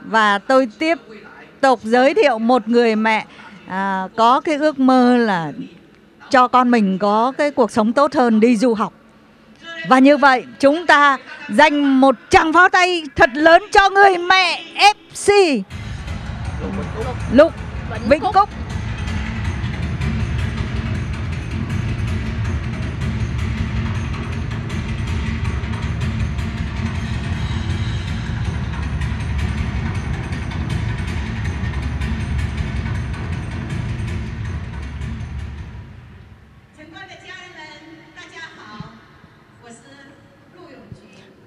Và 0.00 0.38
tôi 0.38 0.68
tiếp 0.78 0.98
tục 1.60 1.80
giới 1.82 2.14
thiệu 2.14 2.38
một 2.38 2.68
người 2.68 2.96
mẹ 2.96 3.26
à, 3.66 4.08
có 4.16 4.40
cái 4.40 4.54
ước 4.54 4.78
mơ 4.78 5.16
là 5.16 5.52
cho 6.30 6.48
con 6.48 6.70
mình 6.70 6.98
có 6.98 7.32
cái 7.38 7.50
cuộc 7.50 7.70
sống 7.70 7.92
tốt 7.92 8.14
hơn 8.14 8.40
đi 8.40 8.56
du 8.56 8.74
học. 8.74 8.92
Và 9.88 9.98
như 9.98 10.16
vậy 10.16 10.44
chúng 10.60 10.86
ta 10.86 11.18
dành 11.48 12.00
một 12.00 12.14
tràng 12.30 12.52
pháo 12.52 12.68
tay 12.68 13.02
thật 13.16 13.30
lớn 13.34 13.62
cho 13.72 13.90
người 13.90 14.18
mẹ 14.18 14.62
FC 15.06 15.62
Lục 17.32 17.52
Vĩnh 18.08 18.22
Cúc. 18.34 18.48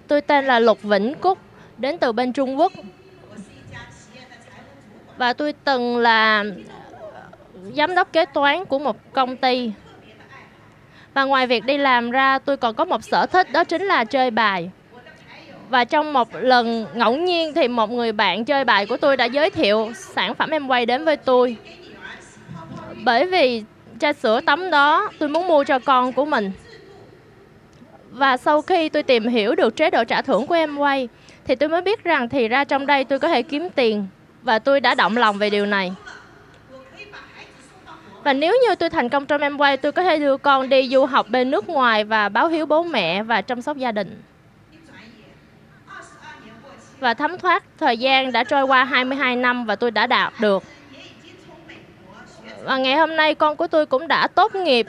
Tôi 0.08 0.22
tên 0.22 0.46
là 0.46 0.60
Lục 0.60 0.84
Vĩnh 0.84 1.14
Cúc, 1.22 1.38
đến 1.78 1.98
từ 1.98 2.12
bên 2.12 2.34
Trung 2.34 2.60
Quốc. 2.60 2.74
Và 5.18 5.34
tôi 5.34 5.54
từng 5.64 5.98
là 5.98 6.46
ờ, 7.14 7.22
giám 7.76 7.96
đốc 7.96 8.14
kế 8.14 8.26
toán 8.26 8.66
của 8.66 8.80
một 8.80 9.14
công 9.14 9.38
ty. 9.38 9.72
Và 11.14 11.24
ngoài 11.24 11.48
việc 11.48 11.66
đi 11.66 11.78
làm 11.78 12.12
ra, 12.12 12.40
tôi 12.40 12.58
còn 12.58 12.76
có 12.76 12.86
một 12.86 13.04
sở 13.04 13.26
thích 13.26 13.52
đó 13.52 13.64
chính 13.64 13.82
là 13.84 14.04
chơi 14.04 14.32
bài. 14.32 14.70
Và 15.70 15.84
trong 15.84 16.14
một 16.14 16.28
lần 16.34 16.86
ngẫu 16.94 17.16
nhiên 17.16 17.54
thì 17.54 17.68
một 17.68 17.92
người 17.92 18.12
bạn 18.12 18.46
chơi 18.46 18.66
bài 18.66 18.86
của 18.86 18.98
tôi 18.98 19.18
đã 19.18 19.26
giới 19.26 19.50
thiệu 19.50 19.92
sản 19.94 20.36
phẩm 20.36 20.50
em 20.50 20.68
quay 20.68 20.86
đến 20.86 21.06
với 21.06 21.18
tôi. 21.18 21.58
Bởi 23.04 23.26
vì 23.26 23.64
chai 24.00 24.14
sữa 24.14 24.42
tắm 24.46 24.72
đó 24.72 25.12
tôi 25.20 25.30
muốn 25.30 25.48
mua 25.48 25.64
cho 25.64 25.80
con 25.80 26.14
của 26.14 26.26
mình. 26.26 26.52
Và 28.16 28.38
sau 28.38 28.62
khi 28.62 28.90
tôi 28.90 29.04
tìm 29.04 29.28
hiểu 29.28 29.56
được 29.56 29.76
chế 29.76 29.90
độ 29.90 30.04
trả 30.04 30.22
thưởng 30.22 30.48
của 30.48 30.56
em 30.56 30.78
quay 30.78 31.10
thì 31.46 31.56
tôi 31.56 31.70
mới 31.70 31.82
biết 31.82 32.04
rằng 32.04 32.30
thì 32.30 32.48
ra 32.48 32.64
trong 32.64 32.86
đây 32.86 33.04
tôi 33.04 33.20
có 33.20 33.28
thể 33.28 33.42
kiếm 33.42 33.70
tiền 33.76 34.08
và 34.42 34.60
tôi 34.60 34.80
đã 34.80 34.96
động 34.96 35.18
lòng 35.18 35.38
về 35.38 35.50
điều 35.50 35.66
này. 35.66 35.94
Và 38.24 38.34
nếu 38.34 38.54
như 38.68 38.76
tôi 38.76 38.90
thành 38.90 39.10
công 39.10 39.26
trong 39.26 39.42
em 39.42 39.58
quay, 39.58 39.78
tôi 39.78 39.92
có 39.92 40.04
thể 40.04 40.20
đưa 40.20 40.38
con 40.38 40.70
đi 40.70 40.90
du 40.90 41.06
học 41.06 41.30
bên 41.30 41.52
nước 41.52 41.70
ngoài 41.70 42.04
và 42.04 42.30
báo 42.30 42.48
hiếu 42.48 42.66
bố 42.66 42.84
mẹ 42.84 43.24
và 43.24 43.42
chăm 43.42 43.62
sóc 43.62 43.78
gia 43.78 43.92
đình. 43.92 44.22
Và 47.00 47.14
thấm 47.14 47.38
thoát 47.38 47.64
thời 47.78 47.98
gian 47.98 48.32
đã 48.32 48.44
trôi 48.44 48.64
qua 48.64 48.84
22 48.84 49.36
năm 49.36 49.66
và 49.66 49.76
tôi 49.76 49.92
đã 49.92 50.08
đạt 50.08 50.34
được. 50.40 50.64
Và 52.64 52.78
ngày 52.78 52.96
hôm 52.96 53.16
nay 53.16 53.36
con 53.36 53.56
của 53.56 53.68
tôi 53.68 53.86
cũng 53.86 54.08
đã 54.08 54.28
tốt 54.28 54.56
nghiệp 54.56 54.88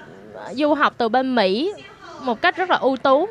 du 0.52 0.74
học 0.74 0.94
từ 0.98 1.08
bên 1.08 1.34
Mỹ 1.34 1.72
một 2.26 2.42
cách 2.42 2.56
rất 2.56 2.70
là 2.70 2.76
ưu 2.76 2.96
tú. 2.96 3.28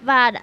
Và 0.00 0.30
đã, 0.30 0.42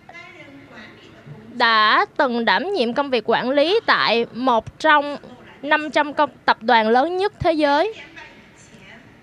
đã 1.54 2.06
từng 2.18 2.46
đảm 2.46 2.74
nhiệm 2.74 2.94
công 2.94 3.10
việc 3.10 3.30
quản 3.30 3.50
lý 3.50 3.80
tại 3.86 4.26
một 4.34 4.80
trong 4.80 5.18
500 5.62 6.14
công 6.14 6.30
tập 6.46 6.58
đoàn 6.62 6.90
lớn 6.90 7.18
nhất 7.18 7.34
thế 7.40 7.54
giới. 7.54 7.94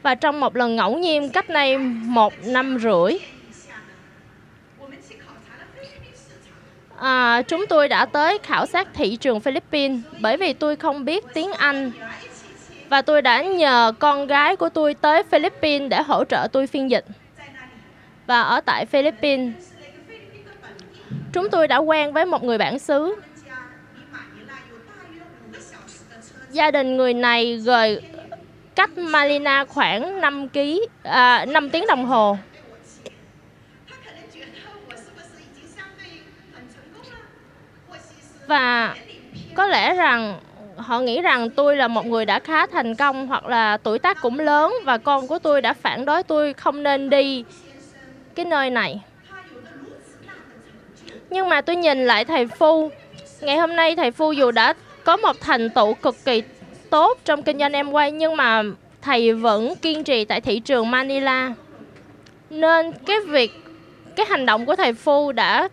Và 0.03 0.15
trong 0.15 0.41
một 0.41 0.57
lần 0.57 0.77
ngẫu 0.77 0.99
nhiên 0.99 1.29
cách 1.29 1.49
đây 1.49 1.79
một 1.79 2.33
năm 2.45 2.79
rưỡi, 2.79 3.19
à, 6.99 7.43
chúng 7.43 7.67
tôi 7.67 7.89
đã 7.89 8.05
tới 8.05 8.39
khảo 8.43 8.67
sát 8.67 8.89
thị 8.95 9.17
trường 9.17 9.41
Philippines 9.41 10.01
bởi 10.21 10.37
vì 10.37 10.53
tôi 10.53 10.77
không 10.77 11.05
biết 11.05 11.25
tiếng 11.35 11.53
Anh. 11.53 11.93
Và 12.89 13.03
tôi 13.03 13.23
đã 13.23 13.43
nhờ 13.43 13.93
con 13.99 14.27
gái 14.27 14.57
của 14.57 14.69
tôi 14.69 14.95
tới 14.95 15.23
Philippines 15.23 15.91
để 15.91 16.03
hỗ 16.03 16.25
trợ 16.25 16.49
tôi 16.53 16.67
phiên 16.67 16.91
dịch. 16.91 17.05
Và 18.27 18.41
ở 18.41 18.61
tại 18.61 18.87
Philippines, 18.87 19.53
chúng 21.33 21.51
tôi 21.51 21.69
đã 21.69 21.77
quen 21.77 22.13
với 22.13 22.25
một 22.25 22.43
người 22.43 22.59
bản 22.59 22.79
xứ. 22.79 23.17
Gia 26.51 26.71
đình 26.71 26.97
người 26.97 27.15
này 27.15 27.59
rời 27.59 28.03
cách 28.75 28.99
Malina 28.99 29.65
khoảng 29.65 30.21
5 30.21 30.49
ký 30.49 30.87
à, 31.03 31.45
5 31.49 31.71
tiếng 31.71 31.87
đồng 31.87 32.05
hồ. 32.07 32.37
Và 38.47 38.95
có 39.55 39.67
lẽ 39.67 39.95
rằng 39.95 40.41
họ 40.77 41.01
nghĩ 41.01 41.23
rằng 41.23 41.51
tôi 41.51 41.77
là 41.77 41.89
một 41.89 42.07
người 42.07 42.25
đã 42.25 42.39
khá 42.39 42.67
thành 42.67 42.95
công 42.95 43.27
hoặc 43.27 43.47
là 43.47 43.77
tuổi 43.77 43.99
tác 43.99 44.23
cũng 44.23 44.39
lớn 44.39 44.75
và 44.85 44.99
con 44.99 45.27
của 45.27 45.39
tôi 45.39 45.63
đã 45.63 45.73
phản 45.73 46.05
đối 46.05 46.23
tôi 46.23 46.53
không 46.53 46.83
nên 46.83 47.11
đi 47.11 47.45
cái 48.35 48.45
nơi 48.45 48.71
này. 48.71 49.01
Nhưng 51.31 51.49
mà 51.49 51.61
tôi 51.61 51.77
nhìn 51.77 52.07
lại 52.07 52.25
thầy 52.25 52.47
Phu, 52.47 52.91
ngày 53.41 53.57
hôm 53.57 53.77
nay 53.77 53.97
thầy 53.97 54.11
Phu 54.11 54.33
dù 54.33 54.51
đã 54.51 54.75
có 55.05 55.17
một 55.17 55.37
thành 55.41 55.71
tựu 55.71 55.95
cực 55.95 56.17
kỳ 56.25 56.43
tốt 56.91 57.19
trong 57.25 57.43
kinh 57.43 57.59
doanh 57.59 57.73
em 57.73 57.91
quay 57.91 58.11
nhưng 58.11 58.37
mà 58.37 58.63
thầy 59.03 59.33
vẫn 59.33 59.77
kiên 59.77 60.05
trì 60.05 60.25
tại 60.25 60.41
thị 60.41 60.59
trường 60.61 60.91
Manila. 60.91 61.55
Nên 62.51 62.93
cái 63.07 63.17
việc 63.27 63.53
cái 64.17 64.27
hành 64.29 64.47
động 64.47 64.67
của 64.67 64.77
thầy 64.77 64.93
Phu 64.93 65.33
đã 65.33 65.69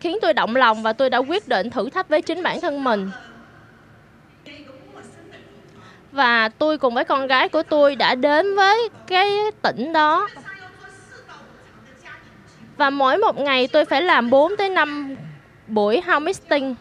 khiến 0.00 0.18
tôi 0.22 0.32
động 0.32 0.56
lòng 0.56 0.82
và 0.82 0.92
tôi 0.92 1.10
đã 1.10 1.18
quyết 1.18 1.48
định 1.48 1.70
thử 1.70 1.90
thách 1.90 2.08
với 2.08 2.22
chính 2.22 2.42
bản 2.42 2.60
thân 2.60 2.84
mình. 2.84 3.10
Và 6.14 6.48
tôi 6.48 6.78
cùng 6.78 6.94
với 6.94 7.04
con 7.04 7.26
gái 7.26 7.48
của 7.48 7.62
tôi 7.62 7.96
đã 7.96 8.14
đến 8.14 8.54
với 8.56 8.88
cái 9.06 9.30
tỉnh 9.62 9.92
đó. 9.92 10.28
Và 12.76 12.90
mỗi 12.90 13.18
một 13.18 13.38
ngày 13.38 13.66
tôi 13.66 13.84
phải 13.84 14.02
làm 14.02 14.30
4 14.30 14.56
tới 14.56 14.68
5 14.68 15.16
buổi 15.66 16.00
house 16.00 16.20
meeting. 16.20 16.74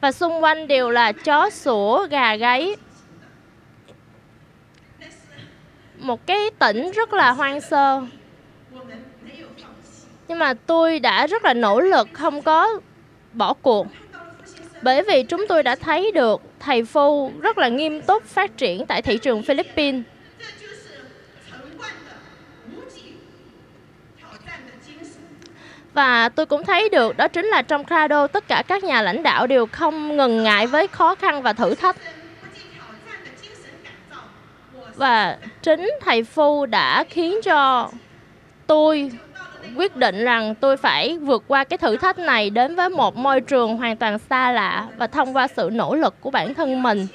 Và 0.00 0.12
xung 0.12 0.42
quanh 0.42 0.68
đều 0.68 0.90
là 0.90 1.12
chó 1.12 1.50
sủa, 1.50 2.06
gà 2.06 2.36
gáy. 2.36 2.76
Một 5.98 6.26
cái 6.26 6.50
tỉnh 6.58 6.90
rất 6.92 7.12
là 7.12 7.30
hoang 7.30 7.60
sơ 7.60 8.02
nhưng 10.28 10.38
mà 10.38 10.54
tôi 10.54 11.00
đã 11.00 11.26
rất 11.26 11.44
là 11.44 11.54
nỗ 11.54 11.80
lực 11.80 12.08
không 12.12 12.42
có 12.42 12.68
bỏ 13.32 13.54
cuộc 13.62 13.86
bởi 14.82 15.02
vì 15.02 15.22
chúng 15.22 15.46
tôi 15.48 15.62
đã 15.62 15.74
thấy 15.74 16.12
được 16.12 16.40
thầy 16.60 16.84
Phu 16.84 17.32
rất 17.42 17.58
là 17.58 17.68
nghiêm 17.68 18.00
túc 18.00 18.24
phát 18.24 18.56
triển 18.56 18.86
tại 18.86 19.02
thị 19.02 19.18
trường 19.18 19.42
Philippines. 19.42 20.02
Và 25.94 26.28
tôi 26.28 26.46
cũng 26.46 26.64
thấy 26.64 26.88
được 26.88 27.16
đó 27.16 27.28
chính 27.28 27.46
là 27.46 27.62
trong 27.62 27.84
Crado 27.84 28.26
tất 28.26 28.48
cả 28.48 28.62
các 28.68 28.84
nhà 28.84 29.02
lãnh 29.02 29.22
đạo 29.22 29.46
đều 29.46 29.66
không 29.66 30.16
ngần 30.16 30.42
ngại 30.42 30.66
với 30.66 30.86
khó 30.86 31.14
khăn 31.14 31.42
và 31.42 31.52
thử 31.52 31.74
thách. 31.74 31.96
Và 34.96 35.38
chính 35.62 35.90
thầy 36.00 36.24
Phu 36.24 36.66
đã 36.66 37.04
khiến 37.04 37.40
cho 37.44 37.90
tôi 38.66 39.10
quyết 39.76 39.96
định 39.96 40.24
rằng 40.24 40.54
tôi 40.54 40.76
phải 40.76 41.18
vượt 41.18 41.44
qua 41.48 41.64
cái 41.64 41.78
thử 41.78 41.96
thách 41.96 42.18
này 42.18 42.50
đến 42.50 42.76
với 42.76 42.88
một 42.88 43.16
môi 43.16 43.40
trường 43.40 43.76
hoàn 43.76 43.96
toàn 43.96 44.18
xa 44.18 44.50
lạ 44.50 44.86
và 44.96 45.06
thông 45.06 45.36
qua 45.36 45.48
sự 45.48 45.70
nỗ 45.72 45.94
lực 45.94 46.14
của 46.20 46.30
bản 46.30 46.54
thân 46.54 46.82
mình. 46.82 47.06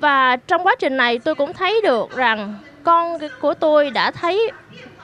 Và 0.00 0.36
trong 0.36 0.66
quá 0.66 0.74
trình 0.78 0.96
này, 0.96 1.18
tôi 1.18 1.34
cũng 1.34 1.52
thấy 1.52 1.80
được 1.84 2.16
rằng 2.16 2.54
con 2.82 3.18
của 3.40 3.54
tôi 3.54 3.90
đã 3.90 4.10
thấy, 4.10 4.50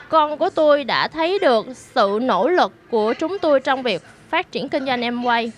con 0.08 0.38
của 0.38 0.50
tôi 0.50 0.84
đã 0.84 1.08
thấy 1.08 1.38
được 1.38 1.66
sự 1.74 2.18
nỗ 2.22 2.48
lực 2.48 2.72
của 2.90 3.14
chúng 3.18 3.38
tôi 3.38 3.60
trong 3.60 3.82
việc 3.82 4.02
phát 4.28 4.52
triển 4.52 4.68
kinh 4.68 4.86
doanh 4.86 5.02
em 5.02 5.24
quay 5.24 5.52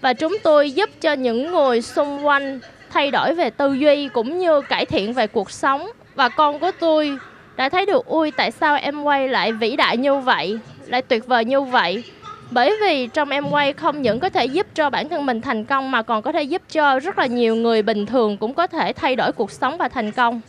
và 0.00 0.12
chúng 0.12 0.36
tôi 0.42 0.70
giúp 0.70 0.90
cho 1.00 1.12
những 1.12 1.52
người 1.52 1.82
xung 1.82 2.26
quanh 2.26 2.60
thay 2.90 3.10
đổi 3.10 3.34
về 3.34 3.50
tư 3.50 3.72
duy 3.72 4.08
cũng 4.08 4.38
như 4.38 4.60
cải 4.60 4.84
thiện 4.84 5.12
về 5.12 5.26
cuộc 5.26 5.50
sống 5.50 5.90
và 6.14 6.28
con 6.28 6.58
của 6.58 6.70
tôi 6.80 7.18
đã 7.56 7.68
thấy 7.68 7.86
được 7.86 8.06
ui, 8.06 8.30
tại 8.30 8.50
sao 8.50 8.76
em 8.76 9.02
quay 9.02 9.28
lại 9.28 9.52
vĩ 9.52 9.76
đại 9.76 9.96
như 9.96 10.14
vậy? 10.14 10.58
Lại 10.86 11.02
tuyệt 11.02 11.26
vời 11.26 11.44
như 11.44 11.60
vậy? 11.60 12.04
Bởi 12.50 12.76
vì 12.80 13.06
trong 13.06 13.30
em 13.30 13.50
quay 13.50 13.72
không 13.72 14.02
những 14.02 14.20
có 14.20 14.28
thể 14.28 14.46
giúp 14.46 14.66
cho 14.74 14.90
bản 14.90 15.08
thân 15.08 15.26
mình 15.26 15.40
thành 15.40 15.64
công, 15.64 15.90
mà 15.90 16.02
còn 16.02 16.22
có 16.22 16.32
thể 16.32 16.42
giúp 16.42 16.62
cho 16.72 17.00
rất 17.00 17.18
là 17.18 17.26
nhiều 17.26 17.56
người 17.56 17.82
bình 17.82 18.06
thường 18.06 18.36
cũng 18.36 18.54
có 18.54 18.66
thể 18.66 18.92
thay 18.92 19.16
đổi 19.16 19.32
cuộc 19.32 19.50
sống 19.50 19.76
và 19.76 19.88
thành 19.88 20.12
công. 20.12 20.40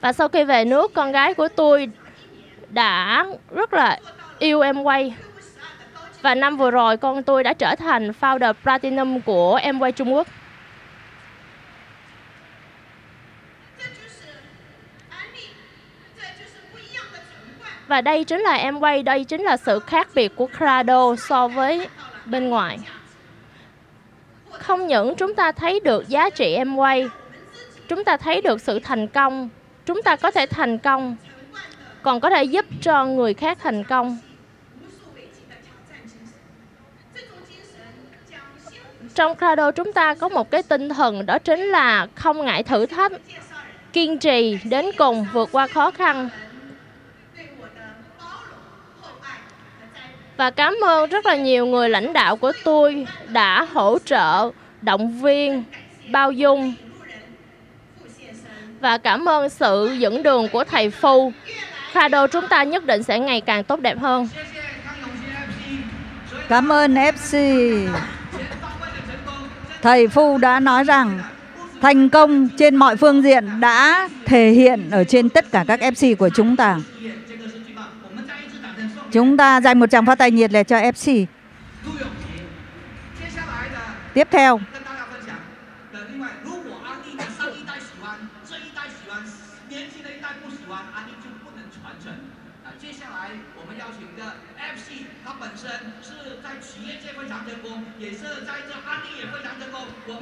Và 0.00 0.12
sau 0.12 0.28
khi 0.28 0.44
về 0.44 0.64
nước, 0.64 0.94
con 0.94 1.12
gái 1.12 1.34
của 1.34 1.48
tôi 1.48 1.90
đã 2.70 3.26
rất 3.50 3.72
là 3.72 4.00
yêu 4.38 4.60
em 4.60 4.82
quay. 4.82 5.14
Và 6.22 6.34
năm 6.34 6.56
vừa 6.56 6.70
rồi, 6.70 6.96
con 6.96 7.22
tôi 7.22 7.42
đã 7.44 7.52
trở 7.52 7.74
thành 7.74 8.12
founder 8.20 8.52
platinum 8.62 9.20
của 9.20 9.54
em 9.54 9.78
quay 9.78 9.92
Trung 9.92 10.14
Quốc. 10.14 10.26
Và 17.88 18.00
đây 18.00 18.24
chính 18.24 18.40
là 18.40 18.54
em 18.54 18.80
quay, 18.80 19.02
đây 19.02 19.24
chính 19.24 19.42
là 19.42 19.56
sự 19.56 19.78
khác 19.78 20.08
biệt 20.14 20.36
của 20.36 20.48
Crado 20.58 21.16
so 21.16 21.48
với 21.48 21.88
bên 22.24 22.48
ngoài. 22.48 22.78
Không 24.50 24.86
những 24.86 25.14
chúng 25.14 25.34
ta 25.34 25.52
thấy 25.52 25.80
được 25.80 26.08
giá 26.08 26.30
trị 26.30 26.54
em 26.54 26.76
quay, 26.76 27.08
chúng 27.88 28.04
ta 28.04 28.16
thấy 28.16 28.40
được 28.40 28.60
sự 28.60 28.78
thành 28.78 29.06
công, 29.06 29.48
chúng 29.86 30.02
ta 30.02 30.16
có 30.16 30.30
thể 30.30 30.46
thành 30.46 30.78
công, 30.78 31.16
còn 32.02 32.20
có 32.20 32.30
thể 32.30 32.44
giúp 32.44 32.66
cho 32.82 33.04
người 33.04 33.34
khác 33.34 33.58
thành 33.62 33.84
công. 33.84 34.18
Trong 39.14 39.34
Crado 39.36 39.70
chúng 39.70 39.92
ta 39.92 40.14
có 40.14 40.28
một 40.28 40.50
cái 40.50 40.62
tinh 40.62 40.88
thần 40.88 41.26
đó 41.26 41.38
chính 41.38 41.60
là 41.60 42.06
không 42.14 42.44
ngại 42.44 42.62
thử 42.62 42.86
thách, 42.86 43.12
kiên 43.92 44.18
trì 44.18 44.58
đến 44.64 44.86
cùng 44.98 45.26
vượt 45.32 45.48
qua 45.52 45.66
khó 45.66 45.90
khăn 45.90 46.28
và 50.38 50.50
cảm 50.50 50.74
ơn 50.84 51.10
rất 51.10 51.26
là 51.26 51.36
nhiều 51.36 51.66
người 51.66 51.88
lãnh 51.88 52.12
đạo 52.12 52.36
của 52.36 52.52
tôi 52.64 53.06
đã 53.28 53.66
hỗ 53.72 53.98
trợ, 54.04 54.50
động 54.82 55.20
viên, 55.20 55.64
bao 56.10 56.32
dung 56.32 56.74
và 58.80 58.98
cảm 58.98 59.28
ơn 59.28 59.48
sự 59.48 59.96
dẫn 59.98 60.22
đường 60.22 60.48
của 60.48 60.64
thầy 60.64 60.90
Phu. 60.90 61.32
Khado 61.92 62.26
chúng 62.26 62.48
ta 62.48 62.62
nhất 62.62 62.86
định 62.86 63.02
sẽ 63.02 63.18
ngày 63.18 63.40
càng 63.40 63.64
tốt 63.64 63.80
đẹp 63.80 63.98
hơn. 63.98 64.28
Cảm 66.48 66.72
ơn 66.72 66.94
FC. 66.94 67.88
Thầy 69.82 70.08
Phu 70.08 70.38
đã 70.38 70.60
nói 70.60 70.84
rằng 70.84 71.20
thành 71.80 72.08
công 72.08 72.48
trên 72.48 72.76
mọi 72.76 72.96
phương 72.96 73.22
diện 73.22 73.60
đã 73.60 74.08
thể 74.24 74.50
hiện 74.50 74.90
ở 74.90 75.04
trên 75.04 75.28
tất 75.28 75.50
cả 75.52 75.64
các 75.68 75.80
FC 75.80 76.16
của 76.16 76.28
chúng 76.28 76.56
ta. 76.56 76.76
Chúng 79.12 79.36
ta 79.36 79.60
dành 79.60 79.80
một 79.80 79.90
tràng 79.90 80.06
phát 80.06 80.18
tay 80.18 80.30
nhiệt 80.30 80.52
liệt 80.52 80.68
cho 80.68 80.76
FC. 80.76 81.26
Tiếp 84.14 84.28
theo. 84.30 84.60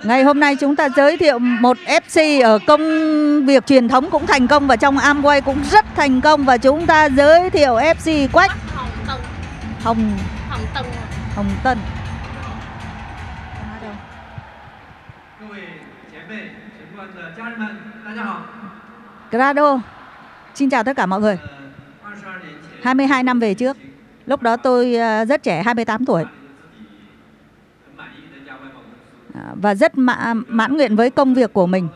Ngày 0.03 0.23
hôm 0.23 0.41
nay 0.41 0.57
chúng 0.57 0.77
ta 0.77 0.89
giới 0.97 1.17
thiệu 1.17 1.39
một 1.39 1.77
FC 1.87 2.43
ở 2.45 2.59
công 2.67 2.81
việc 3.47 3.67
truyền 3.67 3.89
thống 3.89 4.11
cũng 4.11 4.27
thành 4.27 4.47
công 4.47 4.67
và 4.67 4.77
trong 4.77 4.97
Amway 4.97 5.41
cũng 5.41 5.59
rất 5.71 5.85
thành 5.97 6.21
công 6.21 6.45
và 6.45 6.57
chúng 6.57 6.87
ta 6.87 7.09
giới 7.09 7.51
thiệu 7.51 7.75
FC 7.75 8.29
Quách 8.29 8.53
Hồng. 9.87 10.19
Hồng 10.49 10.61
Tân. 10.75 10.85
Hồng 11.35 11.51
Tân. 11.63 11.79
Grado. 19.31 19.81
Xin 20.55 20.71
chào 20.71 20.85
tất 20.85 20.97
cả 20.97 21.07
mọi 21.07 21.21
người. 21.21 21.39
22 22.83 23.23
năm 23.23 23.41
về 23.41 23.55
trước. 23.55 23.77
Lúc 24.27 24.43
đó 24.43 24.57
tôi 24.57 24.95
ờ, 24.95 25.25
rất 25.25 25.43
trẻ 25.43 25.63
28 25.63 26.07
tuổi. 26.07 26.25
À, 29.35 29.55
Và 29.63 29.75
rất 29.75 29.93
mãn 30.49 30.77
nguyện 30.77 30.97
với 30.97 31.11
công 31.11 31.35
việc 31.35 31.53
của 31.53 31.67
mình. 31.67 31.89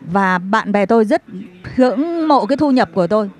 Và 0.00 0.38
bạn 0.38 0.72
bè 0.72 0.86
tôi 0.86 1.04
rất 1.04 1.22
ngưỡng 1.76 2.28
mộ 2.28 2.46
cái 2.46 2.56
thu 2.56 2.70
nhập 2.70 2.90
của 2.94 3.06
tôi 3.06 3.30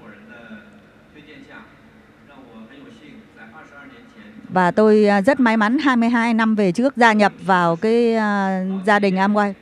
Và 4.53 4.71
tôi 4.71 5.05
à, 5.07 5.21
rất 5.21 5.41
may 5.41 5.57
mắn 5.57 5.79
22 5.79 6.35
năm 6.35 6.55
về 6.55 6.73
trước 6.73 6.97
gia 6.97 7.13
nhập 7.13 7.33
vào 7.43 7.77
cái 7.77 8.15
à, 8.15 8.63
gia 8.87 8.99
đình 8.99 9.17
Amway. 9.17 9.53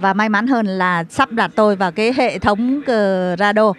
và 0.00 0.14
may 0.14 0.28
mắn 0.28 0.46
hơn 0.46 0.66
là 0.66 1.04
sắp 1.10 1.32
đặt 1.32 1.50
tôi 1.54 1.76
vào 1.76 1.92
cái 1.92 2.12
hệ 2.16 2.38
thống 2.38 2.80
Grado 3.36 3.72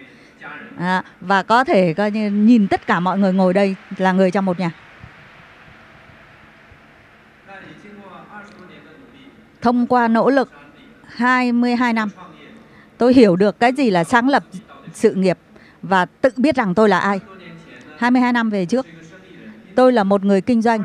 à, 0.78 1.02
và 1.20 1.42
có 1.42 1.64
thể 1.64 1.94
coi 1.94 2.10
như 2.10 2.30
nhìn 2.30 2.68
tất 2.68 2.86
cả 2.86 3.00
mọi 3.00 3.18
người 3.18 3.32
ngồi 3.32 3.52
đây 3.52 3.76
là 3.96 4.12
người 4.12 4.30
trong 4.30 4.44
một 4.44 4.58
nhà. 4.60 4.70
Thông 9.62 9.86
qua 9.86 10.08
nỗ 10.08 10.30
lực 10.30 10.52
22 11.06 11.92
năm, 11.92 12.08
tôi 12.98 13.14
hiểu 13.14 13.36
được 13.36 13.60
cái 13.60 13.72
gì 13.72 13.90
là 13.90 14.04
sáng 14.04 14.28
lập 14.28 14.44
sự 14.92 15.14
nghiệp 15.14 15.38
và 15.82 16.04
tự 16.04 16.30
biết 16.36 16.56
rằng 16.56 16.74
tôi 16.74 16.88
là 16.88 16.98
ai. 16.98 17.20
22 17.98 18.32
năm 18.32 18.50
về 18.50 18.66
trước, 18.66 18.86
tôi 19.76 19.92
là 19.92 20.04
một 20.04 20.24
người 20.24 20.40
kinh 20.40 20.62
doanh. 20.62 20.84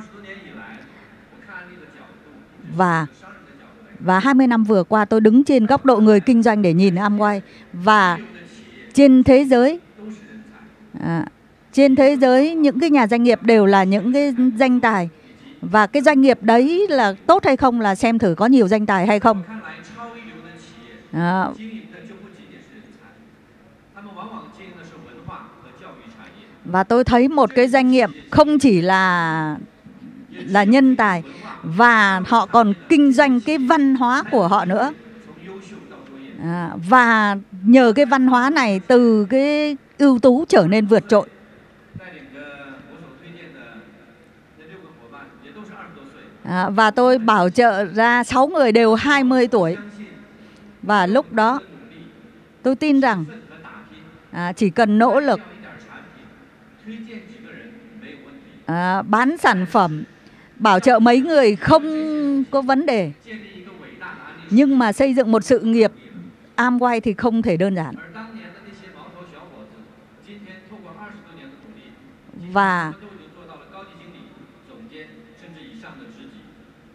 Và 2.76 3.06
và 4.00 4.20
20 4.20 4.48
năm 4.48 4.64
vừa 4.64 4.84
qua 4.84 5.06
tôi 5.06 5.22
đứng 5.22 5.44
trên 5.44 5.66
góc 5.66 5.86
độ 5.86 5.98
người 6.00 6.20
kinh 6.20 6.44
doanh 6.44 6.62
để 6.62 6.74
nhìn 6.74 6.96
Amway. 6.96 7.40
Và 7.74 8.18
trên 8.94 9.24
thế 9.24 9.46
giới 9.46 9.80
à, 11.00 11.26
trên 11.74 11.96
thế 11.96 12.18
giới 12.22 12.56
những 12.56 12.80
cái 12.80 12.90
nhà 12.90 13.08
doanh 13.08 13.24
nghiệp 13.24 13.44
đều 13.44 13.66
là 13.66 13.84
những 13.84 14.14
cái 14.14 14.36
danh 14.58 14.80
tài. 14.80 15.10
Và 15.62 15.88
cái 15.88 16.02
doanh 16.02 16.22
nghiệp 16.22 16.38
đấy 16.42 16.88
là 16.90 17.14
tốt 17.26 17.46
hay 17.46 17.58
không 17.58 17.82
là 17.82 17.96
xem 17.96 18.20
thử 18.20 18.36
có 18.38 18.46
nhiều 18.46 18.68
danh 18.68 18.86
tài 18.86 19.08
hay 19.08 19.20
không. 19.20 19.44
À, 21.12 21.48
và 26.72 26.84
tôi 26.84 27.04
thấy 27.04 27.28
một 27.28 27.50
cái 27.56 27.68
doanh 27.68 27.92
nghiệp 27.92 28.10
không 28.30 28.60
chỉ 28.60 28.82
là 28.82 29.58
là 30.32 30.64
nhân 30.64 30.96
tài 30.96 31.24
và 31.64 32.22
họ 32.28 32.46
còn 32.46 32.74
kinh 32.90 33.14
doanh 33.14 33.42
cái 33.42 33.58
văn 33.58 33.96
hóa 33.96 34.24
của 34.32 34.48
họ 34.48 34.66
nữa. 34.66 34.94
À, 36.44 36.72
và 36.90 37.36
nhờ 37.64 37.94
cái 37.96 38.06
văn 38.06 38.28
hóa 38.28 38.50
này 38.50 38.80
từ 38.88 39.26
cái 39.30 39.78
ưu 39.98 40.20
tú 40.20 40.46
trở 40.50 40.68
nên 40.70 40.86
vượt 40.86 41.04
trội. 41.10 41.28
À, 46.44 46.70
và 46.70 46.92
tôi 46.92 47.18
bảo 47.18 47.50
trợ 47.50 47.86
ra 47.86 48.24
6 48.24 48.48
người 48.48 48.72
đều 48.72 48.96
20 48.96 49.48
tuổi. 49.48 49.78
Và 50.82 51.06
lúc 51.06 51.34
đó 51.34 51.60
tôi 52.64 52.76
tin 52.76 53.00
rằng 53.00 53.26
à, 54.32 54.54
chỉ 54.54 54.70
cần 54.70 54.98
nỗ 54.98 55.20
lực 55.20 55.40
à, 58.66 59.02
bán 59.02 59.38
sản 59.38 59.66
phẩm 59.66 60.04
bảo 60.56 60.80
trợ 60.80 61.00
mấy 61.00 61.20
người 61.20 61.56
không 61.56 61.84
có 62.52 62.62
vấn 62.62 62.86
đề. 62.86 63.12
Nhưng 64.50 64.80
mà 64.80 64.94
xây 64.94 65.14
dựng 65.14 65.32
một 65.32 65.44
sự 65.44 65.60
nghiệp 65.60 65.92
Amway 66.56 67.00
thì 67.00 67.14
không 67.14 67.42
thể 67.42 67.58
đơn 67.58 67.76
giản. 67.76 67.96
Và 72.52 72.94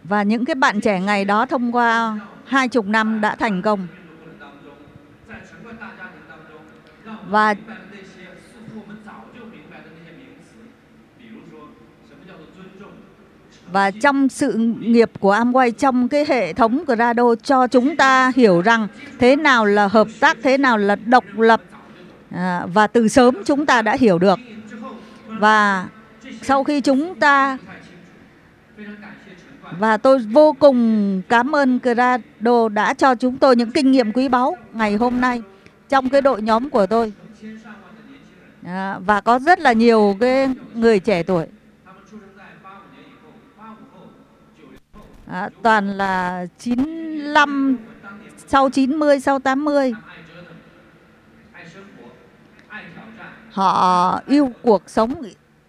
và 0.03 0.23
những 0.23 0.45
cái 0.45 0.55
bạn 0.55 0.81
trẻ 0.81 0.99
ngày 0.99 1.25
đó 1.25 1.45
thông 1.45 1.71
qua 1.71 2.19
hai 2.45 2.67
chục 2.67 2.85
năm 2.85 3.21
đã 3.21 3.35
thành 3.35 3.61
công. 3.61 3.87
Và 7.29 7.55
và 13.71 13.91
trong 13.91 14.29
sự 14.29 14.53
nghiệp 14.79 15.11
của 15.19 15.33
Amway 15.33 15.71
trong 15.71 16.07
cái 16.07 16.25
hệ 16.27 16.53
thống 16.53 16.83
Grado 16.87 17.35
cho 17.35 17.67
chúng 17.67 17.95
ta 17.95 18.31
hiểu 18.35 18.61
rằng 18.61 18.87
thế 19.19 19.35
nào 19.35 19.65
là 19.65 19.87
hợp 19.87 20.07
tác, 20.19 20.37
thế 20.43 20.57
nào 20.57 20.77
là 20.77 20.95
độc 20.95 21.23
lập 21.37 21.61
à, 22.31 22.65
và 22.73 22.87
từ 22.87 23.07
sớm 23.07 23.35
chúng 23.45 23.65
ta 23.65 23.81
đã 23.81 23.97
hiểu 23.99 24.19
được. 24.19 24.39
Và 25.27 25.87
sau 26.41 26.63
khi 26.63 26.81
chúng 26.81 27.15
ta 27.15 27.57
và 29.79 29.97
tôi 29.97 30.19
vô 30.19 30.55
cùng 30.59 31.21
cảm 31.29 31.55
ơn 31.55 31.79
Grado 31.83 32.69
đã 32.69 32.93
cho 32.93 33.15
chúng 33.15 33.37
tôi 33.37 33.55
những 33.55 33.71
kinh 33.71 33.91
nghiệm 33.91 34.11
quý 34.11 34.27
báu 34.29 34.57
ngày 34.73 34.95
hôm 34.95 35.21
nay 35.21 35.41
trong 35.89 36.09
cái 36.09 36.21
đội 36.21 36.41
nhóm 36.41 36.69
của 36.69 36.85
tôi. 36.85 37.13
À, 38.65 38.99
và 39.05 39.21
có 39.21 39.39
rất 39.39 39.59
là 39.59 39.73
nhiều 39.73 40.17
cái 40.19 40.49
người 40.73 40.99
trẻ 40.99 41.23
tuổi. 41.23 41.45
À, 45.27 45.49
toàn 45.63 45.97
là 45.97 46.45
95 46.59 47.77
sau 48.47 48.69
90 48.69 49.19
sau 49.19 49.39
80 49.39 49.93
họ 53.51 54.21
yêu 54.27 54.51
cuộc 54.61 54.89
sống 54.89 55.21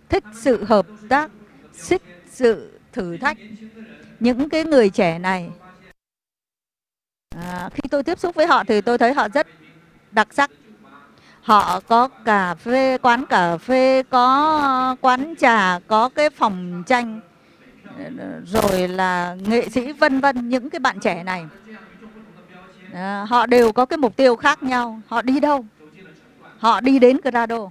thích 0.09 0.25
sự 0.33 0.65
hợp 0.65 0.87
tác 1.09 1.31
thích 1.89 2.03
sự 2.31 2.81
thử 2.93 3.17
thách. 3.17 3.37
Những 4.21 4.49
cái 4.49 4.65
người 4.65 4.91
trẻ 4.91 5.19
này 5.19 5.51
à, 7.37 7.69
khi 7.75 7.89
tôi 7.91 8.03
tiếp 8.03 8.19
xúc 8.19 8.35
với 8.35 8.47
họ 8.47 8.65
thì 8.65 8.81
tôi 8.81 8.99
thấy 8.99 9.15
họ 9.15 9.29
rất 9.29 9.47
đặc 10.11 10.29
sắc. 10.31 10.51
Họ 11.43 11.81
có 11.81 12.09
cà 12.09 12.55
phê 12.55 12.99
quán 12.99 13.27
cà 13.27 13.57
phê 13.57 14.03
có 14.11 14.97
quán 15.01 15.35
trà 15.39 15.79
có 15.87 16.09
cái 16.09 16.31
phòng 16.31 16.83
tranh 16.87 17.21
rồi 18.47 18.89
là 18.89 19.37
nghệ 19.47 19.69
sĩ 19.69 19.93
vân 19.93 20.21
vân 20.21 20.49
những 20.49 20.71
cái 20.71 20.79
bạn 20.79 21.01
trẻ 21.01 21.23
này. 21.25 21.47
À, 22.93 23.27
họ 23.29 23.47
đều 23.47 23.73
có 23.73 23.87
cái 23.87 23.97
mục 23.97 24.17
tiêu 24.17 24.37
khác 24.37 24.63
nhau. 24.63 25.01
Họ 25.07 25.23
đi 25.23 25.41
đâu? 25.41 25.67
Họ 26.59 26.81
đi 26.81 26.99
đến 26.99 27.17
Grado. 27.25 27.71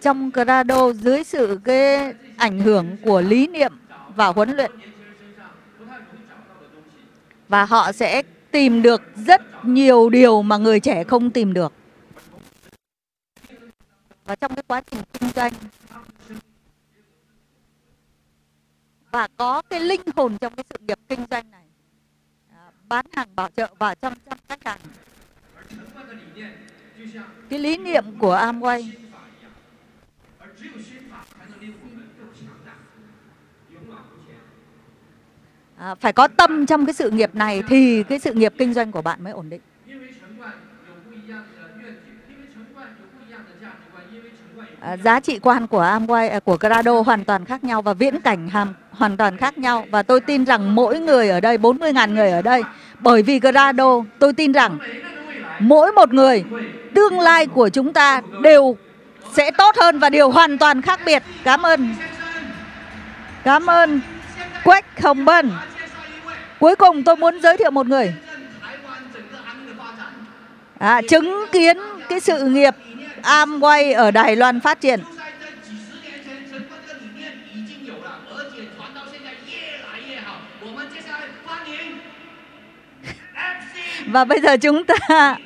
Trong 0.00 0.30
Grado 0.30 0.92
dưới 0.92 1.24
sự 1.24 1.60
cái 1.64 2.14
ảnh 2.36 2.60
hưởng 2.60 2.96
của 3.04 3.20
lý 3.20 3.46
niệm 3.46 3.72
và 4.16 4.26
huấn 4.26 4.50
luyện. 4.56 4.70
Và 7.48 7.64
họ 7.64 7.92
sẽ 7.92 8.22
tìm 8.50 8.82
được 8.82 9.02
rất 9.26 9.64
nhiều 9.64 10.10
điều 10.10 10.42
mà 10.42 10.56
người 10.56 10.80
trẻ 10.80 11.04
không 11.04 11.30
tìm 11.30 11.52
được. 11.52 11.72
Và 14.24 14.34
trong 14.34 14.54
cái 14.54 14.62
quá 14.66 14.82
trình 14.90 15.00
kinh 15.12 15.30
doanh 15.36 15.52
và 19.14 19.28
có 19.36 19.62
cái 19.70 19.80
linh 19.80 20.00
hồn 20.16 20.38
trong 20.38 20.54
cái 20.54 20.64
sự 20.70 20.76
nghiệp 20.80 20.98
kinh 21.08 21.26
doanh 21.30 21.50
này. 21.50 21.64
À, 22.52 22.70
bán 22.88 23.06
hàng 23.12 23.28
bảo 23.36 23.48
trợ 23.56 23.74
và 23.78 23.94
chăm 23.94 24.12
chăm 24.30 24.38
khách 24.48 24.64
hàng. 24.64 24.80
Cái 27.48 27.58
lý 27.58 27.76
niệm 27.76 28.04
của 28.18 28.36
Amway. 28.36 28.90
À, 35.76 35.94
phải 35.94 36.12
có 36.12 36.28
tâm 36.28 36.66
trong 36.66 36.86
cái 36.86 36.94
sự 36.94 37.10
nghiệp 37.10 37.34
này 37.34 37.62
thì 37.68 38.02
cái 38.02 38.18
sự 38.18 38.34
nghiệp 38.34 38.54
kinh 38.58 38.74
doanh 38.74 38.92
của 38.92 39.02
bạn 39.02 39.24
mới 39.24 39.32
ổn 39.32 39.50
định. 39.50 39.60
À, 44.84 44.96
giá 44.96 45.20
trị 45.20 45.38
quan 45.42 45.66
của 45.66 45.82
Amway 45.82 46.30
ờ, 46.30 46.40
của 46.40 46.56
Grado 46.60 47.00
hoàn 47.00 47.24
toàn 47.24 47.44
khác 47.44 47.64
nhau 47.64 47.82
và 47.82 47.94
viễn 47.94 48.20
cảnh 48.20 48.48
hàm 48.48 48.74
hoàn 48.90 49.16
toàn 49.16 49.36
khác 49.36 49.58
nhau. 49.58 49.86
Và 49.90 50.02
tôi 50.02 50.20
tin 50.20 50.44
rằng 50.44 50.74
mỗi 50.74 51.00
người 51.00 51.28
ở 51.28 51.40
đây 51.40 51.58
40.000 51.58 52.14
người 52.14 52.30
ở 52.30 52.42
đây 52.42 52.62
bởi 53.00 53.22
vì 53.22 53.40
Grado 53.40 54.02
tôi 54.18 54.32
tin 54.32 54.52
rằng 54.52 54.78
mỗi 55.58 55.92
một 55.92 56.14
người 56.14 56.44
tương 56.94 57.20
lai 57.20 57.46
của 57.46 57.68
chúng 57.68 57.92
ta 57.92 58.20
đều 58.42 58.76
sẽ 59.32 59.50
tốt 59.50 59.76
hơn 59.76 59.98
và 59.98 60.10
điều 60.10 60.30
hoàn 60.30 60.58
toàn 60.58 60.82
khác 60.82 61.00
biệt. 61.06 61.22
Cảm 61.44 61.62
ơn. 61.62 61.94
Cảm 63.44 63.66
ơn. 63.66 64.00
Quách 64.64 65.02
Hồng 65.02 65.24
Bân. 65.24 65.52
Cuối 66.60 66.76
cùng 66.76 67.02
tôi 67.02 67.16
muốn 67.16 67.40
giới 67.40 67.56
thiệu 67.56 67.70
một 67.70 67.86
người. 67.86 68.14
À, 70.78 71.00
chứng 71.08 71.44
kiến 71.52 71.78
cái 72.08 72.20
sự 72.20 72.44
nghiệp 72.48 72.74
Amway 73.24 73.96
ở 73.96 74.10
Đài 74.10 74.36
Loan 74.36 74.60
phát 74.60 74.80
triển. 74.80 75.00
Và 84.06 84.24
bây 84.24 84.40
giờ 84.40 84.56
chúng 84.56 84.84
ta 84.84 85.36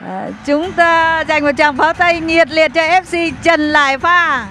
à, 0.00 0.28
chúng 0.46 0.72
ta 0.72 1.24
dành 1.28 1.44
một 1.44 1.50
tràng 1.58 1.76
pháo 1.76 1.92
tay 1.92 2.20
nhiệt 2.20 2.50
liệt 2.50 2.70
cho 2.74 2.82
FC 2.82 3.32
Trần 3.42 3.60
Lại 3.60 3.98
Pha 3.98 4.46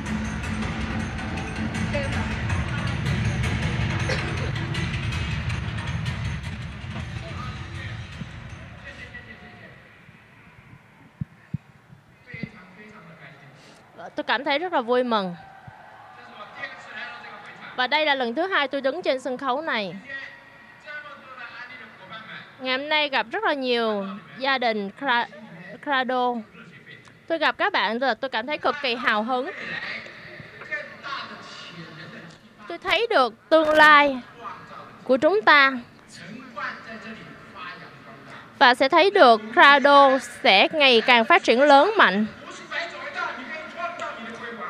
Ờ, 13.98 14.10
tôi 14.16 14.24
cảm 14.24 14.44
thấy 14.44 14.60
rất 14.60 14.74
là 14.74 14.82
vui 14.82 15.04
mừng 15.04 15.36
Và 17.76 17.88
đây 17.88 18.06
là 18.06 18.16
lần 18.16 18.36
thứ 18.36 18.48
hai 18.48 18.68
tôi 18.68 18.82
đứng 18.82 19.02
trên 19.02 19.20
sân 19.20 19.38
khấu 19.38 19.62
này. 19.62 19.96
Ngày 22.60 22.78
hôm 22.78 22.90
nay 22.90 23.10
gặp 23.10 23.26
rất 23.32 23.44
là 23.44 23.54
nhiều 23.54 24.06
gia 24.38 24.58
đình 24.58 24.90
Crado. 25.84 26.34
Tôi 27.28 27.38
gặp 27.38 27.58
các 27.58 27.74
bạn 27.74 28.00
rồi, 28.00 28.16
tôi 28.16 28.30
cảm 28.30 28.48
thấy 28.48 28.58
cực 28.58 28.76
kỳ 28.82 28.96
hào 28.96 29.24
hứng. 29.24 29.52
Tôi 32.68 32.78
thấy 32.78 33.08
được 33.10 33.50
tương 33.50 33.70
lai 33.70 34.18
của 35.04 35.18
chúng 35.18 35.42
ta 35.42 35.72
và 38.60 38.76
sẽ 38.76 38.90
thấy 38.90 39.12
được 39.12 39.42
Crado 39.54 40.20
sẽ 40.20 40.68
ngày 40.72 41.02
càng 41.02 41.26
phát 41.26 41.44
triển 41.44 41.62
lớn 41.62 41.92
mạnh 41.98 42.26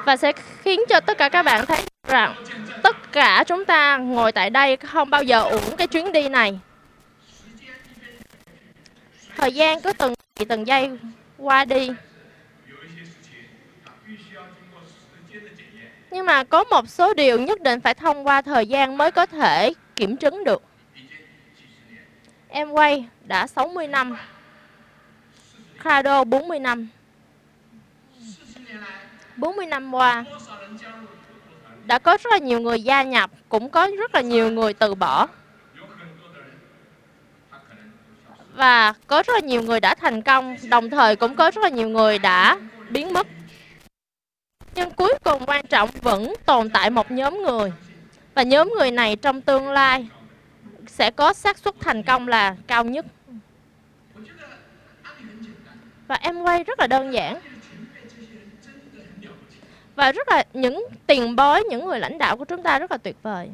và 0.08 0.18
sẽ 0.18 0.34
khiến 0.62 0.80
cho 0.89 0.99
tất 0.99 1.18
cả 1.18 1.30
các 1.30 1.43
bạn 1.43 1.66
thấy 1.66 1.80
rằng 2.08 2.36
tất 2.84 3.12
cả 3.12 3.43
chúng 3.47 3.66
ta 3.66 3.97
ngồi 3.97 4.32
tại 4.32 4.49
đây 4.49 4.78
không 4.78 5.10
bao 5.10 5.24
giờ 5.24 5.41
uổng 5.41 5.78
cái 5.78 5.88
chuyến 5.88 6.12
đi 6.12 6.30
này. 6.30 6.60
Thời 9.38 9.53
gian 9.53 9.82
cứ 9.82 9.93
từng 9.93 10.14
từng 10.49 10.68
giây 10.68 10.89
qua 11.38 11.66
đi. 11.66 11.89
Nhưng 16.12 16.26
mà 16.26 16.43
có 16.43 16.64
một 16.64 16.89
số 16.89 17.14
điều 17.14 17.39
nhất 17.39 17.62
định 17.62 17.82
phải 17.82 17.93
thông 17.93 18.28
qua 18.28 18.41
thời 18.41 18.68
gian 18.68 18.97
mới 18.97 19.12
có 19.12 19.26
thể 19.26 19.74
kiểm 19.95 20.18
chứng 20.18 20.43
được. 20.43 20.64
Em 22.49 22.72
quay 22.72 23.05
đã 23.24 23.47
60 23.47 23.88
năm 23.88 24.18
Cardo 25.84 26.24
40 26.24 26.60
năm. 26.60 26.88
40 29.38 29.66
năm 29.66 29.94
qua, 29.94 30.26
đã 31.86 32.00
có 32.00 32.18
rất 32.24 32.32
là 32.32 32.38
nhiều 32.38 32.60
người 32.60 32.82
gia 32.82 33.04
nhập, 33.04 33.32
cũng 33.50 33.70
có 33.70 33.90
rất 33.98 34.16
là 34.16 34.22
nhiều 34.22 34.52
người 34.52 34.74
từ 34.74 34.96
bỏ. 34.96 35.28
Và 38.56 38.94
có 39.08 39.24
rất 39.28 39.34
là 39.34 39.40
nhiều 39.40 39.62
người 39.62 39.80
đã 39.80 39.96
thành 39.96 40.22
công, 40.22 40.56
đồng 40.70 40.90
thời 40.90 41.16
cũng 41.16 41.36
có 41.36 41.52
rất 41.52 41.64
là 41.64 41.70
nhiều 41.70 41.90
người 41.90 42.20
đã 42.20 42.60
biến 42.90 43.14
mất. 43.14 43.28
Nhưng 44.76 44.92
cuối 44.92 45.14
cùng 45.24 45.46
quan 45.46 45.68
trọng 45.68 45.90
vẫn 46.02 46.34
tồn 46.46 46.70
tại 46.70 46.90
một 46.90 47.12
nhóm 47.12 47.42
người. 47.42 47.74
Và 48.34 48.44
nhóm 48.44 48.74
người 48.78 48.92
này 48.92 49.16
trong 49.16 49.42
tương 49.42 49.70
lai 49.70 50.08
sẽ 50.88 51.12
có 51.12 51.34
xác 51.34 51.58
suất 51.58 51.76
thành 51.80 52.04
công 52.04 52.28
là 52.28 52.56
cao 52.68 52.84
nhất. 52.84 53.06
Và 56.08 56.16
em 56.16 56.42
quay 56.42 56.64
rất 56.64 56.80
là 56.80 56.88
đơn 56.88 57.14
giản 57.14 57.42
và 59.98 60.12
rất 60.12 60.28
là 60.28 60.43
những 60.54 60.88
tiền 61.08 61.36
bối, 61.36 61.64
những 61.70 61.86
người 61.86 62.00
lãnh 62.00 62.18
đạo 62.18 62.38
của 62.38 62.45
chúng 62.45 62.64
ta 62.64 62.80
rất 62.80 62.91
là 62.91 62.98
tuyệt 62.98 63.16
vời. 63.22 63.50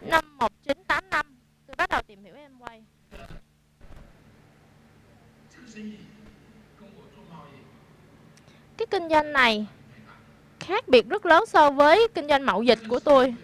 Năm 0.00 0.38
1985 0.38 1.26
tôi 1.66 1.74
bắt 1.76 1.90
đầu 1.90 2.02
tìm 2.06 2.24
hiểu 2.24 2.34
em 2.34 2.50
quay. 2.58 2.82
Cái 8.76 8.86
kinh 8.90 9.08
doanh 9.08 9.32
này 9.32 9.66
khác 10.60 10.88
biệt 10.88 11.08
rất 11.08 11.26
lớn 11.26 11.44
so 11.46 11.70
với 11.70 12.08
kinh 12.14 12.28
doanh 12.28 12.46
mậu 12.46 12.62
dịch 12.62 12.78
của 12.88 12.98
tôi. 12.98 13.34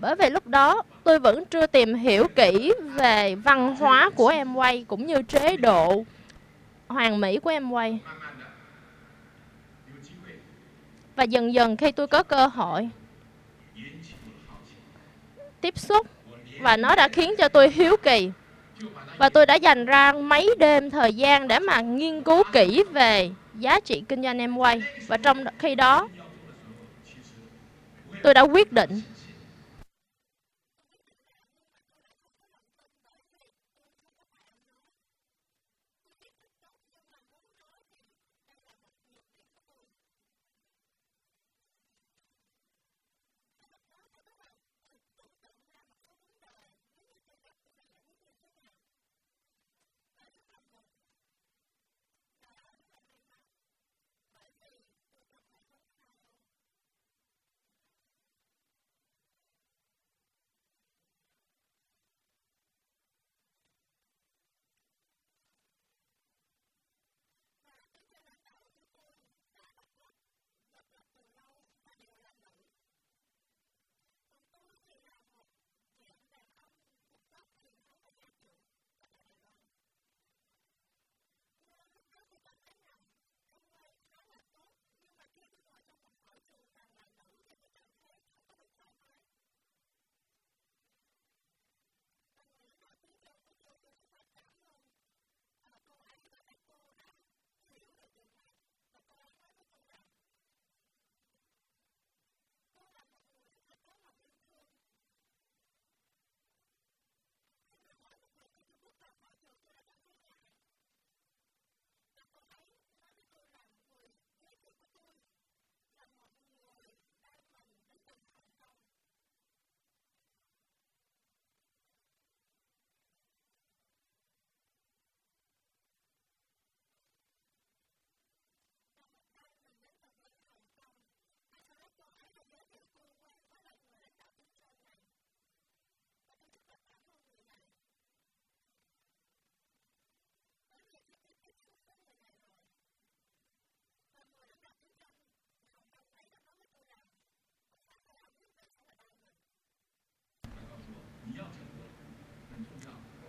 Bởi 0.00 0.16
vì 0.16 0.30
lúc 0.30 0.46
đó 0.46 0.82
tôi 1.04 1.18
vẫn 1.18 1.44
chưa 1.44 1.66
tìm 1.66 1.94
hiểu 1.94 2.26
kỹ 2.36 2.72
về 2.82 3.34
văn 3.34 3.76
hóa 3.76 4.10
của 4.16 4.28
em 4.28 4.54
quay 4.54 4.84
cũng 4.88 5.06
như 5.06 5.22
chế 5.22 5.56
độ 5.56 6.04
hoàng 6.92 7.20
mỹ 7.20 7.38
của 7.38 7.50
em 7.50 7.70
quay. 7.70 7.98
Và 11.16 11.24
dần 11.24 11.54
dần 11.54 11.76
khi 11.76 11.92
tôi 11.92 12.06
có 12.06 12.22
cơ 12.22 12.46
hội 12.46 12.88
tiếp 15.60 15.78
xúc, 15.78 16.06
và 16.60 16.76
nó 16.76 16.96
đã 16.96 17.08
khiến 17.08 17.34
cho 17.38 17.48
tôi 17.48 17.70
hiếu 17.70 17.96
kỳ. 18.02 18.30
Và 19.18 19.28
tôi 19.28 19.46
đã 19.46 19.54
dành 19.54 19.86
ra 19.86 20.12
mấy 20.12 20.50
đêm 20.58 20.90
thời 20.90 21.14
gian 21.14 21.48
để 21.48 21.58
mà 21.58 21.80
nghiên 21.80 22.22
cứu 22.22 22.42
kỹ 22.52 22.84
về 22.92 23.30
giá 23.54 23.80
trị 23.80 24.04
kinh 24.08 24.22
doanh 24.22 24.38
em 24.38 24.56
quay. 24.56 24.82
Và 25.06 25.16
trong 25.16 25.44
khi 25.58 25.74
đó, 25.74 26.08
tôi 28.22 28.34
đã 28.34 28.40
quyết 28.40 28.72
định 28.72 29.02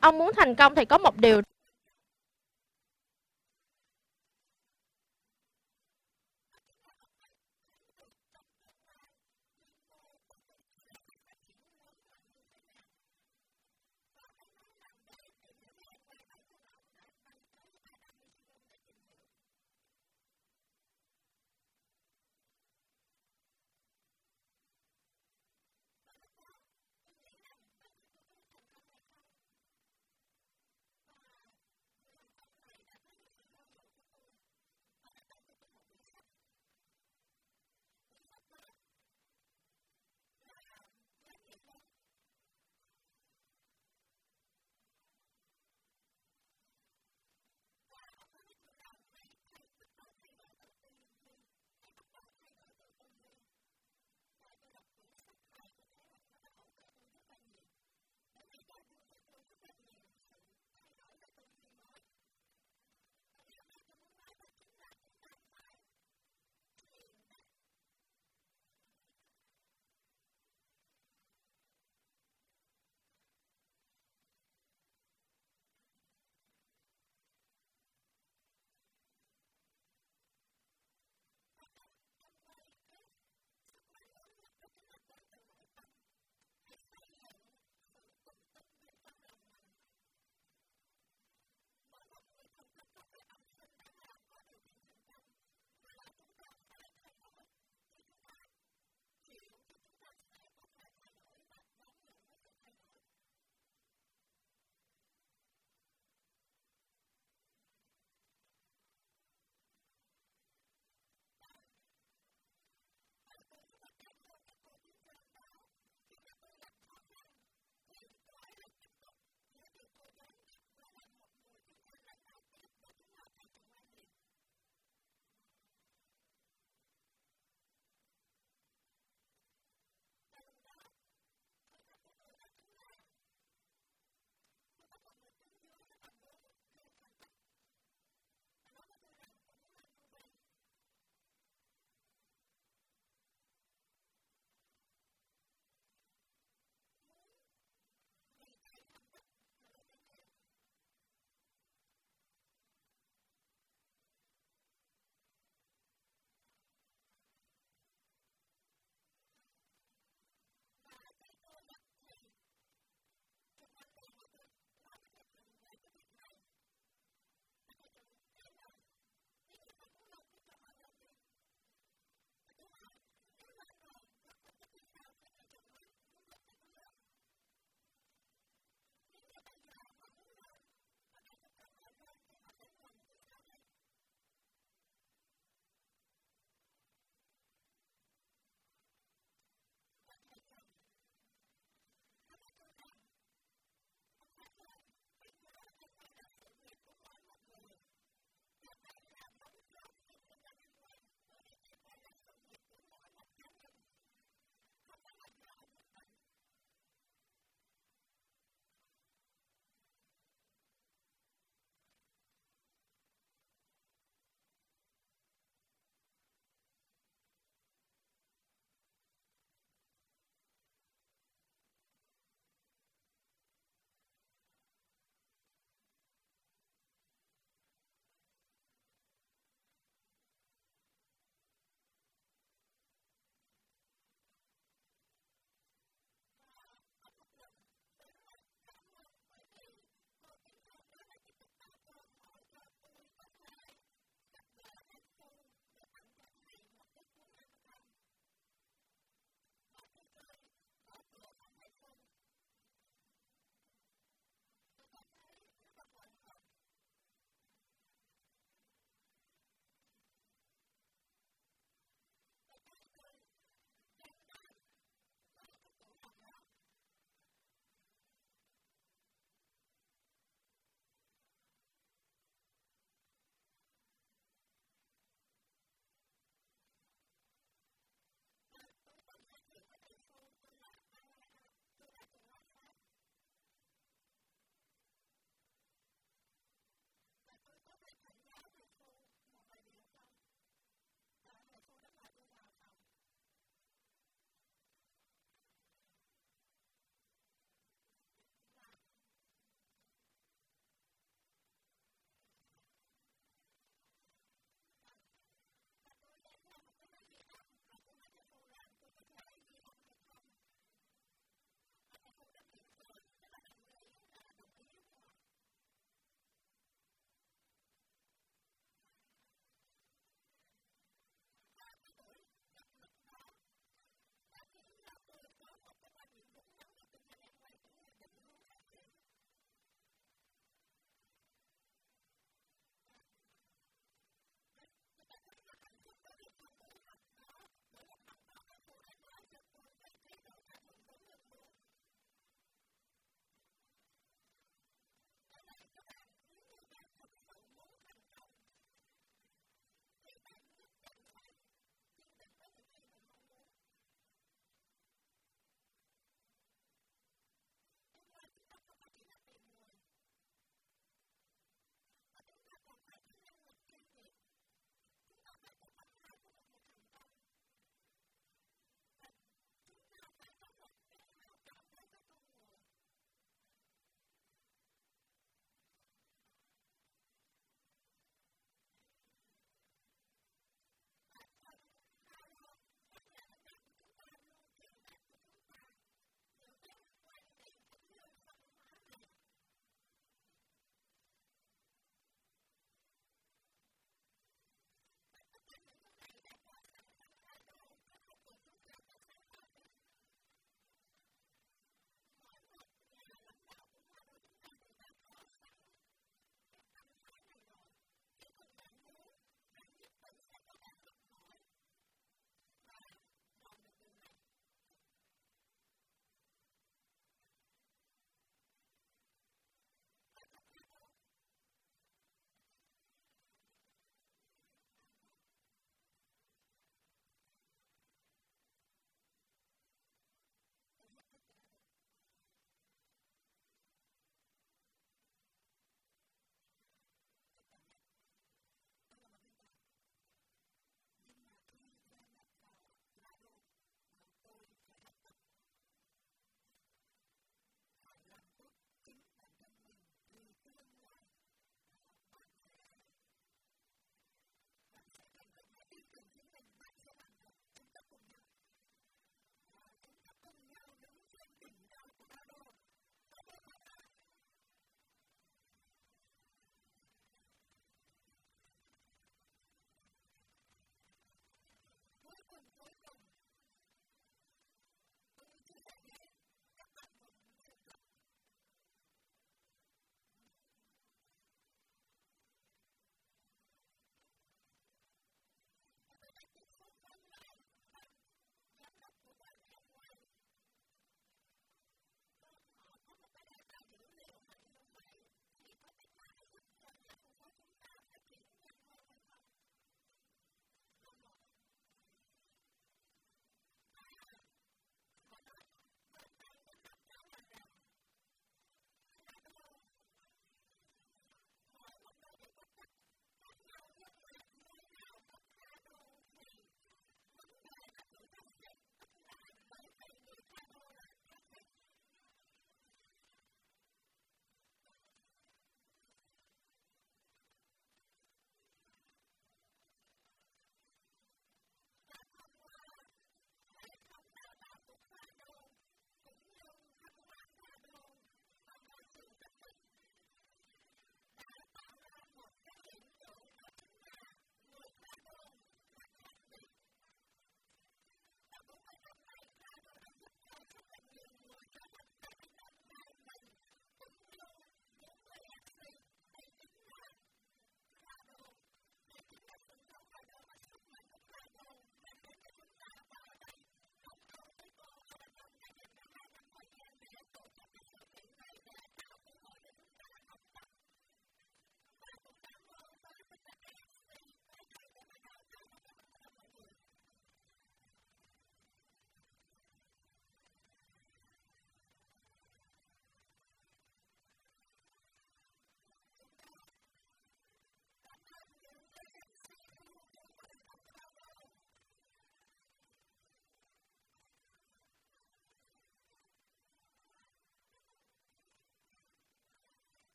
ông 0.00 0.18
muốn 0.18 0.30
thành 0.36 0.54
công 0.54 0.74
thì 0.74 0.84
có 0.84 0.98
một 0.98 1.16
điều 1.16 1.40